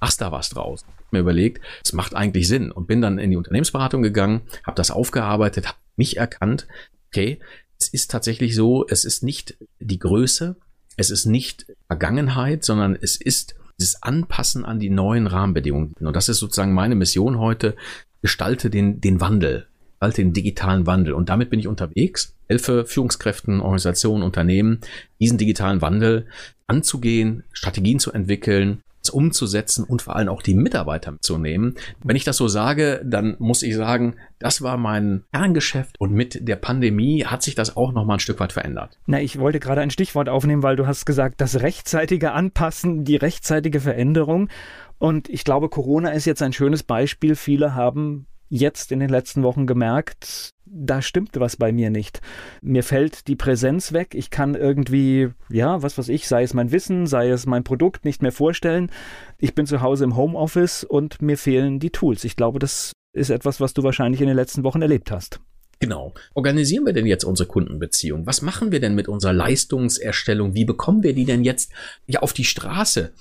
Machst 0.00 0.22
da 0.22 0.32
was 0.32 0.48
draus? 0.48 0.86
Mir 1.10 1.20
überlegt, 1.20 1.62
es 1.84 1.92
macht 1.92 2.14
eigentlich 2.14 2.48
Sinn 2.48 2.72
und 2.72 2.86
bin 2.86 3.02
dann 3.02 3.18
in 3.18 3.30
die 3.30 3.36
Unternehmensberatung 3.36 4.02
gegangen, 4.02 4.40
habe 4.64 4.76
das 4.76 4.90
aufgearbeitet, 4.90 5.68
habe 5.68 5.78
mich 5.96 6.16
erkannt, 6.16 6.66
okay, 7.08 7.38
es 7.78 7.88
ist 7.88 8.10
tatsächlich 8.10 8.54
so, 8.54 8.86
es 8.88 9.04
ist 9.04 9.22
nicht 9.22 9.58
die 9.78 9.98
Größe, 9.98 10.56
es 11.00 11.10
ist 11.10 11.24
nicht 11.24 11.66
Vergangenheit, 11.86 12.62
sondern 12.62 12.94
es 13.00 13.16
ist 13.16 13.54
dieses 13.80 14.02
Anpassen 14.02 14.66
an 14.66 14.78
die 14.78 14.90
neuen 14.90 15.26
Rahmenbedingungen. 15.26 15.94
Und 15.98 16.14
das 16.14 16.28
ist 16.28 16.38
sozusagen 16.38 16.74
meine 16.74 16.94
Mission 16.94 17.38
heute. 17.38 17.74
Gestalte 18.20 18.68
den, 18.68 19.00
den 19.00 19.18
Wandel, 19.18 19.66
gestalte 19.92 20.22
den 20.22 20.34
digitalen 20.34 20.86
Wandel. 20.86 21.14
Und 21.14 21.30
damit 21.30 21.48
bin 21.48 21.58
ich 21.58 21.66
unterwegs, 21.66 22.34
helfe 22.48 22.84
Führungskräften, 22.84 23.62
Organisationen, 23.62 24.22
Unternehmen, 24.22 24.80
diesen 25.18 25.38
digitalen 25.38 25.80
Wandel 25.80 26.26
anzugehen, 26.66 27.44
Strategien 27.52 27.98
zu 27.98 28.12
entwickeln, 28.12 28.82
umzusetzen 29.08 29.84
und 29.84 30.02
vor 30.02 30.16
allem 30.16 30.28
auch 30.28 30.42
die 30.42 30.54
Mitarbeiter 30.54 31.12
mitzunehmen. 31.12 31.76
Wenn 32.04 32.16
ich 32.16 32.24
das 32.24 32.36
so 32.36 32.48
sage, 32.48 33.00
dann 33.04 33.36
muss 33.38 33.62
ich 33.62 33.74
sagen, 33.74 34.16
das 34.38 34.60
war 34.60 34.76
mein 34.76 35.24
Kerngeschäft 35.32 35.98
und 35.98 36.12
mit 36.12 36.46
der 36.46 36.56
Pandemie 36.56 37.24
hat 37.24 37.42
sich 37.42 37.54
das 37.54 37.76
auch 37.76 37.92
noch 37.92 38.04
mal 38.04 38.14
ein 38.14 38.20
Stück 38.20 38.40
weit 38.40 38.52
verändert. 38.52 38.98
Na, 39.06 39.20
ich 39.20 39.38
wollte 39.38 39.60
gerade 39.60 39.80
ein 39.80 39.90
Stichwort 39.90 40.28
aufnehmen, 40.28 40.62
weil 40.62 40.76
du 40.76 40.86
hast 40.86 41.06
gesagt, 41.06 41.40
das 41.40 41.60
rechtzeitige 41.60 42.32
Anpassen, 42.32 43.04
die 43.04 43.16
rechtzeitige 43.16 43.80
Veränderung. 43.80 44.50
Und 44.98 45.30
ich 45.30 45.44
glaube, 45.44 45.70
Corona 45.70 46.10
ist 46.10 46.26
jetzt 46.26 46.42
ein 46.42 46.52
schönes 46.52 46.82
Beispiel. 46.82 47.34
Viele 47.34 47.74
haben 47.74 48.26
jetzt 48.50 48.92
in 48.92 49.00
den 49.00 49.08
letzten 49.08 49.42
Wochen 49.42 49.66
gemerkt, 49.66 50.50
da 50.66 51.00
stimmt 51.00 51.30
was 51.40 51.56
bei 51.56 51.72
mir 51.72 51.90
nicht. 51.90 52.20
Mir 52.60 52.82
fällt 52.82 53.28
die 53.28 53.36
Präsenz 53.36 53.92
weg. 53.92 54.14
Ich 54.14 54.30
kann 54.30 54.54
irgendwie, 54.54 55.30
ja, 55.48 55.82
was 55.82 55.96
weiß 55.96 56.08
ich, 56.08 56.28
sei 56.28 56.42
es 56.42 56.52
mein 56.52 56.70
Wissen, 56.72 57.06
sei 57.06 57.30
es 57.30 57.46
mein 57.46 57.64
Produkt 57.64 58.04
nicht 58.04 58.22
mehr 58.22 58.32
vorstellen. 58.32 58.90
Ich 59.38 59.54
bin 59.54 59.66
zu 59.66 59.80
Hause 59.80 60.04
im 60.04 60.16
Homeoffice 60.16 60.84
und 60.84 61.22
mir 61.22 61.38
fehlen 61.38 61.78
die 61.78 61.90
Tools. 61.90 62.24
Ich 62.24 62.36
glaube, 62.36 62.58
das 62.58 62.92
ist 63.12 63.30
etwas, 63.30 63.60
was 63.60 63.72
du 63.72 63.82
wahrscheinlich 63.82 64.20
in 64.20 64.28
den 64.28 64.36
letzten 64.36 64.62
Wochen 64.64 64.82
erlebt 64.82 65.10
hast. 65.10 65.40
Genau. 65.80 66.12
Organisieren 66.34 66.84
wir 66.84 66.92
denn 66.92 67.06
jetzt 67.06 67.24
unsere 67.24 67.48
Kundenbeziehung? 67.48 68.26
Was 68.26 68.42
machen 68.42 68.70
wir 68.70 68.80
denn 68.80 68.94
mit 68.94 69.08
unserer 69.08 69.32
Leistungserstellung? 69.32 70.54
Wie 70.54 70.66
bekommen 70.66 71.02
wir 71.02 71.14
die 71.14 71.24
denn 71.24 71.42
jetzt 71.42 71.72
ja 72.06 72.20
auf 72.20 72.34
die 72.34 72.44
Straße? 72.44 73.12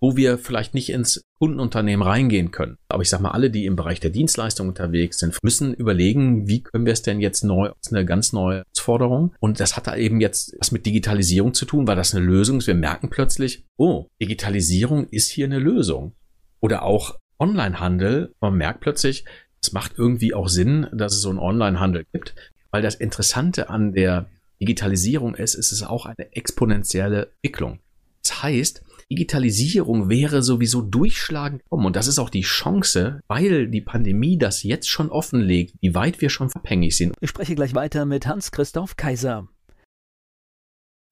Wo 0.00 0.16
wir 0.16 0.38
vielleicht 0.38 0.74
nicht 0.74 0.90
ins 0.90 1.22
Kundenunternehmen 1.38 2.06
reingehen 2.06 2.50
können. 2.50 2.76
Aber 2.88 3.02
ich 3.02 3.08
sage 3.08 3.22
mal, 3.22 3.30
alle, 3.30 3.50
die 3.50 3.66
im 3.66 3.76
Bereich 3.76 4.00
der 4.00 4.10
Dienstleistung 4.10 4.68
unterwegs 4.68 5.18
sind, 5.18 5.36
müssen 5.42 5.74
überlegen, 5.74 6.48
wie 6.48 6.62
können 6.62 6.86
wir 6.86 6.92
es 6.92 7.02
denn 7.02 7.20
jetzt 7.20 7.44
neu, 7.44 7.68
das 7.68 7.76
ist 7.86 7.92
eine 7.92 8.06
ganz 8.06 8.32
neue 8.32 8.62
Forderung. 8.76 9.34
Und 9.40 9.60
das 9.60 9.76
hat 9.76 9.86
da 9.86 9.96
eben 9.96 10.20
jetzt 10.20 10.54
was 10.58 10.72
mit 10.72 10.86
Digitalisierung 10.86 11.54
zu 11.54 11.66
tun, 11.66 11.86
weil 11.86 11.96
das 11.96 12.14
eine 12.14 12.24
Lösung 12.24 12.58
ist. 12.58 12.66
Wir 12.66 12.74
merken 12.74 13.10
plötzlich, 13.10 13.64
oh, 13.76 14.06
Digitalisierung 14.20 15.08
ist 15.08 15.30
hier 15.30 15.46
eine 15.46 15.58
Lösung. 15.58 16.14
Oder 16.60 16.82
auch 16.82 17.16
Onlinehandel. 17.38 18.34
Man 18.40 18.54
merkt 18.54 18.80
plötzlich, 18.80 19.24
es 19.60 19.72
macht 19.72 19.92
irgendwie 19.96 20.34
auch 20.34 20.48
Sinn, 20.48 20.86
dass 20.92 21.14
es 21.14 21.20
so 21.20 21.30
einen 21.30 21.38
Onlinehandel 21.38 22.06
gibt, 22.12 22.34
weil 22.70 22.82
das 22.82 22.94
Interessante 22.94 23.68
an 23.68 23.92
der 23.92 24.28
Digitalisierung 24.60 25.34
ist, 25.34 25.54
ist 25.54 25.72
es 25.72 25.82
auch 25.82 26.06
eine 26.06 26.32
exponentielle 26.32 27.32
Entwicklung. 27.42 27.80
Das 28.22 28.42
heißt, 28.42 28.82
Digitalisierung 29.10 30.08
wäre 30.08 30.42
sowieso 30.42 30.82
durchschlagend 30.82 31.62
kommen. 31.68 31.86
Und 31.86 31.96
das 31.96 32.08
ist 32.08 32.18
auch 32.18 32.30
die 32.30 32.42
Chance, 32.42 33.20
weil 33.28 33.68
die 33.68 33.80
Pandemie 33.80 34.36
das 34.36 34.62
jetzt 34.62 34.88
schon 34.88 35.10
offenlegt, 35.10 35.74
wie 35.80 35.94
weit 35.94 36.20
wir 36.20 36.30
schon 36.30 36.50
abhängig 36.52 36.96
sind. 36.96 37.14
Ich 37.20 37.30
spreche 37.30 37.54
gleich 37.54 37.74
weiter 37.74 38.04
mit 38.04 38.26
Hans-Christoph 38.26 38.96
Kaiser. 38.96 39.48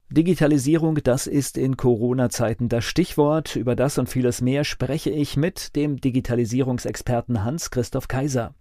Digitalisierung, 0.09 0.95
das 1.03 1.25
ist 1.25 1.57
in 1.57 1.77
Corona-Zeiten 1.77 2.69
das 2.69 2.85
Stichwort. 2.85 3.55
Über 3.55 3.75
das 3.75 3.97
und 3.97 4.07
vieles 4.07 4.41
mehr 4.41 4.63
spreche 4.63 5.09
ich 5.09 5.35
mit 5.35 5.75
dem 5.75 5.99
Digitalisierungsexperten 5.99 7.43
Hans-Christoph 7.43 8.07
Kaiser. 8.07 8.53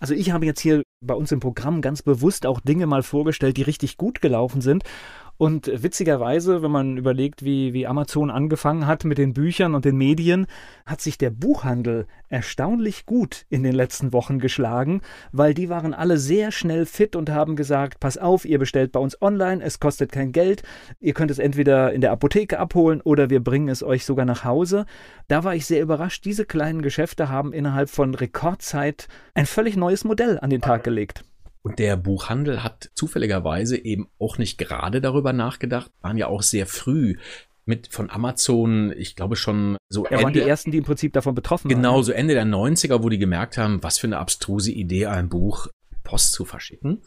Also 0.00 0.14
ich 0.14 0.30
habe 0.30 0.46
jetzt 0.46 0.60
hier 0.60 0.82
bei 1.04 1.14
uns 1.14 1.32
im 1.32 1.40
Programm 1.40 1.80
ganz 1.80 2.02
bewusst 2.02 2.46
auch 2.46 2.60
Dinge 2.60 2.86
mal 2.86 3.02
vorgestellt, 3.02 3.56
die 3.56 3.62
richtig 3.62 3.96
gut 3.96 4.20
gelaufen 4.20 4.60
sind. 4.60 4.84
Und 5.38 5.70
witzigerweise, 5.72 6.62
wenn 6.62 6.72
man 6.72 6.96
überlegt, 6.96 7.44
wie, 7.44 7.72
wie 7.72 7.86
Amazon 7.86 8.28
angefangen 8.28 8.88
hat 8.88 9.04
mit 9.04 9.18
den 9.18 9.34
Büchern 9.34 9.76
und 9.76 9.84
den 9.84 9.96
Medien, 9.96 10.48
hat 10.84 11.00
sich 11.00 11.16
der 11.16 11.30
Buchhandel 11.30 12.08
erstaunlich 12.28 13.06
gut 13.06 13.46
in 13.48 13.62
den 13.62 13.72
letzten 13.72 14.12
Wochen 14.12 14.40
geschlagen, 14.40 15.00
weil 15.30 15.54
die 15.54 15.68
waren 15.68 15.94
alle 15.94 16.18
sehr 16.18 16.50
schnell 16.50 16.86
fit 16.86 17.14
und 17.14 17.30
haben 17.30 17.54
gesagt, 17.54 18.00
pass 18.00 18.18
auf, 18.18 18.44
ihr 18.44 18.58
bestellt 18.58 18.90
bei 18.90 18.98
uns 18.98 19.22
online, 19.22 19.62
es 19.62 19.78
kostet 19.78 20.10
kein 20.10 20.32
Geld, 20.32 20.64
ihr 20.98 21.14
könnt 21.14 21.30
es 21.30 21.38
entweder 21.38 21.92
in 21.92 22.00
der 22.00 22.10
Apotheke 22.10 22.58
abholen 22.58 23.00
oder 23.00 23.30
wir 23.30 23.42
bringen 23.42 23.68
es 23.68 23.84
euch 23.84 24.04
sogar 24.04 24.26
nach 24.26 24.42
Hause. 24.42 24.86
Da 25.28 25.44
war 25.44 25.54
ich 25.54 25.66
sehr 25.66 25.82
überrascht, 25.82 26.24
diese 26.24 26.46
kleinen 26.46 26.82
Geschäfte 26.82 27.28
haben 27.28 27.52
innerhalb 27.52 27.90
von 27.90 28.12
Rekordzeit 28.16 29.06
ein 29.34 29.46
völlig 29.46 29.76
neues 29.76 30.02
Modell 30.02 30.40
an 30.40 30.50
den 30.50 30.62
Tag 30.62 30.82
gelegt. 30.82 31.22
Und 31.68 31.78
der 31.78 31.96
Buchhandel 31.96 32.62
hat 32.62 32.90
zufälligerweise 32.94 33.76
eben 33.76 34.08
auch 34.18 34.38
nicht 34.38 34.58
gerade 34.58 35.00
darüber 35.00 35.32
nachgedacht, 35.32 35.90
waren 36.00 36.16
ja 36.16 36.26
auch 36.26 36.42
sehr 36.42 36.66
früh 36.66 37.16
mit 37.66 37.88
von 37.88 38.08
Amazon, 38.08 38.94
ich 38.96 39.14
glaube 39.14 39.36
schon 39.36 39.76
so 39.90 40.04
ja, 40.04 40.12
Ende, 40.12 40.24
waren 40.24 40.32
die 40.32 40.40
ersten, 40.40 40.70
die 40.70 40.78
im 40.78 40.84
Prinzip 40.84 41.12
davon 41.12 41.34
betroffen 41.34 41.68
genau, 41.68 41.80
waren. 41.80 41.94
Genau, 41.96 42.02
so 42.02 42.12
Ende 42.12 42.32
der 42.32 42.46
90er, 42.46 43.02
wo 43.02 43.10
die 43.10 43.18
gemerkt 43.18 43.58
haben, 43.58 43.82
was 43.82 43.98
für 43.98 44.06
eine 44.06 44.16
abstruse 44.16 44.72
Idee, 44.72 45.06
ein 45.06 45.28
Buch 45.28 45.68
Post 46.02 46.32
zu 46.32 46.46
verschicken. 46.46 47.02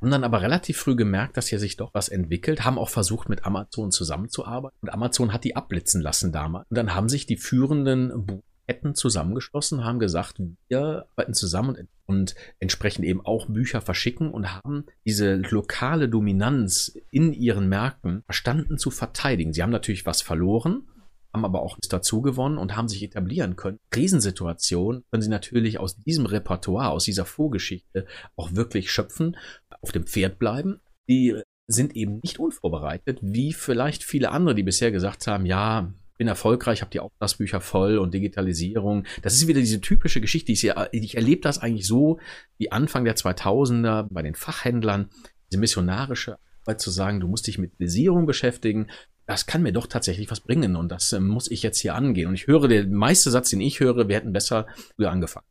Haben 0.00 0.10
dann 0.10 0.24
aber 0.24 0.40
relativ 0.40 0.78
früh 0.78 0.96
gemerkt, 0.96 1.36
dass 1.36 1.48
hier 1.48 1.58
sich 1.58 1.76
doch 1.76 1.92
was 1.92 2.08
entwickelt, 2.08 2.64
haben 2.64 2.78
auch 2.78 2.88
versucht, 2.88 3.28
mit 3.28 3.44
Amazon 3.44 3.90
zusammenzuarbeiten. 3.90 4.76
Und 4.80 4.88
Amazon 4.88 5.32
hat 5.34 5.44
die 5.44 5.56
abblitzen 5.56 6.00
lassen 6.00 6.32
damals. 6.32 6.66
Und 6.70 6.78
dann 6.78 6.94
haben 6.94 7.10
sich 7.10 7.26
die 7.26 7.36
führenden 7.36 8.42
Buch 8.66 8.74
Ketten 8.74 8.94
zusammengeschlossen, 8.94 9.84
haben 9.84 9.98
gesagt, 9.98 10.40
wir 10.68 11.06
arbeiten 11.16 11.34
zusammen 11.34 11.76
und, 11.76 11.88
und, 12.06 12.34
entsprechend 12.58 13.04
eben 13.04 13.24
auch 13.24 13.46
Bücher 13.46 13.80
verschicken 13.80 14.30
und 14.30 14.52
haben 14.54 14.86
diese 15.04 15.36
lokale 15.36 16.08
Dominanz 16.08 16.96
in 17.10 17.32
ihren 17.32 17.68
Märkten 17.68 18.22
verstanden 18.24 18.78
zu 18.78 18.90
verteidigen. 18.90 19.52
Sie 19.52 19.62
haben 19.62 19.70
natürlich 19.70 20.06
was 20.06 20.22
verloren, 20.22 20.88
haben 21.32 21.44
aber 21.44 21.62
auch 21.62 21.78
dazu 21.88 22.22
gewonnen 22.22 22.58
und 22.58 22.76
haben 22.76 22.88
sich 22.88 23.02
etablieren 23.02 23.56
können. 23.56 23.78
Krisensituationen 23.90 25.04
können 25.10 25.22
sie 25.22 25.28
natürlich 25.28 25.78
aus 25.78 25.96
diesem 25.96 26.26
Repertoire, 26.26 26.90
aus 26.90 27.04
dieser 27.04 27.24
Vorgeschichte 27.24 28.06
auch 28.36 28.54
wirklich 28.54 28.90
schöpfen, 28.90 29.36
auf 29.80 29.92
dem 29.92 30.06
Pferd 30.06 30.38
bleiben. 30.38 30.80
Die 31.08 31.40
sind 31.68 31.96
eben 31.96 32.20
nicht 32.22 32.38
unvorbereitet, 32.38 33.18
wie 33.22 33.52
vielleicht 33.52 34.04
viele 34.04 34.30
andere, 34.30 34.54
die 34.54 34.62
bisher 34.62 34.92
gesagt 34.92 35.26
haben, 35.26 35.46
ja, 35.46 35.92
bin 36.16 36.28
erfolgreich, 36.28 36.80
habe 36.80 36.90
die 36.90 37.00
Auftragsbücher 37.00 37.60
voll 37.60 37.98
und 37.98 38.14
Digitalisierung. 38.14 39.04
Das 39.22 39.34
ist 39.34 39.46
wieder 39.46 39.60
diese 39.60 39.80
typische 39.80 40.20
Geschichte. 40.20 40.52
Ich, 40.52 40.70
ich 40.92 41.14
erlebe 41.14 41.42
das 41.42 41.58
eigentlich 41.58 41.86
so 41.86 42.18
wie 42.58 42.72
Anfang 42.72 43.04
der 43.04 43.16
2000er 43.16 44.06
bei 44.10 44.22
den 44.22 44.34
Fachhändlern, 44.34 45.10
diese 45.50 45.60
missionarische 45.60 46.38
Arbeit 46.62 46.80
zu 46.80 46.90
sagen, 46.90 47.20
du 47.20 47.28
musst 47.28 47.46
dich 47.46 47.58
mit 47.58 47.78
Visierung 47.78 48.26
beschäftigen, 48.26 48.88
das 49.26 49.46
kann 49.46 49.62
mir 49.62 49.72
doch 49.72 49.86
tatsächlich 49.86 50.30
was 50.30 50.40
bringen 50.40 50.76
und 50.76 50.90
das 50.90 51.12
äh, 51.12 51.20
muss 51.20 51.50
ich 51.50 51.62
jetzt 51.62 51.78
hier 51.78 51.94
angehen. 51.94 52.28
Und 52.28 52.34
ich 52.34 52.46
höre, 52.46 52.68
der 52.68 52.86
meiste 52.86 53.30
Satz, 53.30 53.50
den 53.50 53.60
ich 53.60 53.80
höre, 53.80 54.08
wir 54.08 54.16
hätten 54.16 54.32
besser 54.32 54.66
früher 54.94 55.10
angefangen. 55.10 55.46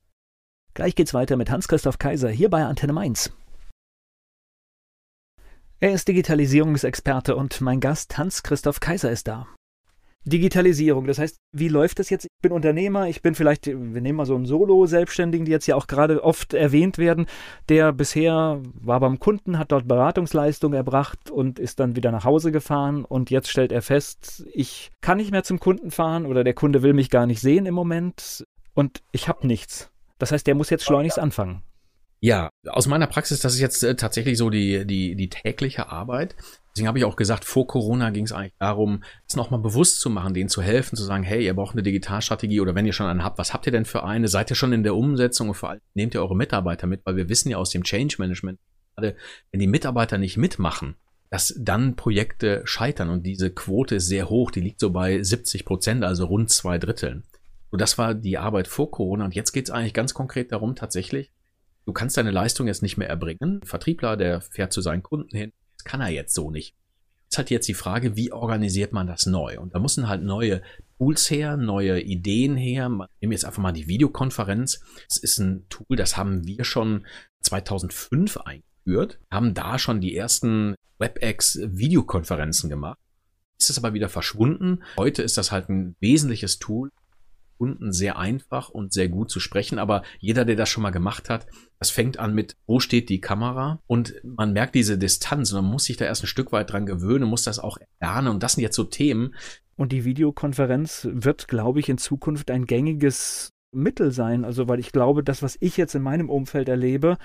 Gleich 0.74 0.96
geht's 0.96 1.14
weiter 1.14 1.38
mit 1.38 1.50
Hans-Christoph 1.50 2.00
Kaiser 2.00 2.30
hier 2.30 2.50
bei 2.50 2.66
Antenne 2.66 2.94
Mainz. 2.94 3.32
Er 5.80 5.94
ist 5.94 6.08
Digitalisierungsexperte 6.08 7.36
und 7.36 7.62
mein 7.62 7.80
Gast 7.80 8.18
Hans-Christoph 8.18 8.80
Kaiser 8.80 9.12
ist 9.12 9.28
da. 9.28 9.48
Digitalisierung. 10.26 11.06
Das 11.06 11.20
heißt, 11.20 11.38
wie 11.52 11.68
läuft 11.68 12.00
das 12.00 12.10
jetzt? 12.10 12.26
Ich 12.26 12.42
bin 12.42 12.52
Unternehmer, 12.52 13.08
ich 13.08 13.22
bin 13.22 13.36
vielleicht, 13.36 13.68
wir 13.68 14.02
nehmen 14.02 14.18
mal 14.18 14.26
so 14.26 14.36
einen 14.36 14.46
Solo-Selbstständigen, 14.46 15.46
die 15.46 15.52
jetzt 15.52 15.68
ja 15.68 15.76
auch 15.76 15.88
gerade 15.88 16.24
oft 16.24 16.54
erwähnt 16.54 16.98
werden, 16.98 17.28
der 17.70 17.94
bisher 17.94 18.62
war 18.74 19.00
beim 19.00 19.20
Kunden, 19.20 19.60
hat 19.60 19.72
dort 19.72 19.88
Beratungsleistung 19.88 20.74
erbracht 20.74 21.30
und 21.30 21.60
ist 21.60 21.80
dann 21.80 21.96
wieder 21.96 22.12
nach 22.12 22.26
Hause 22.26 22.52
gefahren 22.52 23.06
und 23.06 23.30
jetzt 23.30 23.50
stellt 23.50 23.72
er 23.72 23.82
fest, 23.82 24.46
ich 24.52 24.92
kann 25.02 25.18
nicht 25.18 25.32
mehr 25.32 25.44
zum 25.44 25.60
Kunden 25.60 25.92
fahren 25.92 26.26
oder 26.26 26.44
der 26.44 26.54
Kunde 26.54 26.82
will 26.82 26.94
mich 26.94 27.10
gar 27.10 27.28
nicht 27.28 27.42
sehen 27.42 27.66
im 27.66 27.76
Moment 27.76 28.46
und 28.74 29.04
ich 29.12 29.28
habe 29.28 29.46
nichts. 29.48 29.92
Das 30.18 30.32
heißt, 30.32 30.48
der 30.48 30.56
muss 30.56 30.70
jetzt 30.70 30.86
schleunigst 30.86 31.20
anfangen. 31.20 31.62
Ja, 32.22 32.50
aus 32.68 32.88
meiner 32.88 33.08
Praxis, 33.08 33.40
das 33.42 33.54
ist 33.54 33.60
jetzt 33.60 33.84
äh, 33.84 33.96
tatsächlich 33.96 34.38
so 34.38 34.50
die, 34.50 34.86
die, 34.88 35.16
die 35.16 35.30
tägliche 35.30 35.90
Arbeit. 35.90 36.36
Deswegen 36.76 36.90
habe 36.90 37.00
ich 37.00 37.06
auch 37.06 37.16
gesagt, 37.16 37.46
vor 37.46 37.68
Corona 37.68 38.10
ging 38.10 38.26
es 38.26 38.34
eigentlich 38.34 38.54
darum, 38.60 39.02
es 39.30 39.38
nochmal 39.38 39.62
bewusst 39.62 40.02
zu 40.02 40.10
machen, 40.10 40.34
denen 40.34 40.50
zu 40.50 40.62
helfen, 40.62 40.98
zu 40.98 41.04
sagen, 41.04 41.24
hey, 41.24 41.46
ihr 41.46 41.54
braucht 41.54 41.74
eine 41.74 41.84
Digitalstrategie 41.84 42.60
oder 42.60 42.76
wenn 42.76 42.86
ihr 42.86 42.92
schon 42.92 43.08
eine 43.08 43.24
habt, 43.24 43.38
was 43.38 43.54
habt 43.54 43.66
ihr 43.66 43.72
denn 43.72 43.86
für 43.86 44.04
eine? 44.04 44.28
Seid 44.28 44.50
ihr 44.50 44.58
schon 44.58 44.74
in 44.74 44.84
der 44.84 44.94
Umsetzung 44.94 45.48
und 45.48 45.56
vor 45.56 45.70
allem 45.70 45.80
nehmt 45.94 46.14
ihr 46.16 46.22
eure 46.22 46.36
Mitarbeiter 46.36 46.86
mit, 46.86 47.06
weil 47.06 47.16
wir 47.16 47.30
wissen 47.30 47.50
ja 47.50 47.58
aus 47.58 47.70
dem 47.70 47.86
Change 47.86 48.18
Management, 48.20 48.60
gerade 48.94 49.16
wenn 49.52 49.62
die 49.62 49.68
Mitarbeiter 49.68 50.18
nicht 50.18 50.36
mitmachen, 50.36 50.96
dass 51.30 51.56
dann 51.58 51.96
Projekte 51.96 52.62
scheitern 52.66 53.10
und 53.10 53.26
diese 53.26 53.52
Quote 53.52 53.96
ist 53.96 54.08
sehr 54.08 54.30
hoch, 54.30 54.52
die 54.52 54.62
liegt 54.62 54.82
so 54.82 54.90
bei 54.90 55.24
70 55.24 55.64
Prozent, 55.64 56.04
also 56.04 56.26
rund 56.26 56.50
zwei 56.50 56.78
Dritteln. 56.78 57.24
Und 57.70 57.80
das 57.80 57.98
war 57.98 58.14
die 58.14 58.38
Arbeit 58.38 58.68
vor 58.68 58.92
Corona 58.92 59.24
und 59.24 59.34
jetzt 59.34 59.54
geht 59.54 59.70
es 59.70 59.72
eigentlich 59.72 59.94
ganz 59.94 60.14
konkret 60.14 60.52
darum, 60.52 60.76
tatsächlich, 60.76 61.32
du 61.86 61.94
kannst 61.94 62.18
deine 62.18 62.32
Leistung 62.32 62.68
jetzt 62.68 62.82
nicht 62.82 62.98
mehr 62.98 63.08
erbringen. 63.08 63.62
Vertriebler, 63.64 64.18
der 64.18 64.42
fährt 64.42 64.74
zu 64.74 64.82
seinen 64.82 65.04
Kunden 65.04 65.38
hin, 65.38 65.54
kann 65.86 66.02
er 66.02 66.10
jetzt 66.10 66.36
so 66.36 66.52
nicht. 66.52 66.76
Ist 67.30 67.38
halt 67.38 67.50
jetzt 67.50 67.68
die 67.68 67.74
Frage, 67.74 68.16
wie 68.16 68.32
organisiert 68.32 68.92
man 68.94 69.08
das 69.08 69.26
neu? 69.26 69.60
Und 69.60 69.74
da 69.74 69.80
müssen 69.80 70.08
halt 70.08 70.24
neue 70.24 70.62
Tools 70.98 71.30
her, 71.32 71.58
neue 71.58 72.02
Ideen 72.02 72.56
her. 72.56 72.90
Nehmen 72.90 73.32
jetzt 73.32 73.46
einfach 73.46 73.62
mal 73.62 73.72
die 73.72 73.88
Videokonferenz. 73.88 74.82
Das 75.08 75.18
ist 75.18 75.40
ein 75.40 75.66
Tool, 75.70 75.98
das 75.98 76.18
haben 76.18 76.46
wir 76.46 76.64
schon 76.64 77.06
2005 77.42 78.38
eingeführt, 78.38 79.20
haben 79.32 79.54
da 79.54 79.80
schon 79.80 80.02
die 80.02 80.16
ersten 80.16 80.76
WebEx 81.00 81.60
Videokonferenzen 81.62 82.70
gemacht. 82.70 83.00
Ist 83.60 83.70
es 83.70 83.78
aber 83.78 83.94
wieder 83.94 84.10
verschwunden. 84.10 84.84
Heute 84.98 85.24
ist 85.24 85.38
das 85.38 85.52
halt 85.52 85.70
ein 85.70 85.96
wesentliches 86.00 86.60
Tool, 86.60 86.92
Kunden 87.58 87.92
sehr 87.92 88.18
einfach 88.18 88.70
und 88.70 88.94
sehr 88.94 89.10
gut 89.10 89.30
zu 89.30 89.40
sprechen. 89.40 89.80
Aber 89.80 90.04
jeder, 90.20 90.46
der 90.46 90.56
das 90.56 90.70
schon 90.70 90.84
mal 90.84 90.92
gemacht 90.92 91.30
hat, 91.30 91.48
das 91.80 91.90
fängt 91.90 92.20
an 92.20 92.34
mit, 92.34 92.56
wo 92.66 92.80
steht 92.80 93.10
die 93.10 93.22
Kamera? 93.22 93.82
Und 93.88 94.16
man 94.24 94.54
merkt 94.54 94.76
diese 94.76 94.98
Distanz 94.98 95.52
und 95.52 95.64
man 95.64 95.72
muss 95.72 95.86
sich 95.86 95.98
da 95.98 96.06
erst 96.06 96.24
ein 96.24 96.28
Stück 96.28 96.52
weit 96.52 96.72
dran 96.72 96.86
gewöhnen, 96.86 97.30
muss 97.30 97.44
das 97.44 97.60
auch 97.60 97.78
lernen. 98.00 98.30
Und 98.30 98.44
das 98.44 98.54
sind 98.54 98.64
jetzt 98.64 98.76
so 98.76 98.84
Themen. 98.84 99.36
Und 99.76 99.92
die 99.92 100.06
Videokonferenz 100.06 101.08
wird, 101.12 101.48
glaube 101.48 101.80
ich, 101.80 101.90
in 101.90 101.98
Zukunft 101.98 102.50
ein 102.50 102.66
gängiges 102.66 103.50
Mittel 103.72 104.12
sein. 104.12 104.46
Also, 104.46 104.68
weil 104.68 104.80
ich 104.80 104.92
glaube, 104.92 105.24
das, 105.24 105.42
was 105.42 105.58
ich 105.60 105.78
jetzt 105.78 105.96
in 105.96 106.02
meinem 106.02 106.30
Umfeld 106.30 106.70
erlebe, 106.70 107.18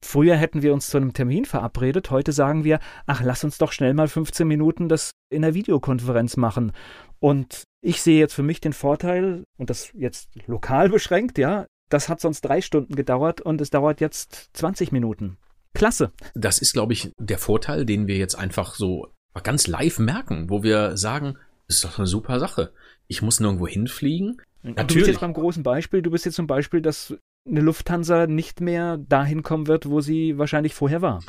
Früher 0.00 0.36
hätten 0.36 0.62
wir 0.62 0.72
uns 0.72 0.90
zu 0.90 0.96
einem 0.96 1.12
Termin 1.12 1.44
verabredet, 1.44 2.10
heute 2.10 2.32
sagen 2.32 2.62
wir, 2.62 2.78
ach, 3.06 3.22
lass 3.22 3.42
uns 3.42 3.58
doch 3.58 3.72
schnell 3.72 3.94
mal 3.94 4.06
15 4.06 4.46
Minuten 4.46 4.88
das 4.88 5.10
in 5.28 5.42
der 5.42 5.54
Videokonferenz 5.54 6.36
machen. 6.36 6.72
Und 7.18 7.64
ich 7.80 8.02
sehe 8.02 8.18
jetzt 8.18 8.34
für 8.34 8.42
mich 8.42 8.60
den 8.60 8.72
Vorteil, 8.72 9.44
und 9.56 9.70
das 9.70 9.90
jetzt 9.94 10.28
lokal 10.46 10.88
beschränkt, 10.88 11.38
ja, 11.38 11.66
das 11.88 12.08
hat 12.08 12.20
sonst 12.20 12.42
drei 12.42 12.60
Stunden 12.60 12.94
gedauert 12.94 13.40
und 13.40 13.60
es 13.60 13.70
dauert 13.70 14.00
jetzt 14.00 14.50
20 14.54 14.92
Minuten. 14.92 15.38
Klasse. 15.74 16.12
Das 16.34 16.58
ist, 16.58 16.72
glaube 16.72 16.92
ich, 16.92 17.12
der 17.18 17.38
Vorteil, 17.38 17.84
den 17.86 18.06
wir 18.06 18.16
jetzt 18.16 18.34
einfach 18.34 18.74
so 18.74 19.08
ganz 19.42 19.66
live 19.66 19.98
merken, 19.98 20.50
wo 20.50 20.62
wir 20.62 20.96
sagen, 20.96 21.38
das 21.68 21.76
ist 21.76 21.84
doch 21.84 21.98
eine 21.98 22.06
super 22.06 22.40
Sache. 22.40 22.72
Ich 23.06 23.22
muss 23.22 23.40
nirgendwo 23.40 23.68
hinfliegen. 23.68 24.42
Natürlich. 24.62 24.86
Du 24.88 24.94
bist 24.94 25.06
jetzt 25.06 25.20
beim 25.20 25.34
großen 25.34 25.62
Beispiel, 25.62 26.02
du 26.02 26.10
bist 26.10 26.24
jetzt 26.24 26.34
zum 26.34 26.46
Beispiel, 26.46 26.82
dass 26.82 27.14
eine 27.46 27.60
Lufthansa 27.60 28.26
nicht 28.26 28.60
mehr 28.60 28.98
dahin 28.98 29.42
kommen 29.42 29.68
wird, 29.68 29.88
wo 29.88 30.00
sie 30.00 30.36
wahrscheinlich 30.38 30.74
vorher 30.74 31.02
war. 31.02 31.22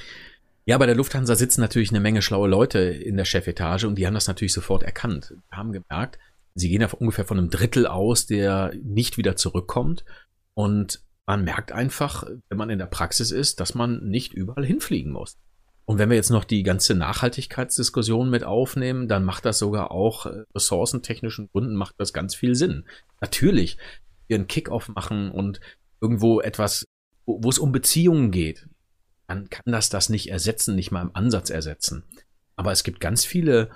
Ja, 0.65 0.77
bei 0.77 0.85
der 0.85 0.95
Lufthansa 0.95 1.35
sitzen 1.35 1.61
natürlich 1.61 1.91
eine 1.91 1.99
Menge 1.99 2.21
schlaue 2.21 2.49
Leute 2.49 2.79
in 2.79 3.17
der 3.17 3.25
Chefetage 3.25 3.85
und 3.85 3.95
die 3.95 4.07
haben 4.07 4.13
das 4.13 4.27
natürlich 4.27 4.53
sofort 4.53 4.83
erkannt. 4.83 5.35
Haben 5.51 5.71
gemerkt, 5.71 6.19
sie 6.59 6.69
gehen 6.69 6.81
ja 6.81 6.89
ungefähr 6.91 7.25
von 7.25 7.37
einem 7.37 7.49
Drittel 7.49 7.87
aus, 7.87 8.25
der 8.25 8.73
nicht 8.83 9.17
wieder 9.17 9.35
zurückkommt. 9.35 10.03
Und 10.53 11.01
man 11.25 11.43
merkt 11.43 11.71
einfach, 11.71 12.25
wenn 12.49 12.57
man 12.57 12.69
in 12.69 12.79
der 12.79 12.87
Praxis 12.87 13.31
ist, 13.31 13.59
dass 13.59 13.75
man 13.75 14.03
nicht 14.09 14.33
überall 14.33 14.65
hinfliegen 14.65 15.11
muss. 15.11 15.37
Und 15.85 15.97
wenn 15.97 16.09
wir 16.09 16.17
jetzt 16.17 16.29
noch 16.29 16.43
die 16.43 16.61
ganze 16.63 16.93
Nachhaltigkeitsdiskussion 16.93 18.29
mit 18.29 18.43
aufnehmen, 18.43 19.07
dann 19.07 19.23
macht 19.23 19.45
das 19.45 19.57
sogar 19.57 19.89
auch 19.91 20.27
äh, 20.27 20.43
ressourcentechnischen 20.53 21.49
Gründen 21.51 21.75
macht 21.75 21.95
das 21.97 22.13
ganz 22.13 22.35
viel 22.35 22.53
Sinn. 22.53 22.85
Natürlich, 23.21 23.77
wir 24.27 24.35
einen 24.35 24.47
Kickoff 24.47 24.87
machen 24.89 25.31
und 25.31 25.59
irgendwo 25.99 26.41
etwas, 26.41 26.85
wo, 27.25 27.43
wo 27.43 27.49
es 27.49 27.57
um 27.57 27.71
Beziehungen 27.71 28.29
geht, 28.29 28.67
dann 29.27 29.49
kann 29.49 29.71
das 29.71 29.89
das 29.89 30.09
nicht 30.09 30.29
ersetzen, 30.29 30.75
nicht 30.75 30.91
mal 30.91 31.01
im 31.01 31.15
Ansatz 31.15 31.49
ersetzen. 31.49 32.03
Aber 32.55 32.71
es 32.71 32.83
gibt 32.83 32.99
ganz 32.99 33.25
viele 33.25 33.71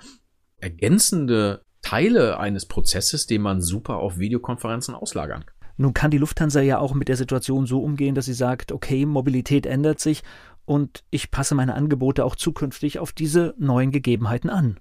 ergänzende 0.58 1.62
Teile 1.84 2.38
eines 2.40 2.66
Prozesses, 2.66 3.26
den 3.26 3.42
man 3.42 3.60
super 3.60 3.98
auf 3.98 4.18
Videokonferenzen 4.18 4.94
auslagern 4.94 5.44
kann. 5.44 5.54
Nun 5.76 5.92
kann 5.92 6.10
die 6.10 6.18
Lufthansa 6.18 6.60
ja 6.60 6.78
auch 6.78 6.94
mit 6.94 7.08
der 7.08 7.16
Situation 7.16 7.66
so 7.66 7.82
umgehen, 7.82 8.14
dass 8.14 8.24
sie 8.24 8.34
sagt, 8.34 8.72
okay, 8.72 9.06
Mobilität 9.06 9.66
ändert 9.66 10.00
sich 10.00 10.22
und 10.64 11.04
ich 11.10 11.30
passe 11.30 11.54
meine 11.54 11.74
Angebote 11.74 12.24
auch 12.24 12.36
zukünftig 12.36 12.98
auf 12.98 13.12
diese 13.12 13.54
neuen 13.58 13.90
Gegebenheiten 13.90 14.50
an. 14.50 14.80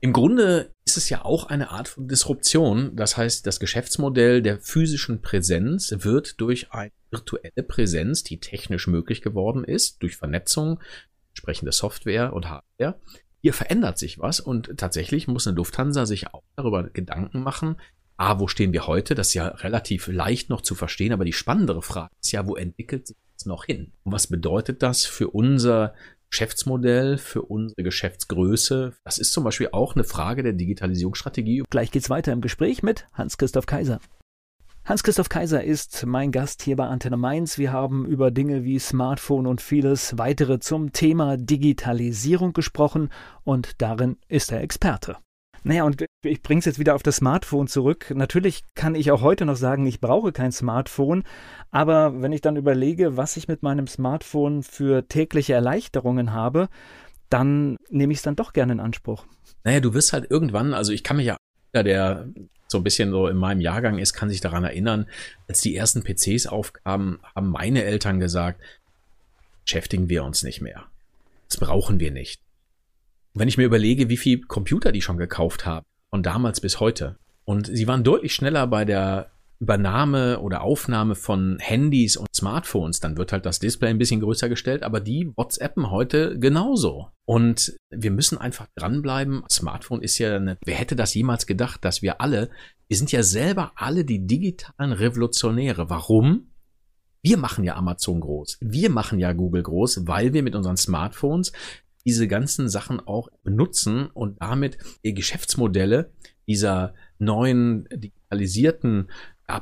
Im 0.00 0.12
Grunde 0.12 0.72
ist 0.86 0.96
es 0.96 1.10
ja 1.10 1.24
auch 1.24 1.46
eine 1.46 1.70
Art 1.70 1.88
von 1.88 2.06
Disruption. 2.06 2.94
Das 2.94 3.16
heißt, 3.16 3.46
das 3.46 3.58
Geschäftsmodell 3.58 4.42
der 4.42 4.60
physischen 4.60 5.20
Präsenz 5.20 5.92
wird 5.98 6.40
durch 6.40 6.72
eine 6.72 6.92
virtuelle 7.10 7.64
Präsenz, 7.66 8.22
die 8.22 8.38
technisch 8.38 8.86
möglich 8.86 9.22
geworden 9.22 9.64
ist, 9.64 10.02
durch 10.02 10.16
Vernetzung, 10.16 10.80
entsprechende 11.30 11.72
Software 11.72 12.32
und 12.32 12.48
Hardware. 12.48 13.00
Hier 13.40 13.54
verändert 13.54 13.98
sich 13.98 14.18
was 14.18 14.40
und 14.40 14.76
tatsächlich 14.76 15.28
muss 15.28 15.46
eine 15.46 15.56
Lufthansa 15.56 16.06
sich 16.06 16.32
auch 16.34 16.42
darüber 16.56 16.84
Gedanken 16.84 17.42
machen, 17.42 17.76
ah, 18.18 18.38
wo 18.38 18.48
stehen 18.48 18.72
wir 18.72 18.86
heute? 18.86 19.14
Das 19.14 19.28
ist 19.28 19.34
ja 19.34 19.46
relativ 19.46 20.08
leicht 20.08 20.50
noch 20.50 20.60
zu 20.60 20.74
verstehen, 20.74 21.12
aber 21.12 21.24
die 21.24 21.32
spannendere 21.32 21.82
Frage 21.82 22.10
ist 22.20 22.32
ja, 22.32 22.46
wo 22.46 22.56
entwickelt 22.56 23.06
sich 23.06 23.16
das 23.36 23.46
noch 23.46 23.64
hin? 23.64 23.92
Und 24.02 24.12
was 24.12 24.26
bedeutet 24.26 24.82
das 24.82 25.04
für 25.04 25.30
unser 25.30 25.94
Geschäftsmodell, 26.30 27.16
für 27.16 27.42
unsere 27.42 27.82
Geschäftsgröße? 27.82 28.94
Das 29.04 29.18
ist 29.18 29.32
zum 29.32 29.44
Beispiel 29.44 29.68
auch 29.72 29.94
eine 29.94 30.04
Frage 30.04 30.42
der 30.42 30.52
Digitalisierungsstrategie. 30.52 31.62
Gleich 31.70 31.90
geht's 31.90 32.10
weiter 32.10 32.32
im 32.32 32.40
Gespräch 32.40 32.82
mit 32.82 33.06
Hans-Christoph 33.14 33.66
Kaiser. 33.66 34.00
Hans-Christoph 34.88 35.28
Kaiser 35.28 35.62
ist 35.62 36.06
mein 36.06 36.32
Gast 36.32 36.62
hier 36.62 36.74
bei 36.76 36.86
Antenne 36.86 37.18
Mainz. 37.18 37.58
Wir 37.58 37.72
haben 37.72 38.06
über 38.06 38.30
Dinge 38.30 38.64
wie 38.64 38.78
Smartphone 38.78 39.46
und 39.46 39.60
vieles 39.60 40.16
weitere 40.16 40.60
zum 40.60 40.92
Thema 40.92 41.36
Digitalisierung 41.36 42.54
gesprochen 42.54 43.10
und 43.44 43.82
darin 43.82 44.16
ist 44.28 44.50
er 44.50 44.62
Experte. 44.62 45.18
Naja, 45.62 45.84
und 45.84 46.02
ich 46.24 46.42
bringe 46.42 46.60
es 46.60 46.64
jetzt 46.64 46.78
wieder 46.78 46.94
auf 46.94 47.02
das 47.02 47.16
Smartphone 47.16 47.66
zurück. 47.66 48.14
Natürlich 48.14 48.64
kann 48.74 48.94
ich 48.94 49.10
auch 49.10 49.20
heute 49.20 49.44
noch 49.44 49.56
sagen, 49.56 49.84
ich 49.84 50.00
brauche 50.00 50.32
kein 50.32 50.52
Smartphone, 50.52 51.24
aber 51.70 52.22
wenn 52.22 52.32
ich 52.32 52.40
dann 52.40 52.56
überlege, 52.56 53.18
was 53.18 53.36
ich 53.36 53.46
mit 53.46 53.62
meinem 53.62 53.88
Smartphone 53.88 54.62
für 54.62 55.06
tägliche 55.06 55.52
Erleichterungen 55.52 56.32
habe, 56.32 56.70
dann 57.28 57.76
nehme 57.90 58.14
ich 58.14 58.20
es 58.20 58.22
dann 58.22 58.36
doch 58.36 58.54
gerne 58.54 58.72
in 58.72 58.80
Anspruch. 58.80 59.26
Naja, 59.64 59.80
du 59.80 59.92
wirst 59.92 60.14
halt 60.14 60.30
irgendwann, 60.30 60.72
also 60.72 60.92
ich 60.92 61.04
kann 61.04 61.18
mich 61.18 61.26
ja, 61.26 61.36
der 61.74 62.28
so 62.68 62.78
ein 62.78 62.84
bisschen 62.84 63.10
so 63.10 63.26
in 63.26 63.36
meinem 63.36 63.60
Jahrgang 63.60 63.98
ist, 63.98 64.12
kann 64.12 64.30
sich 64.30 64.40
daran 64.40 64.62
erinnern, 64.62 65.06
als 65.48 65.60
die 65.60 65.74
ersten 65.74 66.02
PCs 66.02 66.46
aufkamen, 66.46 67.18
haben 67.34 67.50
meine 67.50 67.82
Eltern 67.82 68.20
gesagt, 68.20 68.60
beschäftigen 69.64 70.08
wir 70.08 70.22
uns 70.24 70.42
nicht 70.42 70.60
mehr. 70.60 70.84
Das 71.48 71.56
brauchen 71.56 71.98
wir 71.98 72.10
nicht 72.10 72.40
wenn 73.38 73.48
ich 73.48 73.58
mir 73.58 73.64
überlege, 73.64 74.08
wie 74.08 74.16
viel 74.16 74.40
Computer 74.42 74.92
die 74.92 75.02
schon 75.02 75.16
gekauft 75.16 75.66
haben, 75.66 75.86
von 76.10 76.22
damals 76.22 76.60
bis 76.60 76.80
heute. 76.80 77.16
Und 77.44 77.66
sie 77.66 77.86
waren 77.86 78.04
deutlich 78.04 78.34
schneller 78.34 78.66
bei 78.66 78.84
der 78.84 79.30
Übernahme 79.60 80.40
oder 80.40 80.62
Aufnahme 80.62 81.14
von 81.14 81.58
Handys 81.58 82.16
und 82.16 82.28
Smartphones, 82.34 83.00
dann 83.00 83.16
wird 83.16 83.32
halt 83.32 83.44
das 83.44 83.58
Display 83.58 83.88
ein 83.90 83.98
bisschen 83.98 84.20
größer 84.20 84.48
gestellt, 84.48 84.82
aber 84.84 85.00
die 85.00 85.32
WhatsAppen 85.36 85.90
heute 85.90 86.38
genauso. 86.38 87.08
Und 87.24 87.76
wir 87.90 88.10
müssen 88.10 88.38
einfach 88.38 88.68
dranbleiben. 88.76 89.42
Smartphone 89.50 90.00
ist 90.00 90.18
ja 90.18 90.36
eine, 90.36 90.58
wer 90.64 90.76
hätte 90.76 90.94
das 90.94 91.14
jemals 91.14 91.46
gedacht, 91.46 91.84
dass 91.84 92.02
wir 92.02 92.20
alle, 92.20 92.50
wir 92.86 92.96
sind 92.96 93.10
ja 93.10 93.22
selber 93.22 93.72
alle 93.74 94.04
die 94.04 94.26
digitalen 94.26 94.92
Revolutionäre. 94.92 95.90
Warum? 95.90 96.52
Wir 97.22 97.36
machen 97.36 97.64
ja 97.64 97.74
Amazon 97.74 98.20
groß. 98.20 98.58
Wir 98.60 98.90
machen 98.90 99.18
ja 99.18 99.32
Google 99.32 99.64
groß, 99.64 100.06
weil 100.06 100.32
wir 100.32 100.44
mit 100.44 100.54
unseren 100.54 100.76
Smartphones 100.76 101.52
diese 102.06 102.28
ganzen 102.28 102.68
Sachen 102.68 103.00
auch 103.00 103.28
benutzen 103.42 104.06
und 104.06 104.40
damit 104.40 104.78
Geschäftsmodelle 105.02 106.12
dieser 106.46 106.94
neuen 107.18 107.86
digitalisierten 107.92 109.10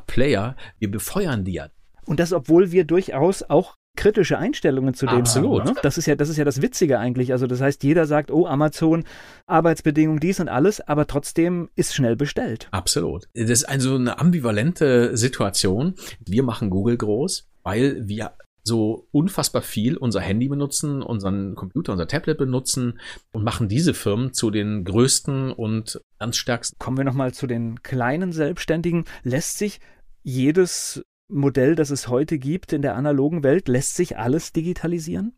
Player, 0.07 0.57
wir 0.79 0.91
befeuern 0.91 1.45
die 1.45 1.55
ja. 1.55 1.69
Und 2.07 2.21
das, 2.21 2.33
obwohl 2.33 2.71
wir 2.73 2.85
durchaus 2.85 3.43
auch 3.43 3.77
kritische 3.97 4.39
Einstellungen 4.39 4.95
zu 4.95 5.07
dem 5.07 5.19
Absolut. 5.19 5.61
haben. 5.61 5.71
Ne? 5.71 5.77
Das 5.83 5.99
ist 5.99 6.07
ja, 6.07 6.15
das 6.15 6.29
ist 6.29 6.37
ja 6.37 6.45
das 6.45 6.63
Witzige 6.63 6.99
eigentlich. 6.99 7.33
Also 7.33 7.47
das 7.47 7.61
heißt, 7.61 7.83
jeder 7.83 8.07
sagt, 8.07 8.31
oh, 8.31 8.47
Amazon, 8.47 9.05
Arbeitsbedingungen, 9.47 10.21
dies 10.21 10.39
und 10.39 10.49
alles, 10.49 10.81
aber 10.81 11.07
trotzdem 11.07 11.71
ist 11.75 11.95
schnell 11.95 12.15
bestellt. 12.15 12.69
Absolut. 12.71 13.27
Das 13.35 13.51
ist 13.51 13.65
also 13.65 13.97
eine 13.97 14.19
ambivalente 14.19 15.17
Situation. 15.17 15.95
Wir 16.21 16.43
machen 16.43 16.71
Google 16.71 16.99
groß, 16.99 17.49
weil 17.63 18.07
wir 18.07 18.33
so 18.67 19.09
unfassbar 19.13 19.63
viel 19.63 19.97
unser 19.97 20.21
Handy 20.21 20.49
benutzen, 20.49 21.03
unseren 21.03 21.55
Computer, 21.55 21.93
unser 21.93 22.09
Tablet 22.09 22.39
benutzen 22.39 22.99
und 23.33 23.45
machen 23.45 23.69
diese 23.69 23.95
Firmen 23.95 24.33
zu 24.33 24.51
den 24.51 24.85
größten 24.85 25.53
und 25.53 26.01
ganz 26.19 26.37
stärksten. 26.37 26.77
Kommen 26.79 26.97
wir 26.97 27.05
nochmal 27.05 27.33
zu 27.33 27.47
den 27.47 27.83
kleinen 27.83 28.33
Selbstständigen. 28.33 29.05
Lässt 29.23 29.59
sich 29.59 29.81
jedes 30.23 31.05
Modell, 31.29 31.75
das 31.75 31.91
es 31.91 32.09
heute 32.09 32.39
gibt 32.39 32.73
in 32.73 32.83
der 32.83 32.97
analogen 32.97 33.43
Welt, 33.43 33.69
lässt 33.69 33.95
sich 33.95 34.19
alles 34.19 34.53
digitalisieren? 34.53 35.33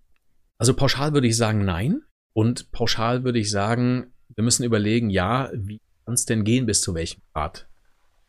Also 0.59 0.75
pauschal 0.75 1.13
würde 1.13 1.29
ich 1.29 1.37
sagen, 1.37 1.65
nein. 1.65 2.03
Und 2.33 2.71
pauschal 2.73 3.25
würde 3.25 3.39
ich 3.39 3.51
sagen, 3.51 4.13
wir 4.35 4.45
müssen 4.45 4.65
überlegen, 4.65 5.11
ja, 5.11 5.51
wie 5.55 5.81
kann 6.05 6.15
es 6.15 6.25
denn 6.25 6.45
gehen, 6.45 6.67
bis 6.67 6.81
zu 6.81 6.95
welchem 6.95 7.23
Grad? 7.33 7.69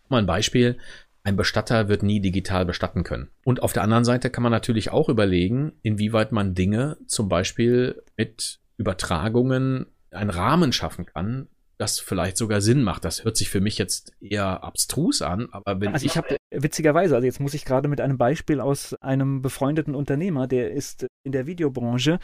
Mal 0.10 0.20
ein 0.20 0.26
Beispiel. 0.26 0.78
Ein 1.24 1.36
Bestatter 1.36 1.89
wird 1.89 2.03
nie 2.03 2.22
digital 2.22 2.65
bestatten 2.65 3.03
können. 3.03 3.30
Und 3.43 3.61
auf 3.61 3.74
der 3.74 3.84
anderen 3.84 4.05
Seite 4.05 4.30
kann 4.30 4.43
man 4.43 4.51
natürlich 4.51 4.91
auch 4.91 5.09
überlegen, 5.09 5.74
inwieweit 5.82 6.32
man 6.32 6.55
Dinge 6.55 6.97
zum 7.07 7.30
Beispiel 7.30 8.01
mit 8.15 8.59
Übertragungen 8.78 9.88
einen 10.11 10.30
Rahmen 10.30 10.72
schaffen 10.72 11.05
kann, 11.05 11.47
das 11.78 11.99
vielleicht 11.99 12.38
sogar 12.38 12.61
Sinn 12.61 12.84
macht. 12.84 13.05
Das 13.05 13.24
hört 13.24 13.38
sich 13.38 13.49
für 13.49 13.61
mich 13.61 13.78
jetzt 13.78 14.11
eher 14.20 14.63
abstrus 14.63 15.22
an, 15.22 15.47
aber 15.51 15.80
wenn 15.80 15.93
also 15.93 16.05
ich 16.05 16.17
habe 16.17 16.38
witzigerweise, 16.51 17.15
also 17.15 17.26
jetzt 17.26 17.39
muss 17.39 17.53
ich 17.53 17.63
gerade 17.63 17.88
mit 17.88 18.01
einem 18.01 18.17
Beispiel 18.17 18.59
aus 18.59 18.93
einem 18.95 19.41
befreundeten 19.41 19.95
Unternehmer, 19.95 20.47
der 20.47 20.72
ist 20.72 21.07
in 21.24 21.32
der 21.32 21.47
Videobranche 21.47 22.20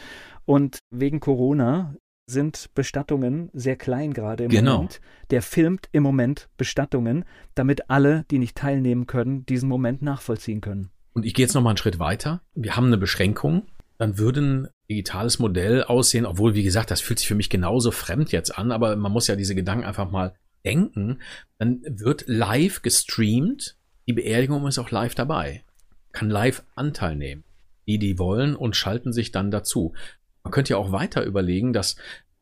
und 0.45 0.79
wegen 0.91 1.19
Corona 1.19 1.95
sind 2.27 2.69
Bestattungen 2.73 3.49
sehr 3.53 3.75
klein 3.75 4.13
gerade 4.13 4.45
im 4.45 4.49
Genau. 4.49 4.75
Moment. 4.77 5.01
Der 5.29 5.41
filmt 5.41 5.89
im 5.91 6.03
Moment 6.03 6.49
Bestattungen, 6.57 7.25
damit 7.53 7.89
alle, 7.89 8.25
die 8.31 8.39
nicht 8.39 8.57
teilnehmen 8.57 9.07
können, 9.07 9.45
diesen 9.45 9.69
Moment 9.69 10.01
nachvollziehen 10.01 10.61
können. 10.61 10.89
Und 11.13 11.25
ich 11.25 11.33
gehe 11.33 11.45
jetzt 11.45 11.53
noch 11.53 11.61
mal 11.61 11.69
einen 11.71 11.77
Schritt 11.77 11.99
weiter. 11.99 12.41
Wir 12.53 12.75
haben 12.75 12.87
eine 12.87 12.97
Beschränkung. 12.97 13.67
Dann 13.97 14.17
würde 14.17 14.41
ein 14.41 14.67
digitales 14.89 15.39
Modell 15.39 15.83
aussehen, 15.83 16.25
obwohl, 16.25 16.53
wie 16.53 16.63
gesagt, 16.63 16.91
das 16.91 16.99
fühlt 16.99 17.19
sich 17.19 17.27
für 17.27 17.35
mich 17.35 17.49
genauso 17.49 17.91
fremd 17.91 18.31
jetzt 18.31 18.57
an, 18.57 18.71
aber 18.71 18.95
man 18.97 19.11
muss 19.11 19.27
ja 19.27 19.37
diese 19.37 19.55
Gedanken 19.55 19.85
einfach 19.85 20.11
mal 20.11 20.33
denken. 20.65 21.21
Dann 21.59 21.81
wird 21.87 22.25
live 22.27 22.81
gestreamt. 22.81 23.77
Die 24.07 24.13
Beerdigung 24.13 24.67
ist 24.67 24.79
auch 24.79 24.91
live 24.91 25.15
dabei. 25.15 25.63
Kann 26.11 26.29
live 26.29 26.63
Anteil 26.75 27.15
nehmen. 27.15 27.43
Die, 27.87 27.99
die 27.99 28.19
wollen 28.19 28.55
und 28.55 28.75
schalten 28.75 29.13
sich 29.13 29.31
dann 29.31 29.51
dazu. 29.51 29.93
Man 30.45 30.51
könnte 30.51 30.73
ja 30.73 30.77
auch 30.77 30.91
weiter 30.91 31.25
überlegen, 31.25 31.73
dass 31.73 31.95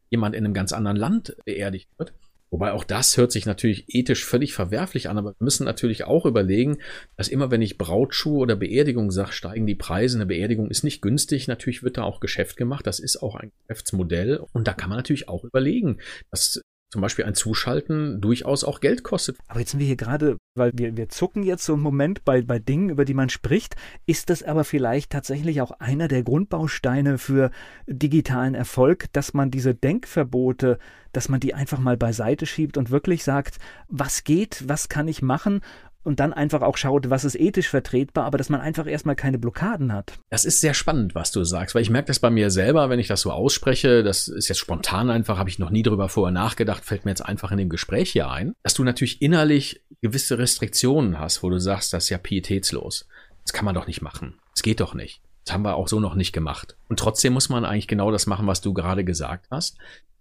jemand 0.10 0.36
in 0.36 0.46
einem 0.46 0.54
ganz 0.54 0.74
anderen 0.74 0.98
Land 0.98 1.36
beerdigt 1.46 1.90
wird. 1.98 2.14
Wobei 2.52 2.74
auch 2.74 2.84
das 2.84 3.18
hört 3.18 3.32
sich 3.32 3.48
natürlich 3.48 3.86
ethisch 3.88 4.26
völlig 4.26 4.54
verwerflich 4.54 5.10
an, 5.10 5.18
aber 5.18 5.30
wir 5.32 5.44
müssen 5.44 5.64
natürlich 5.64 6.04
auch 6.04 6.28
überlegen, 6.28 6.78
dass 7.16 7.30
immer 7.30 7.50
wenn 7.50 7.64
ich 7.64 7.80
Brautschuh 7.80 8.40
oder 8.40 8.56
Beerdigung 8.56 9.10
sage, 9.10 9.32
steigen 9.32 9.66
die 9.66 9.74
Preise. 9.74 10.18
Eine 10.18 10.28
Beerdigung 10.28 10.70
ist 10.70 10.84
nicht 10.84 11.02
günstig. 11.02 11.48
Natürlich 11.48 11.82
wird 11.82 11.98
da 11.98 12.04
auch 12.04 12.20
Geschäft 12.20 12.58
gemacht. 12.58 12.86
Das 12.86 13.00
ist 13.00 13.24
auch 13.24 13.36
ein 13.36 13.52
Geschäftsmodell. 13.62 14.46
Und 14.52 14.68
da 14.68 14.74
kann 14.74 14.90
man 14.90 15.00
natürlich 15.00 15.30
auch 15.30 15.46
überlegen, 15.46 15.98
dass 16.30 16.62
zum 16.94 17.02
Beispiel 17.02 17.26
ein 17.26 17.34
Zuschalten 17.34 18.22
durchaus 18.22 18.64
auch 18.64 18.80
Geld 18.80 19.04
kostet. 19.04 19.36
Aber 19.48 19.60
jetzt 19.60 19.72
sind 19.72 19.80
wir 19.80 19.88
hier 19.88 19.96
gerade, 19.96 20.38
weil 20.54 20.72
wir, 20.76 20.96
wir 20.96 21.10
zucken 21.10 21.42
jetzt 21.42 21.66
so 21.66 21.74
einen 21.74 21.82
Moment 21.82 22.24
bei, 22.24 22.44
bei 22.44 22.60
Dingen, 22.60 22.92
über 22.92 23.04
die 23.04 23.16
man 23.16 23.30
spricht. 23.30 23.76
Ist 24.06 24.30
das 24.30 24.44
aber 24.44 24.64
vielleicht 24.64 25.12
tatsächlich 25.12 25.60
auch 25.62 25.72
einer 25.72 26.08
der 26.08 26.22
Grundbausteine 26.22 27.18
für 27.18 27.50
digitalen 27.88 28.54
Erfolg, 28.54 29.12
dass 29.12 29.34
man 29.34 29.50
diese 29.50 29.74
Denkverbote, 29.74 30.78
dass 31.14 31.30
man 31.30 31.40
die 31.40 31.56
einfach 31.56 31.80
mal 31.80 31.98
beiseite 31.98 32.46
schiebt 32.46 32.78
und 32.78 32.92
wirklich 32.92 33.24
sagt, 33.24 33.58
was 33.88 34.24
geht, 34.24 34.64
was 34.68 34.88
kann 34.88 35.08
ich 35.08 35.24
machen? 35.24 35.62
Und 36.04 36.20
dann 36.20 36.34
einfach 36.34 36.62
auch 36.62 36.76
schaut, 36.76 37.10
was 37.10 37.24
ist 37.24 37.40
ethisch 37.40 37.70
vertretbar, 37.70 38.26
aber 38.26 38.38
dass 38.38 38.50
man 38.50 38.60
einfach 38.60 38.88
erstmal 38.88 39.16
keine 39.16 39.40
Blockaden 39.40 39.94
hat. 39.94 40.14
Das 40.30 40.44
ist 40.44 40.60
sehr 40.60 40.74
spannend, 40.74 41.16
was 41.16 41.32
du 41.32 41.44
sagst, 41.46 41.76
weil 41.76 41.82
ich 41.82 41.90
merke 41.90 42.08
das 42.08 42.20
bei 42.20 42.30
mir 42.30 42.52
selber, 42.52 42.90
wenn 42.90 43.00
ich 43.00 43.08
das 43.08 43.22
so 43.22 43.32
ausspreche, 43.32 44.04
das 44.04 44.28
ist 44.28 44.50
jetzt 44.50 44.58
spontan 44.58 45.10
einfach, 45.10 45.38
habe 45.38 45.50
ich 45.50 45.60
noch 45.60 45.70
nie 45.70 45.84
drüber 45.84 46.10
vorher 46.10 46.34
nachgedacht, 46.34 46.84
fällt 46.84 47.06
mir 47.06 47.12
jetzt 47.12 47.26
einfach 47.26 47.52
in 47.52 47.58
dem 47.58 47.70
Gespräch 47.70 48.12
hier 48.12 48.30
ein, 48.30 48.54
dass 48.64 48.74
du 48.74 48.84
natürlich 48.84 49.22
innerlich 49.22 49.82
gewisse 50.02 50.38
Restriktionen 50.38 51.20
hast, 51.20 51.42
wo 51.42 51.50
du 51.50 51.60
sagst, 51.60 51.94
das 51.94 52.06
ist 52.06 52.10
ja 52.10 52.18
pietätslos. 52.18 53.08
Das 53.44 53.54
kann 53.54 53.66
man 53.66 53.76
doch 53.76 53.88
nicht 53.88 54.02
machen. 54.02 54.36
Das 54.54 54.64
geht 54.64 54.80
doch 54.80 54.94
nicht. 54.94 55.22
Das 55.46 55.54
haben 55.54 55.64
wir 55.64 55.76
auch 55.76 55.88
so 55.88 56.00
noch 56.00 56.16
nicht 56.16 56.34
gemacht. 56.34 56.78
Und 56.88 57.00
trotzdem 57.00 57.34
muss 57.34 57.50
man 57.50 57.66
eigentlich 57.66 57.88
genau 57.88 58.12
das 58.12 58.28
machen, 58.28 58.48
was 58.48 58.62
du 58.62 58.74
gerade 58.74 59.04
gesagt 59.04 59.48
hast. 59.52 59.78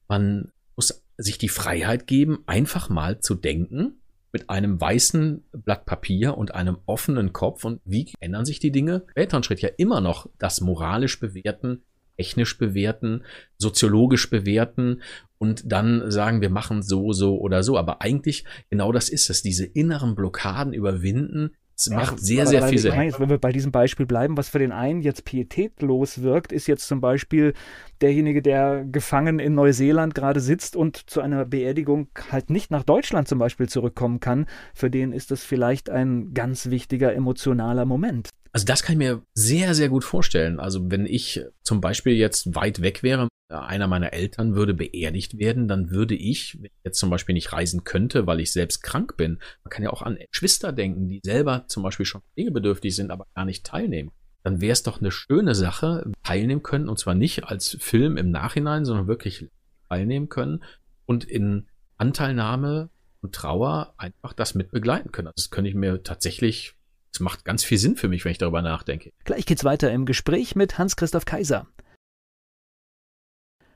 Man 0.09 0.51
muss 0.77 1.03
sich 1.17 1.39
die 1.39 1.49
Freiheit 1.49 2.07
geben, 2.07 2.41
einfach 2.47 2.89
mal 2.89 3.21
zu 3.21 3.35
denken, 3.35 4.02
mit 4.33 4.49
einem 4.51 4.81
weißen 4.81 5.45
Blatt 5.53 5.85
Papier 5.85 6.37
und 6.37 6.55
einem 6.55 6.79
offenen 6.87 7.33
Kopf 7.33 7.65
und 7.65 7.81
wie 7.85 8.13
ändern 8.19 8.47
sich 8.47 8.59
die 8.59 8.73
Dinge? 8.73 9.05
Späteren 9.11 9.43
Schritt 9.43 9.61
ja 9.61 9.69
immer 9.77 10.01
noch 10.01 10.29
das 10.39 10.61
moralisch 10.61 11.21
bewerten, 11.21 11.83
technisch 12.17 12.59
bewerten, 12.59 13.25
soziologisch 13.59 14.31
bewerten 14.31 15.03
und 15.39 15.71
dann 15.71 16.11
sagen, 16.11 16.41
wir 16.41 16.51
machen 16.51 16.83
so, 16.83 17.13
so 17.13 17.39
oder 17.39 17.63
so. 17.63 17.77
Aber 17.77 18.01
eigentlich 18.01 18.45
genau 18.71 18.93
das 18.93 19.09
ist 19.09 19.29
es, 19.29 19.43
diese 19.43 19.67
inneren 19.67 20.15
Blockaden 20.15 20.73
überwinden. 20.73 21.55
Es 21.77 21.91
macht 21.91 22.21
sehr, 22.21 22.47
sehr 22.47 22.63
weil- 22.63 22.69
viel 22.71 22.91
meine, 22.91 22.93
Sinn. 23.01 23.03
jetzt, 23.11 23.21
wenn 23.21 23.31
wir 23.31 23.39
bei 23.39 23.53
diesem 23.53 23.73
Beispiel 23.73 24.07
bleiben, 24.07 24.37
was 24.37 24.49
für 24.49 24.59
den 24.59 24.73
einen 24.73 25.01
jetzt 25.01 25.25
pietätlos 25.25 26.23
wirkt, 26.23 26.53
ist 26.53 26.67
jetzt 26.67 26.87
zum 26.87 27.01
Beispiel 27.01 27.55
derjenige, 28.01 28.43
der 28.43 28.85
gefangen 28.85 29.39
in 29.39 29.55
Neuseeland 29.55 30.15
gerade 30.15 30.41
sitzt 30.41 30.77
und 30.77 31.11
zu 31.11 31.21
einer 31.21 31.45
Beerdigung 31.45 32.09
halt 32.31 32.51
nicht 32.51 32.71
nach 32.71 32.83
Deutschland 32.85 33.29
zum 33.29 33.39
Beispiel 33.39 33.69
zurückkommen 33.69 34.21
kann. 34.21 34.47
Für 34.75 34.91
den 34.91 35.13
ist 35.13 35.31
das 35.31 35.45
vielleicht 35.45 35.91
ein 35.91 36.35
ganz 36.35 36.71
wichtiger 36.71 37.15
emotionaler 37.15 37.85
Moment. 37.85 38.29
Also 38.53 38.67
das 38.67 38.83
kann 38.83 38.95
ich 38.95 38.99
mir 38.99 39.23
sehr, 39.35 39.75
sehr 39.75 39.89
gut 39.89 40.05
vorstellen. 40.05 40.61
Also 40.61 40.91
wenn 40.91 41.07
ich 41.07 41.43
zum 41.63 41.81
Beispiel 41.81 42.13
jetzt 42.15 42.55
weit 42.55 42.83
weg 42.83 43.03
wäre, 43.03 43.29
einer 43.53 43.87
meiner 43.87 44.13
Eltern 44.13 44.55
würde 44.55 44.75
beerdigt 44.75 45.39
werden, 45.39 45.69
dann 45.69 45.91
würde 45.91 46.15
ich, 46.15 46.57
wenn 46.59 46.67
ich 46.67 46.85
jetzt 46.85 46.99
zum 46.99 47.11
Beispiel 47.11 47.35
nicht 47.35 47.53
reisen 47.53 47.85
könnte, 47.85 48.27
weil 48.27 48.41
ich 48.41 48.53
selbst 48.53 48.83
krank 48.83 49.17
bin, 49.17 49.39
man 49.65 49.71
kann 49.71 49.83
ja 49.83 49.91
auch 49.91 50.03
an 50.03 50.19
Geschwister 50.31 50.73
denken, 50.73 51.09
die 51.09 51.21
selber 51.25 51.67
zum 51.69 51.83
Beispiel 51.83 52.07
schon 52.07 52.23
pflegebedürftig 52.35 52.95
sind, 52.95 53.11
aber 53.11 53.27
gar 53.35 53.45
nicht 53.45 53.65
teilnehmen. 53.65 54.11
Dann 54.43 54.61
wäre 54.61 54.73
es 54.73 54.83
doch 54.83 55.01
eine 55.01 55.13
schöne 55.13 55.55
Sache, 55.55 56.11
teilnehmen 56.25 56.63
können, 56.63 56.89
und 56.89 56.99
zwar 56.99 57.15
nicht 57.15 57.45
als 57.45 57.77
Film 57.81 58.17
im 58.17 58.31
Nachhinein, 58.31 58.85
sondern 58.85 59.07
wirklich 59.07 59.49
teilnehmen 59.89 60.29
können 60.29 60.65
und 61.07 61.25
in 61.25 61.69
Anteilnahme 61.97 62.91
und 63.21 63.35
Trauer 63.35 63.95
einfach 63.99 64.33
das 64.33 64.55
mit 64.55 64.73
begleiten 64.73 65.13
können. 65.13 65.29
Also 65.29 65.45
das 65.45 65.51
könnte 65.51 65.69
ich 65.69 65.77
mir 65.77 66.03
tatsächlich 66.03 66.75
es 67.13 67.21
macht 67.21 67.45
ganz 67.45 67.63
viel 67.63 67.79
Sinn 67.79 67.97
für 67.97 68.09
mich, 68.09 68.25
wenn 68.25 68.33
ich 68.33 68.39
darüber 68.39 68.63
nachdenke. 68.63 69.13
Gleich 69.25 69.45
geht's 69.45 69.65
weiter 69.65 69.93
im 69.93 70.07
Gespräch 70.07 70.57
mit 70.57 70.79
Hans-Christoph 70.79 71.27
Kaiser. 71.27 71.67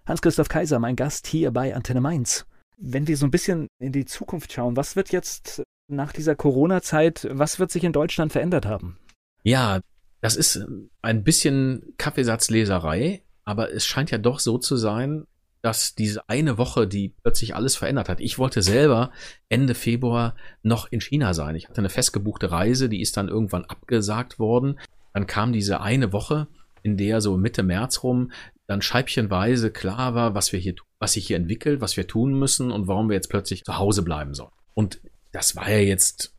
Hans-Christoph 0.07 0.48
Kaiser, 0.48 0.78
mein 0.78 0.94
Gast 0.94 1.26
hier 1.26 1.50
bei 1.50 1.74
Antenne 1.74 2.00
Mainz. 2.00 2.46
Wenn 2.78 3.09
wir 3.09 3.16
so 3.16 3.26
ein 3.26 3.32
bisschen 3.32 3.66
in 3.80 3.90
die 3.90 4.04
Zukunft 4.04 4.52
schauen, 4.52 4.76
was 4.76 4.94
wird 4.94 5.11
jetzt 5.11 5.64
nach 5.88 6.12
dieser 6.12 6.36
Corona-Zeit, 6.36 7.26
was 7.32 7.59
wird 7.59 7.72
sich 7.72 7.82
in 7.82 7.92
Deutschland 7.92 8.30
verändert 8.30 8.66
haben? 8.66 8.98
Ja, 9.42 9.80
das 10.20 10.36
ist 10.36 10.64
ein 11.02 11.24
bisschen 11.24 11.94
Kaffeesatzleserei, 11.98 13.22
aber 13.44 13.72
es 13.72 13.84
scheint 13.84 14.12
ja 14.12 14.18
doch 14.18 14.38
so 14.38 14.59
zu 14.59 14.76
sein, 14.76 15.26
dass 15.61 15.96
diese 15.96 16.28
eine 16.28 16.57
Woche, 16.57 16.86
die 16.86 17.09
plötzlich 17.22 17.57
alles 17.57 17.74
verändert 17.74 18.09
hat. 18.09 18.20
Ich 18.20 18.38
wollte 18.38 18.62
selber 18.62 19.11
Ende 19.48 19.74
Februar 19.74 20.36
noch 20.62 20.86
in 20.92 21.00
China 21.00 21.34
sein. 21.34 21.57
Ich 21.57 21.68
hatte 21.68 21.78
eine 21.78 21.88
festgebuchte 21.88 22.52
Reise, 22.52 22.88
die 22.88 23.00
ist 23.00 23.16
dann 23.16 23.28
irgendwann 23.28 23.64
abgesagt 23.64 24.38
worden. 24.38 24.78
Dann 25.12 25.26
kam 25.26 25.52
diese 25.52 25.80
eine 25.80 26.12
Woche, 26.12 26.46
in 26.84 26.96
der 26.96 27.20
so 27.20 27.36
Mitte 27.36 27.64
März 27.64 28.04
rum 28.04 28.30
dann 28.66 28.82
scheibchenweise 28.82 29.70
klar 29.70 30.14
war, 30.14 30.34
was 30.34 30.52
wir 30.52 30.58
hier, 30.58 30.74
was 30.98 31.12
sich 31.12 31.26
hier 31.26 31.36
entwickelt, 31.36 31.80
was 31.80 31.96
wir 31.96 32.06
tun 32.06 32.38
müssen 32.38 32.70
und 32.70 32.88
warum 32.88 33.08
wir 33.08 33.14
jetzt 33.14 33.30
plötzlich 33.30 33.64
zu 33.64 33.78
Hause 33.78 34.02
bleiben 34.02 34.34
sollen. 34.34 34.50
Und 34.74 35.00
das 35.32 35.56
war 35.56 35.70
ja 35.70 35.78
jetzt, 35.78 36.34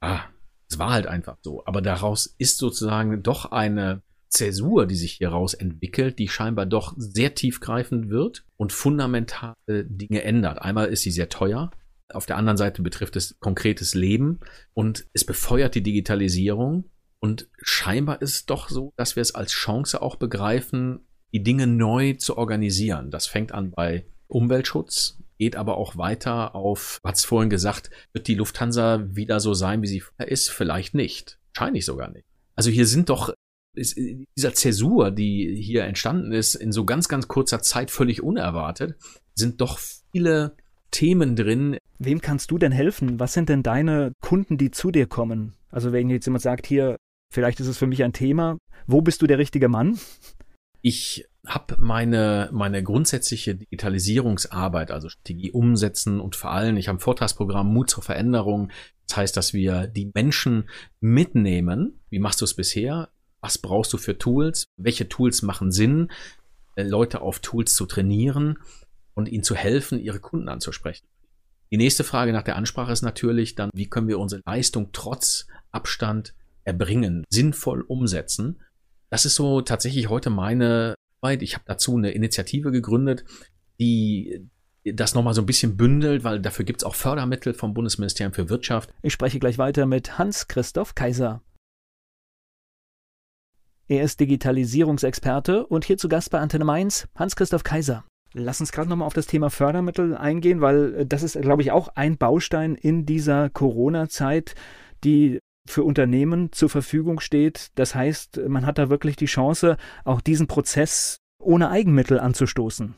ah, 0.00 0.20
es 0.68 0.78
war 0.78 0.90
halt 0.90 1.06
einfach 1.06 1.36
so. 1.42 1.64
Aber 1.64 1.80
daraus 1.80 2.34
ist 2.38 2.58
sozusagen 2.58 3.22
doch 3.22 3.52
eine 3.52 4.02
Zäsur, 4.28 4.86
die 4.86 4.96
sich 4.96 5.12
hieraus 5.12 5.54
entwickelt, 5.54 6.18
die 6.18 6.28
scheinbar 6.28 6.66
doch 6.66 6.94
sehr 6.96 7.34
tiefgreifend 7.34 8.08
wird 8.08 8.44
und 8.56 8.72
fundamentale 8.72 9.54
Dinge 9.68 10.22
ändert. 10.22 10.60
Einmal 10.60 10.88
ist 10.88 11.02
sie 11.02 11.10
sehr 11.10 11.28
teuer. 11.28 11.70
Auf 12.10 12.26
der 12.26 12.36
anderen 12.36 12.56
Seite 12.56 12.82
betrifft 12.82 13.16
es 13.16 13.38
konkretes 13.40 13.94
Leben 13.94 14.40
und 14.74 15.06
es 15.12 15.24
befeuert 15.24 15.74
die 15.74 15.82
Digitalisierung. 15.82 16.90
Und 17.20 17.48
scheinbar 17.60 18.20
ist 18.20 18.34
es 18.34 18.46
doch 18.46 18.68
so, 18.68 18.92
dass 18.96 19.16
wir 19.16 19.20
es 19.20 19.34
als 19.34 19.52
Chance 19.52 20.02
auch 20.02 20.16
begreifen, 20.16 21.06
die 21.32 21.42
Dinge 21.42 21.66
neu 21.66 22.14
zu 22.14 22.36
organisieren. 22.36 23.10
Das 23.10 23.26
fängt 23.26 23.52
an 23.52 23.70
bei 23.70 24.04
Umweltschutz, 24.28 25.18
geht 25.38 25.56
aber 25.56 25.76
auch 25.76 25.96
weiter 25.96 26.54
auf, 26.54 27.00
hat 27.04 27.16
es 27.16 27.24
vorhin 27.24 27.50
gesagt, 27.50 27.90
wird 28.12 28.28
die 28.28 28.34
Lufthansa 28.34 29.04
wieder 29.10 29.40
so 29.40 29.54
sein, 29.54 29.82
wie 29.82 29.86
sie 29.86 30.02
ist? 30.18 30.50
Vielleicht 30.50 30.94
nicht. 30.94 31.38
Wahrscheinlich 31.54 31.84
sogar 31.84 32.10
nicht. 32.10 32.24
Also 32.54 32.70
hier 32.70 32.86
sind 32.86 33.08
doch 33.08 33.32
ist, 33.74 33.98
dieser 34.36 34.54
Zäsur, 34.54 35.10
die 35.10 35.56
hier 35.60 35.84
entstanden 35.84 36.32
ist, 36.32 36.54
in 36.54 36.72
so 36.72 36.84
ganz, 36.84 37.08
ganz 37.08 37.28
kurzer 37.28 37.62
Zeit 37.62 37.90
völlig 37.90 38.22
unerwartet, 38.22 38.96
sind 39.34 39.60
doch 39.60 39.78
viele 40.12 40.56
Themen 40.90 41.36
drin. 41.36 41.78
Wem 41.98 42.20
kannst 42.20 42.50
du 42.50 42.58
denn 42.58 42.72
helfen? 42.72 43.18
Was 43.18 43.32
sind 43.32 43.48
denn 43.48 43.62
deine 43.62 44.12
Kunden, 44.20 44.58
die 44.58 44.70
zu 44.70 44.90
dir 44.90 45.06
kommen? 45.06 45.54
Also 45.70 45.92
wenn 45.92 46.10
jetzt 46.10 46.26
jemand 46.26 46.42
sagt, 46.42 46.66
hier, 46.66 46.96
vielleicht 47.32 47.60
ist 47.60 47.66
es 47.66 47.78
für 47.78 47.86
mich 47.86 48.04
ein 48.04 48.12
Thema, 48.12 48.58
wo 48.86 49.00
bist 49.00 49.22
du 49.22 49.26
der 49.26 49.38
richtige 49.38 49.68
Mann? 49.68 49.98
Ich 50.82 51.26
habe 51.46 51.76
meine, 51.78 52.50
meine 52.52 52.82
grundsätzliche 52.82 53.54
Digitalisierungsarbeit, 53.54 54.90
also 54.90 55.08
Strategie 55.08 55.50
umsetzen 55.50 56.20
und 56.20 56.36
vor 56.36 56.50
allem, 56.50 56.76
ich 56.76 56.88
habe 56.88 56.98
ein 56.98 57.00
Vortragsprogramm 57.00 57.72
Mut 57.72 57.90
zur 57.90 58.02
Veränderung. 58.02 58.70
Das 59.08 59.16
heißt, 59.16 59.36
dass 59.36 59.52
wir 59.52 59.86
die 59.86 60.10
Menschen 60.12 60.68
mitnehmen. 61.00 62.00
Wie 62.10 62.18
machst 62.18 62.40
du 62.40 62.44
es 62.44 62.54
bisher? 62.54 63.10
Was 63.40 63.58
brauchst 63.58 63.92
du 63.92 63.98
für 63.98 64.18
Tools? 64.18 64.66
Welche 64.76 65.08
Tools 65.08 65.42
machen 65.42 65.72
Sinn? 65.72 66.10
Äh, 66.76 66.84
Leute 66.84 67.20
auf 67.20 67.40
Tools 67.40 67.74
zu 67.74 67.86
trainieren 67.86 68.58
und 69.14 69.28
ihnen 69.28 69.44
zu 69.44 69.54
helfen, 69.54 69.98
ihre 69.98 70.20
Kunden 70.20 70.48
anzusprechen. 70.48 71.06
Die 71.70 71.76
nächste 71.76 72.04
Frage 72.04 72.32
nach 72.32 72.42
der 72.42 72.56
Ansprache 72.56 72.92
ist 72.92 73.02
natürlich 73.02 73.54
dann, 73.54 73.70
wie 73.72 73.88
können 73.88 74.08
wir 74.08 74.18
unsere 74.18 74.42
Leistung 74.44 74.90
trotz 74.92 75.46
Abstand 75.70 76.34
erbringen, 76.64 77.24
sinnvoll 77.30 77.82
umsetzen. 77.82 78.60
Das 79.12 79.26
ist 79.26 79.34
so 79.34 79.60
tatsächlich 79.60 80.08
heute 80.08 80.30
meine 80.30 80.94
Arbeit. 81.20 81.42
Ich 81.42 81.52
habe 81.52 81.64
dazu 81.66 81.98
eine 81.98 82.12
Initiative 82.12 82.72
gegründet, 82.72 83.26
die 83.78 84.48
das 84.86 85.14
nochmal 85.14 85.34
so 85.34 85.42
ein 85.42 85.46
bisschen 85.46 85.76
bündelt, 85.76 86.24
weil 86.24 86.40
dafür 86.40 86.64
gibt 86.64 86.80
es 86.80 86.84
auch 86.84 86.94
Fördermittel 86.94 87.52
vom 87.52 87.74
Bundesministerium 87.74 88.32
für 88.32 88.48
Wirtschaft. 88.48 88.90
Ich 89.02 89.12
spreche 89.12 89.38
gleich 89.38 89.58
weiter 89.58 89.84
mit 89.84 90.16
Hans-Christoph 90.18 90.94
Kaiser. 90.94 91.42
Er 93.86 94.02
ist 94.02 94.18
Digitalisierungsexperte 94.18 95.66
und 95.66 95.84
hier 95.84 95.98
zu 95.98 96.08
Gast 96.08 96.30
bei 96.30 96.38
Antenne 96.38 96.64
Mainz, 96.64 97.06
Hans-Christoph 97.14 97.64
Kaiser. 97.64 98.06
Lass 98.32 98.60
uns 98.60 98.72
gerade 98.72 98.88
nochmal 98.88 99.06
auf 99.06 99.12
das 99.12 99.26
Thema 99.26 99.50
Fördermittel 99.50 100.16
eingehen, 100.16 100.62
weil 100.62 100.94
äh, 100.94 101.06
das 101.06 101.22
ist, 101.22 101.38
glaube 101.38 101.60
ich, 101.60 101.70
auch 101.70 101.88
ein 101.96 102.16
Baustein 102.16 102.76
in 102.76 103.04
dieser 103.04 103.50
Corona-Zeit, 103.50 104.54
die 105.04 105.38
für 105.66 105.84
Unternehmen 105.84 106.52
zur 106.52 106.68
Verfügung 106.68 107.20
steht. 107.20 107.70
Das 107.76 107.94
heißt, 107.94 108.40
man 108.48 108.66
hat 108.66 108.78
da 108.78 108.90
wirklich 108.90 109.16
die 109.16 109.26
Chance, 109.26 109.76
auch 110.04 110.20
diesen 110.20 110.46
Prozess 110.46 111.18
ohne 111.38 111.70
Eigenmittel 111.70 112.18
anzustoßen. 112.20 112.94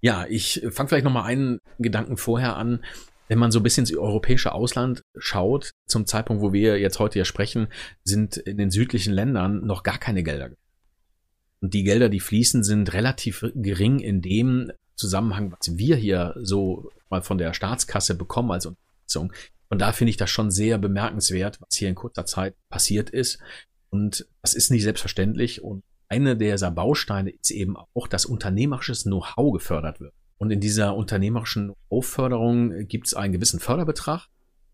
Ja, 0.00 0.26
ich 0.28 0.64
fange 0.70 0.88
vielleicht 0.88 1.04
nochmal 1.04 1.24
einen 1.24 1.60
Gedanken 1.78 2.16
vorher 2.16 2.56
an. 2.56 2.84
Wenn 3.28 3.38
man 3.38 3.50
so 3.50 3.58
ein 3.58 3.64
bisschen 3.64 3.82
ins 3.82 3.96
europäische 3.96 4.52
Ausland 4.52 5.02
schaut, 5.16 5.72
zum 5.86 6.06
Zeitpunkt, 6.06 6.42
wo 6.42 6.52
wir 6.52 6.78
jetzt 6.78 7.00
heute 7.00 7.18
ja 7.18 7.24
sprechen, 7.24 7.66
sind 8.04 8.36
in 8.36 8.56
den 8.56 8.70
südlichen 8.70 9.12
Ländern 9.12 9.66
noch 9.66 9.82
gar 9.82 9.98
keine 9.98 10.22
Gelder. 10.22 10.50
Und 11.60 11.74
die 11.74 11.82
Gelder, 11.82 12.08
die 12.08 12.20
fließen, 12.20 12.62
sind 12.62 12.92
relativ 12.92 13.44
gering 13.54 13.98
in 13.98 14.20
dem 14.20 14.70
Zusammenhang, 14.94 15.52
was 15.52 15.76
wir 15.76 15.96
hier 15.96 16.34
so 16.40 16.90
mal 17.10 17.22
von 17.22 17.38
der 17.38 17.52
Staatskasse 17.52 18.14
bekommen 18.14 18.52
als 18.52 18.66
Unterstützung. 18.66 19.32
Und 19.68 19.80
da 19.80 19.92
finde 19.92 20.10
ich 20.10 20.16
das 20.16 20.30
schon 20.30 20.50
sehr 20.50 20.78
bemerkenswert, 20.78 21.60
was 21.60 21.74
hier 21.74 21.88
in 21.88 21.94
kurzer 21.94 22.26
Zeit 22.26 22.54
passiert 22.68 23.10
ist. 23.10 23.38
Und 23.90 24.28
das 24.42 24.54
ist 24.54 24.70
nicht 24.70 24.82
selbstverständlich. 24.82 25.62
Und 25.62 25.82
eine 26.08 26.36
dieser 26.36 26.70
Bausteine 26.70 27.30
ist 27.30 27.50
eben 27.50 27.76
auch, 27.76 28.06
dass 28.08 28.26
unternehmerisches 28.26 29.04
Know-how 29.04 29.52
gefördert 29.52 30.00
wird. 30.00 30.14
Und 30.38 30.50
in 30.50 30.60
dieser 30.60 30.94
unternehmerischen 30.94 31.72
Aufförderung 31.88 32.86
gibt 32.86 33.06
es 33.08 33.14
einen 33.14 33.32
gewissen 33.32 33.58
Förderbetrag, 33.58 34.26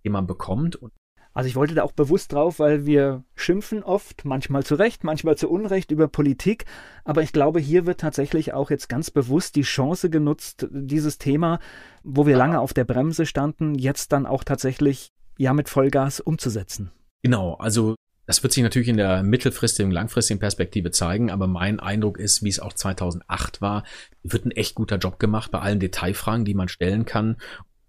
den 0.05 0.13
man 0.13 0.27
bekommt. 0.27 0.77
Und 0.77 0.93
also 1.35 1.49
ich 1.49 1.57
wollte 1.57 1.75
da 1.75 1.83
auch 1.83 1.93
bewusst 1.93 2.33
drauf, 2.33 2.59
weil 2.59 2.87
wir 2.87 3.25
schimpfen 3.35 3.83
oft, 3.83 4.25
manchmal 4.25 4.65
zu 4.65 4.75
Recht, 4.75 5.05
manchmal 5.05 5.37
zu 5.37 5.49
Unrecht 5.51 5.91
über 5.91 6.09
Politik. 6.09 6.67
Aber 7.05 7.23
ich 7.23 7.33
glaube, 7.33 7.61
hier 7.61 7.87
wird 7.87 8.01
tatsächlich 8.01 8.53
auch 8.53 8.71
jetzt 8.71 8.89
ganz 8.89 9.11
bewusst 9.11 9.57
die 9.57 9.63
Chance 9.63 10.11
genutzt, 10.11 10.67
dieses 10.71 11.19
Thema, 11.19 11.59
wo 12.03 12.27
wir 12.27 12.37
lange 12.37 12.61
auf 12.61 12.75
der 12.75 12.85
Bremse 12.85 13.27
standen, 13.27 13.75
jetzt 13.75 14.13
dann 14.13 14.27
auch 14.27 14.45
tatsächlich 14.45 15.09
ja 15.39 15.55
mit 15.55 15.69
Vollgas 15.69 16.21
umzusetzen. 16.21 16.93
Genau, 17.23 17.55
also 17.55 17.95
das 18.27 18.43
wird 18.43 18.53
sich 18.53 18.63
natürlich 18.63 18.89
in 18.89 18.97
der 18.97 19.23
mittelfristigen, 19.23 19.91
langfristigen 19.91 20.39
Perspektive 20.39 20.91
zeigen, 20.91 21.31
aber 21.31 21.47
mein 21.47 21.81
Eindruck 21.81 22.19
ist, 22.19 22.43
wie 22.43 22.49
es 22.49 22.61
auch 22.61 22.73
2008 22.73 23.61
war, 23.61 23.85
wird 24.23 24.45
ein 24.45 24.53
echt 24.53 24.75
guter 24.75 24.99
Job 24.99 25.19
gemacht 25.19 25.51
bei 25.51 25.59
allen 25.59 25.81
Detailfragen, 25.81 26.45
die 26.45 26.55
man 26.55 26.69
stellen 26.69 27.05
kann, 27.05 27.37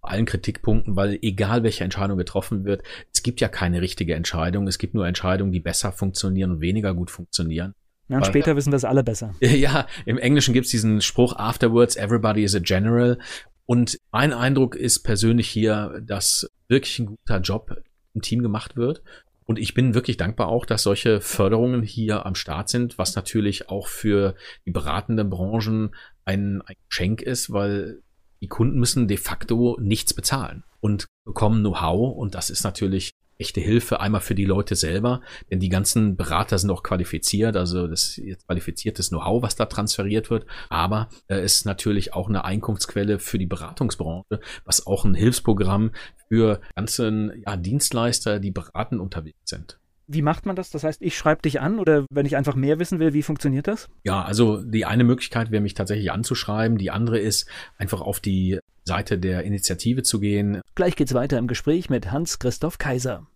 allen 0.03 0.25
Kritikpunkten, 0.25 0.95
weil 0.95 1.17
egal 1.21 1.63
welche 1.63 1.83
Entscheidung 1.83 2.17
getroffen 2.17 2.65
wird, 2.65 2.83
es 3.13 3.23
gibt 3.23 3.41
ja 3.41 3.47
keine 3.47 3.81
richtige 3.81 4.15
Entscheidung, 4.15 4.67
es 4.67 4.77
gibt 4.77 4.93
nur 4.93 5.07
Entscheidungen, 5.07 5.51
die 5.51 5.59
besser 5.59 5.91
funktionieren 5.91 6.51
und 6.51 6.61
weniger 6.61 6.93
gut 6.93 7.11
funktionieren. 7.11 7.73
Ja, 8.09 8.17
und 8.17 8.25
später 8.25 8.55
wissen 8.55 8.71
wir 8.71 8.77
es 8.77 8.85
alle 8.85 9.03
besser. 9.03 9.33
Ja, 9.41 9.87
im 10.05 10.17
Englischen 10.17 10.53
gibt 10.53 10.65
es 10.65 10.71
diesen 10.71 11.01
Spruch, 11.01 11.35
afterwards 11.35 11.95
everybody 11.95 12.43
is 12.43 12.55
a 12.55 12.59
general. 12.59 13.17
Und 13.65 13.97
mein 14.11 14.33
Eindruck 14.33 14.75
ist 14.75 15.03
persönlich 15.03 15.49
hier, 15.49 16.01
dass 16.05 16.49
wirklich 16.67 16.99
ein 16.99 17.05
guter 17.05 17.39
Job 17.39 17.75
im 18.13 18.21
Team 18.21 18.41
gemacht 18.41 18.75
wird 18.75 19.03
und 19.45 19.59
ich 19.59 19.73
bin 19.73 19.93
wirklich 19.93 20.17
dankbar 20.17 20.47
auch, 20.47 20.65
dass 20.65 20.83
solche 20.83 21.21
Förderungen 21.21 21.83
hier 21.83 22.25
am 22.25 22.35
Start 22.35 22.69
sind, 22.69 22.97
was 22.97 23.15
natürlich 23.15 23.69
auch 23.69 23.87
für 23.87 24.35
die 24.65 24.71
beratenden 24.71 25.29
Branchen 25.29 25.95
ein, 26.25 26.61
ein 26.61 26.75
Geschenk 26.87 27.21
ist, 27.21 27.51
weil 27.51 28.01
die 28.43 28.49
Kunden 28.49 28.77
müssen 28.77 29.07
de 29.07 29.15
facto 29.15 29.77
nichts 29.79 30.13
bezahlen 30.13 30.65
und 30.81 31.07
bekommen 31.23 31.61
Know-how 31.61 32.13
und 32.13 32.35
das 32.35 32.49
ist 32.49 32.65
natürlich 32.65 33.11
echte 33.37 33.61
Hilfe, 33.61 34.01
einmal 34.01 34.19
für 34.19 34.35
die 34.35 34.43
Leute 34.43 34.75
selber, 34.75 35.21
denn 35.49 35.61
die 35.61 35.69
ganzen 35.69 36.17
Berater 36.17 36.57
sind 36.57 36.69
auch 36.69 36.83
qualifiziert, 36.83 37.55
also 37.55 37.87
das 37.87 38.17
ist 38.17 38.45
qualifiziertes 38.45 39.09
Know-how, 39.09 39.41
was 39.41 39.55
da 39.55 39.65
transferiert 39.65 40.29
wird, 40.29 40.45
aber 40.67 41.07
es 41.27 41.37
äh, 41.37 41.45
ist 41.45 41.65
natürlich 41.65 42.13
auch 42.13 42.27
eine 42.27 42.43
Einkunftsquelle 42.43 43.17
für 43.17 43.39
die 43.39 43.45
Beratungsbranche, 43.45 44.41
was 44.65 44.85
auch 44.85 45.05
ein 45.05 45.15
Hilfsprogramm 45.15 45.91
für 46.27 46.59
ganzen 46.75 47.41
ja, 47.45 47.55
Dienstleister, 47.55 48.41
die 48.41 48.51
beratend 48.51 48.99
unterwegs 48.99 49.39
sind. 49.45 49.79
Wie 50.07 50.21
macht 50.21 50.45
man 50.45 50.55
das? 50.55 50.69
Das 50.69 50.83
heißt, 50.83 51.01
ich 51.01 51.17
schreibe 51.17 51.41
dich 51.41 51.61
an 51.61 51.79
oder 51.79 52.05
wenn 52.11 52.25
ich 52.25 52.35
einfach 52.35 52.55
mehr 52.55 52.79
wissen 52.79 52.99
will, 52.99 53.13
wie 53.13 53.23
funktioniert 53.23 53.67
das? 53.67 53.89
Ja, 54.03 54.23
also 54.23 54.61
die 54.61 54.85
eine 54.85 55.03
Möglichkeit 55.03 55.51
wäre 55.51 55.61
mich 55.61 55.75
tatsächlich 55.75 56.11
anzuschreiben. 56.11 56.77
Die 56.77 56.91
andere 56.91 57.19
ist 57.19 57.47
einfach 57.77 58.01
auf 58.01 58.19
die 58.19 58.59
Seite 58.83 59.17
der 59.17 59.43
Initiative 59.43 60.03
zu 60.03 60.19
gehen. 60.19 60.61
Gleich 60.75 60.95
geht's 60.95 61.13
weiter 61.13 61.37
im 61.37 61.47
Gespräch 61.47 61.89
mit 61.89 62.11
Hans-Christoph 62.11 62.77
Kaiser. 62.77 63.27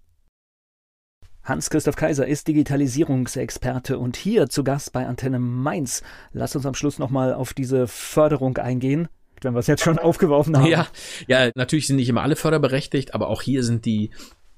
Hans-Christoph 1.47 1.95
Kaiser 1.95 2.27
ist 2.27 2.49
Digitalisierungsexperte 2.49 3.97
und 3.97 4.17
hier 4.17 4.49
zu 4.49 4.65
Gast 4.65 4.91
bei 4.91 5.07
Antenne 5.07 5.39
Mainz. 5.39 6.03
Lass 6.33 6.55
uns 6.57 6.65
am 6.65 6.73
Schluss 6.73 6.99
nochmal 6.99 7.33
auf 7.33 7.53
diese 7.53 7.87
Förderung 7.87 8.57
eingehen, 8.57 9.07
wenn 9.41 9.53
wir 9.53 9.59
es 9.59 9.67
jetzt 9.67 9.83
schon 9.83 9.97
aufgeworfen 9.99 10.57
haben. 10.57 10.65
Ja, 10.65 10.87
ja, 11.27 11.49
natürlich 11.55 11.87
sind 11.87 11.95
nicht 11.95 12.09
immer 12.09 12.23
alle 12.23 12.35
förderberechtigt, 12.35 13.13
aber 13.13 13.29
auch 13.29 13.41
hier 13.41 13.63
sind 13.63 13.85
die 13.85 14.11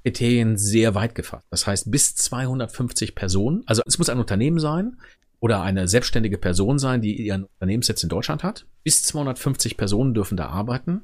Kriterien 0.04 0.58
sehr 0.58 0.96
weit 0.96 1.16
gefasst. 1.16 1.46
Das 1.50 1.68
heißt, 1.68 1.92
bis 1.92 2.16
250 2.16 3.16
Personen, 3.16 3.64
also 3.66 3.82
es 3.86 3.98
muss 3.98 4.10
ein 4.10 4.20
Unternehmen 4.20 4.60
sein 4.60 4.98
oder 5.40 5.62
eine 5.62 5.88
selbstständige 5.88 6.38
Person 6.38 6.80
sein, 6.80 7.02
die 7.02 7.16
ihren 7.16 7.46
Unternehmenssitz 7.46 8.04
in 8.04 8.10
Deutschland 8.10 8.44
hat. 8.44 8.66
Bis 8.84 9.04
250 9.04 9.78
Personen 9.78 10.14
dürfen 10.14 10.38
da 10.38 10.48
arbeiten 10.48 11.02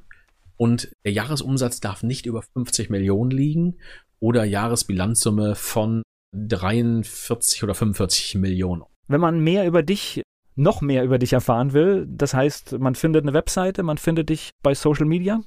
und 0.56 0.90
der 1.04 1.12
Jahresumsatz 1.12 1.80
darf 1.80 2.02
nicht 2.02 2.26
über 2.26 2.42
50 2.42 2.90
Millionen 2.90 3.30
liegen 3.30 3.78
oder 4.18 4.44
Jahresbilanzsumme 4.44 5.54
von 5.54 6.02
43 6.34 7.62
oder 7.62 7.74
45 7.74 8.36
Millionen. 8.36 8.82
Wenn 9.08 9.20
man 9.20 9.40
mehr 9.40 9.66
über 9.66 9.82
dich, 9.82 10.22
noch 10.54 10.80
mehr 10.80 11.04
über 11.04 11.18
dich 11.18 11.32
erfahren 11.32 11.72
will, 11.72 12.06
das 12.08 12.34
heißt, 12.34 12.78
man 12.78 12.94
findet 12.94 13.24
eine 13.24 13.34
Webseite, 13.34 13.82
man 13.82 13.98
findet 13.98 14.30
dich 14.30 14.50
bei 14.62 14.74
Social 14.74 15.06
Media? 15.06 15.40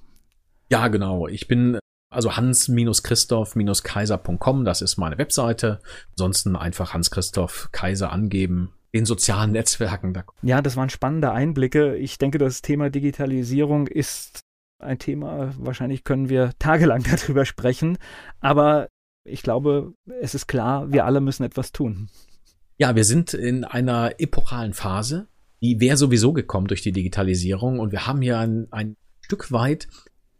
Ja, 0.71 0.87
genau. 0.87 1.27
Ich 1.27 1.47
bin 1.47 1.79
also 2.09 2.35
hans-christoph-kaiser.com, 2.35 4.65
das 4.65 4.81
ist 4.81 4.97
meine 4.97 5.17
Webseite. 5.17 5.79
Ansonsten 6.11 6.55
einfach 6.55 6.93
Hans-Christoph 6.93 7.69
Kaiser 7.71 8.11
angeben 8.11 8.73
den 8.93 9.05
sozialen 9.05 9.51
Netzwerken. 9.51 10.17
Ja, 10.41 10.61
das 10.61 10.75
waren 10.75 10.89
spannende 10.89 11.31
Einblicke. 11.31 11.95
Ich 11.97 12.17
denke, 12.17 12.39
das 12.39 12.61
Thema 12.61 12.89
Digitalisierung 12.89 13.87
ist 13.87 14.41
ein 14.79 14.97
Thema, 14.97 15.53
wahrscheinlich 15.57 16.03
können 16.03 16.29
wir 16.29 16.51
tagelang 16.57 17.03
darüber 17.09 17.45
sprechen, 17.45 17.97
aber 18.39 18.87
ich 19.25 19.43
glaube, 19.43 19.93
es 20.21 20.33
ist 20.33 20.47
klar, 20.47 20.91
wir 20.91 21.05
alle 21.05 21.21
müssen 21.21 21.43
etwas 21.43 21.71
tun. 21.71 22.09
Ja, 22.77 22.95
wir 22.95 23.03
sind 23.03 23.33
in 23.33 23.65
einer 23.65 24.19
epochalen 24.19 24.73
Phase, 24.73 25.27
die 25.61 25.81
wäre 25.81 25.97
sowieso 25.97 26.31
gekommen 26.31 26.67
durch 26.67 26.81
die 26.81 26.93
Digitalisierung 26.93 27.79
und 27.79 27.91
wir 27.91 28.07
haben 28.07 28.21
ja 28.21 28.39
ein, 28.39 28.67
ein 28.71 28.95
Stück 29.21 29.51
weit 29.51 29.89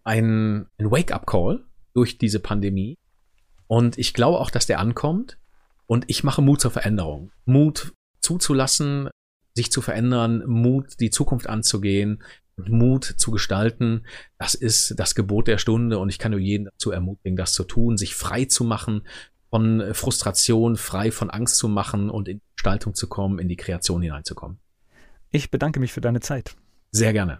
ein, 0.04 0.68
ein 0.78 0.92
Wake-up-Call 0.92 1.66
durch 1.94 2.18
diese 2.18 2.40
Pandemie 2.40 2.98
und 3.68 3.98
ich 3.98 4.14
glaube 4.14 4.40
auch, 4.40 4.50
dass 4.50 4.66
der 4.66 4.80
ankommt 4.80 5.38
und 5.86 6.06
ich 6.08 6.24
mache 6.24 6.42
Mut 6.42 6.62
zur 6.62 6.72
Veränderung. 6.72 7.32
Mut 7.46 7.94
zuzulassen, 8.22 9.10
sich 9.54 9.72
zu 9.72 9.82
verändern, 9.82 10.44
Mut, 10.46 11.00
die 11.00 11.10
Zukunft 11.10 11.48
anzugehen, 11.48 12.24
Mut 12.58 13.06
zu 13.06 13.32
gestalten, 13.32 14.06
das 14.38 14.54
ist 14.54 14.96
das 14.98 15.16
Gebot 15.16 15.48
der 15.48 15.58
Stunde 15.58 16.00
und 16.00 16.10
ich 16.10 16.20
kann 16.20 16.32
nur 16.32 16.40
jeden 16.40 16.66
dazu 16.66 16.92
ermutigen, 16.92 17.38
das 17.38 17.54
zu 17.54 17.64
tun, 17.64 17.98
sich 17.98 18.16
frei 18.16 18.46
zu 18.46 18.64
machen 18.64 19.08
von 19.50 19.94
Frustration, 19.94 20.76
frei 20.76 21.12
von 21.12 21.30
Angst 21.30 21.58
zu 21.58 21.68
machen 21.68 22.10
und 22.10 22.28
in 22.28 22.38
die 22.38 22.56
Gestaltung 22.56 22.94
zu 22.94 23.08
kommen, 23.08 23.40
in 23.40 23.48
die 23.48 23.56
Kreation 23.56 24.02
hineinzukommen. 24.02 24.60
Ich 25.32 25.52
bedanke 25.52 25.80
mich 25.80 25.94
für 25.94 26.02
deine 26.02 26.20
Zeit. 26.20 26.56
Sehr 26.92 27.14
gerne. 27.14 27.40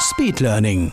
Speedlearning. 0.00 0.84